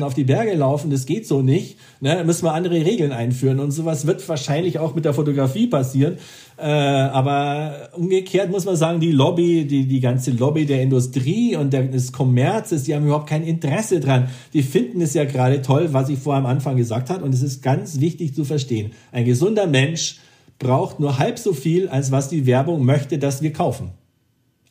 auf 0.01 0.13
die 0.15 0.23
Berge 0.23 0.53
laufen, 0.55 0.89
das 0.89 1.05
geht 1.05 1.27
so 1.27 1.41
nicht. 1.41 1.77
Ne? 2.01 2.15
Da 2.15 2.23
müssen 2.23 2.45
wir 2.45 2.53
andere 2.53 2.83
Regeln 2.83 3.11
einführen 3.11 3.59
und 3.59 3.71
sowas 3.71 4.07
wird 4.07 4.27
wahrscheinlich 4.27 4.79
auch 4.79 4.95
mit 4.95 5.05
der 5.05 5.13
Fotografie 5.13 5.67
passieren. 5.67 6.17
Äh, 6.57 6.63
aber 6.63 7.89
umgekehrt 7.95 8.49
muss 8.49 8.65
man 8.65 8.75
sagen, 8.75 8.99
die 8.99 9.11
Lobby, 9.11 9.65
die, 9.65 9.85
die 9.85 9.99
ganze 9.99 10.31
Lobby 10.31 10.65
der 10.65 10.81
Industrie 10.81 11.55
und 11.55 11.73
der, 11.73 11.83
des 11.83 12.11
Kommerzes, 12.11 12.83
die 12.83 12.95
haben 12.95 13.05
überhaupt 13.05 13.29
kein 13.29 13.43
Interesse 13.43 13.99
dran. 13.99 14.29
Die 14.53 14.63
finden 14.63 15.01
es 15.01 15.13
ja 15.13 15.25
gerade 15.25 15.61
toll, 15.61 15.89
was 15.91 16.09
ich 16.09 16.17
vor 16.17 16.35
am 16.35 16.45
Anfang 16.45 16.77
gesagt 16.77 17.09
habe. 17.09 17.23
Und 17.23 17.33
es 17.33 17.43
ist 17.43 17.61
ganz 17.61 17.99
wichtig 17.99 18.33
zu 18.33 18.45
verstehen. 18.45 18.93
Ein 19.11 19.25
gesunder 19.25 19.67
Mensch 19.67 20.17
braucht 20.59 20.99
nur 20.99 21.19
halb 21.19 21.37
so 21.37 21.53
viel, 21.53 21.89
als 21.89 22.11
was 22.11 22.29
die 22.29 22.45
Werbung 22.45 22.85
möchte, 22.85 23.17
dass 23.19 23.41
wir 23.41 23.53
kaufen. 23.53 23.91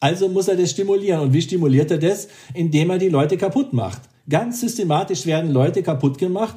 Also 0.00 0.28
muss 0.28 0.48
er 0.48 0.56
das 0.56 0.70
stimulieren. 0.70 1.20
Und 1.20 1.32
wie 1.32 1.42
stimuliert 1.42 1.90
er 1.92 1.98
das? 1.98 2.28
Indem 2.54 2.90
er 2.90 2.98
die 2.98 3.08
Leute 3.08 3.36
kaputt 3.36 3.72
macht. 3.72 4.00
Ganz 4.28 4.60
systematisch 4.60 5.26
werden 5.26 5.50
Leute 5.50 5.82
kaputt 5.82 6.18
gemacht 6.18 6.56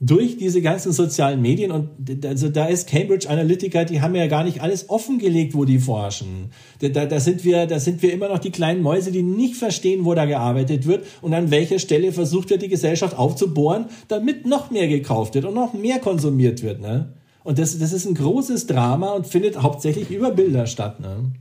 durch 0.00 0.36
diese 0.36 0.60
ganzen 0.60 0.92
sozialen 0.92 1.40
Medien 1.40 1.70
und 1.70 2.24
also 2.26 2.48
da 2.48 2.66
ist 2.66 2.88
Cambridge 2.88 3.28
Analytica, 3.28 3.84
die 3.84 4.00
haben 4.00 4.14
ja 4.14 4.26
gar 4.26 4.44
nicht 4.44 4.60
alles 4.60 4.90
offengelegt, 4.90 5.54
wo 5.54 5.64
die 5.64 5.78
forschen. 5.78 6.50
Da, 6.80 7.06
da, 7.06 7.20
sind 7.20 7.44
wir, 7.44 7.66
da 7.66 7.78
sind 7.78 8.02
wir 8.02 8.12
immer 8.12 8.28
noch 8.28 8.38
die 8.38 8.50
kleinen 8.50 8.82
Mäuse, 8.82 9.12
die 9.12 9.22
nicht 9.22 9.54
verstehen, 9.54 10.04
wo 10.04 10.14
da 10.14 10.26
gearbeitet 10.26 10.86
wird 10.86 11.06
und 11.22 11.32
an 11.32 11.50
welcher 11.50 11.78
Stelle 11.78 12.12
versucht 12.12 12.50
wird, 12.50 12.62
die 12.62 12.68
Gesellschaft 12.68 13.16
aufzubohren, 13.16 13.86
damit 14.08 14.46
noch 14.46 14.70
mehr 14.70 14.88
gekauft 14.88 15.36
wird 15.36 15.44
und 15.44 15.54
noch 15.54 15.72
mehr 15.72 16.00
konsumiert 16.00 16.62
wird. 16.62 16.80
Ne? 16.80 17.14
Und 17.44 17.58
das, 17.58 17.78
das 17.78 17.92
ist 17.92 18.04
ein 18.04 18.14
großes 18.14 18.66
Drama 18.66 19.12
und 19.12 19.26
findet 19.26 19.62
hauptsächlich 19.62 20.10
über 20.10 20.32
Bilder 20.32 20.66
statt. 20.66 20.98
Ne? 21.00 21.32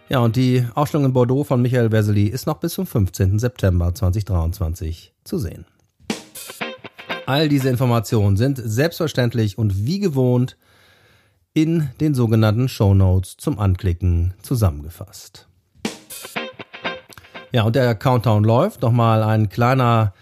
Ja, 0.09 0.21
und 0.21 0.37
die 0.37 0.65
Ausstellung 0.75 1.07
in 1.07 1.13
Bordeaux 1.13 1.43
von 1.43 1.61
Michael 1.61 1.91
Wesley 1.91 2.27
ist 2.27 2.47
noch 2.47 2.59
bis 2.59 2.75
zum 2.75 2.87
15. 2.87 3.41
September 3.41 3.93
2023 3.93 5.13
zu 5.25 5.39
sehen. 5.39 5.65
All 7.27 7.49
diese 7.49 7.69
Informationen 7.69 8.37
sind 8.37 8.61
selbstverständlich 8.63 9.59
und 9.59 9.85
wie 9.85 9.99
gewohnt 9.99 10.57
in 11.55 11.91
den 12.01 12.15
sogenannten 12.15 12.69
Show 12.69 12.95
Notes 12.95 13.37
zum 13.37 13.59
Anklicken 13.59 14.35
zusammengefasst. 14.43 15.49
Ja, 17.51 17.65
und 17.65 17.75
der 17.75 17.97
Countdown 17.97 18.45
läuft. 18.45 18.83
Nochmal 18.83 19.25
ein 19.25 19.49
kleiner 19.49 20.13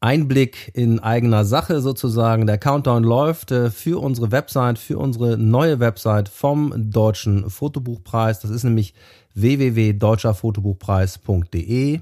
Einblick 0.00 0.72
in 0.74 0.98
eigener 0.98 1.44
Sache 1.44 1.80
sozusagen. 1.82 2.46
Der 2.46 2.56
Countdown 2.56 3.04
läuft 3.04 3.52
äh, 3.52 3.70
für 3.70 4.00
unsere 4.00 4.32
Website, 4.32 4.78
für 4.78 4.96
unsere 4.98 5.36
neue 5.36 5.78
Website 5.78 6.30
vom 6.30 6.90
Deutschen 6.90 7.50
Fotobuchpreis. 7.50 8.40
Das 8.40 8.50
ist 8.50 8.64
nämlich 8.64 8.94
www.deutscherfotobuchpreis.de. 9.34 12.00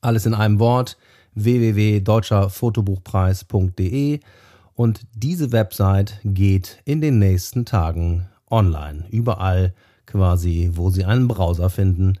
Alles 0.00 0.24
in 0.24 0.32
einem 0.32 0.58
Wort 0.58 0.96
www.deutscherfotobuchpreis.de 1.34 4.20
und 4.74 5.00
diese 5.14 5.52
Website 5.52 6.20
geht 6.24 6.78
in 6.86 7.02
den 7.02 7.18
nächsten 7.18 7.66
Tagen 7.66 8.30
online, 8.50 9.04
überall 9.10 9.74
quasi, 10.06 10.70
wo 10.72 10.88
Sie 10.88 11.04
einen 11.04 11.28
Browser 11.28 11.68
finden. 11.68 12.18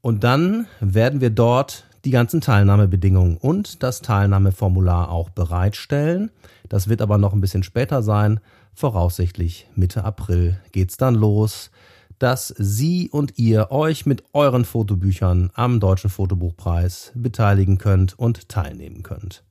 Und 0.00 0.22
dann 0.22 0.68
werden 0.80 1.20
wir 1.20 1.30
dort 1.30 1.86
die 2.04 2.10
ganzen 2.10 2.40
Teilnahmebedingungen 2.40 3.36
und 3.36 3.82
das 3.82 4.02
Teilnahmeformular 4.02 5.10
auch 5.10 5.30
bereitstellen. 5.30 6.30
Das 6.68 6.88
wird 6.88 7.02
aber 7.02 7.18
noch 7.18 7.32
ein 7.32 7.40
bisschen 7.40 7.62
später 7.62 8.02
sein. 8.02 8.40
Voraussichtlich 8.74 9.68
Mitte 9.74 10.04
April 10.04 10.60
geht's 10.72 10.96
dann 10.96 11.14
los 11.14 11.70
dass 12.18 12.54
Sie 12.56 13.10
und 13.10 13.38
ihr 13.38 13.70
euch 13.70 14.06
mit 14.06 14.24
euren 14.32 14.64
Fotobüchern 14.64 15.50
am 15.54 15.80
Deutschen 15.80 16.10
Fotobuchpreis 16.10 17.12
beteiligen 17.14 17.78
könnt 17.78 18.18
und 18.18 18.48
teilnehmen 18.48 19.02
könnt. 19.02 19.42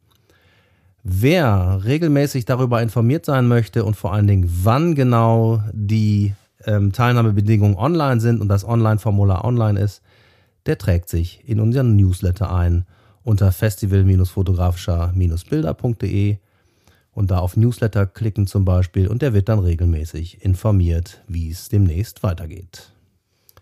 Wer 1.03 1.81
regelmäßig 1.83 2.45
darüber 2.45 2.81
informiert 2.81 3.25
sein 3.25 3.47
möchte 3.47 3.83
und 3.83 3.95
vor 3.95 4.13
allen 4.13 4.27
Dingen, 4.27 4.49
wann 4.63 4.95
genau 4.95 5.61
die 5.73 6.33
ähm, 6.65 6.93
Teilnahmebedingungen 6.93 7.77
online 7.77 8.21
sind 8.21 8.39
und 8.39 8.47
das 8.47 8.65
Online-Formular 8.65 9.43
online 9.43 9.79
ist, 9.79 10.01
der 10.65 10.77
trägt 10.77 11.09
sich 11.09 11.47
in 11.47 11.59
unseren 11.59 11.95
Newsletter 11.95 12.53
ein 12.53 12.85
unter 13.23 13.51
festival-fotografischer-bilder.de 13.51 16.37
und 17.11 17.31
da 17.31 17.39
auf 17.39 17.55
Newsletter 17.55 18.05
klicken 18.05 18.47
zum 18.47 18.65
Beispiel 18.65 19.07
und 19.07 19.21
der 19.21 19.33
wird 19.33 19.47
dann 19.49 19.59
regelmäßig 19.59 20.43
informiert, 20.43 21.23
wie 21.27 21.49
es 21.49 21.69
demnächst 21.69 22.23
weitergeht. 22.23 22.91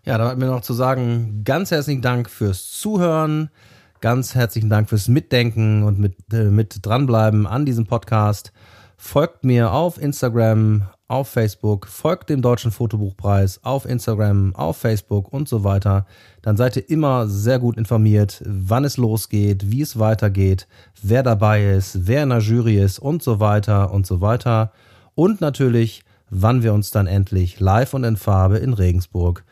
Ja, 0.04 0.18
da 0.18 0.30
hat 0.30 0.40
mir 0.40 0.48
noch 0.48 0.62
zu 0.62 0.74
sagen, 0.74 1.44
ganz 1.44 1.70
herzlichen 1.70 2.02
Dank 2.02 2.30
fürs 2.30 2.72
Zuhören, 2.72 3.52
ganz 4.00 4.34
herzlichen 4.34 4.70
Dank 4.70 4.90
fürs 4.90 5.08
Mitdenken 5.08 5.84
und 5.84 6.00
mit, 6.00 6.16
äh, 6.34 6.46
mit 6.46 6.80
dranbleiben 6.82 7.46
an 7.46 7.66
diesem 7.66 7.86
Podcast. 7.86 8.52
Folgt 8.98 9.44
mir 9.44 9.72
auf 9.72 10.02
Instagram, 10.02 10.88
auf 11.12 11.28
Facebook, 11.28 11.88
folgt 11.88 12.30
dem 12.30 12.42
Deutschen 12.42 12.72
Fotobuchpreis 12.72 13.60
auf 13.64 13.86
Instagram, 13.86 14.56
auf 14.56 14.78
Facebook 14.78 15.32
und 15.34 15.50
so 15.50 15.66
weiter. 15.66 16.06
Dann 16.42 16.56
seid 16.56 16.78
ihr 16.78 16.90
immer 16.90 17.28
sehr 17.28 17.60
gut 17.60 17.78
informiert, 17.78 18.42
wann 18.46 18.86
es 18.86 18.96
losgeht, 18.96 19.70
wie 19.70 19.82
es 19.82 20.00
weitergeht, 20.00 20.68
wer 21.04 21.22
dabei 21.22 21.74
ist, 21.74 22.08
wer 22.08 22.24
in 22.24 22.30
der 22.30 22.40
Jury 22.40 22.80
ist 22.82 22.98
und 22.98 23.22
so 23.22 23.42
weiter 23.42 23.92
und 23.92 24.08
so 24.08 24.22
weiter. 24.22 24.72
Und 25.14 25.42
natürlich, 25.42 26.06
wann 26.30 26.64
wir 26.64 26.74
uns 26.74 26.92
dann 26.92 27.08
endlich 27.08 27.60
live 27.60 27.94
und 27.94 28.06
in 28.06 28.16
Farbe 28.16 28.60
in 28.60 28.74
Regensburg 28.74 29.44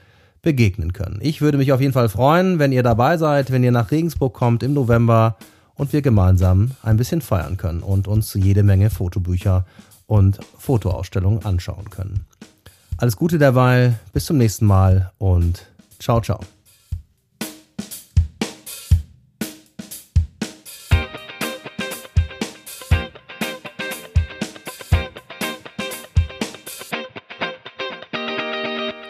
begegnen 0.41 0.93
können. 0.93 1.19
Ich 1.21 1.41
würde 1.41 1.57
mich 1.57 1.73
auf 1.73 1.81
jeden 1.81 1.91
Fall 1.91 2.07
freuen, 2.07 2.59
wenn 2.59 2.71
ihr 2.71 2.83
dabei 2.83 3.17
seid, 3.17 3.51
wenn 3.51 3.65
ihr 3.65 3.73
nach 3.73 3.91
Regensburg 3.91 4.33
kommt 4.33 4.63
im 4.63 4.73
November 4.73 5.35
und 5.75 5.91
wir 5.91 6.01
gemeinsam 6.01 6.71
ein 6.83 6.95
bisschen 6.95 7.19
feiern 7.21 7.57
können 7.57 7.81
und 7.81 8.07
uns 8.07 8.33
jede 8.33 8.63
Menge 8.63 8.89
Fotobücher 8.89 9.65
und 10.09 10.39
Fotoausstellungen 10.57 11.45
anschauen 11.45 11.89
können. 11.91 12.25
Alles 12.97 13.15
Gute 13.15 13.37
derweil, 13.37 13.97
bis 14.11 14.25
zum 14.25 14.37
nächsten 14.37 14.65
Mal 14.65 15.11
und 15.19 15.67
ciao, 15.99 16.19
ciao. 16.19 16.39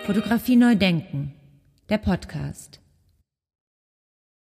Fotografie 0.05 0.55
neu 0.57 0.75
denken. 0.75 1.33
Der 1.87 1.99
Podcast. 1.99 2.78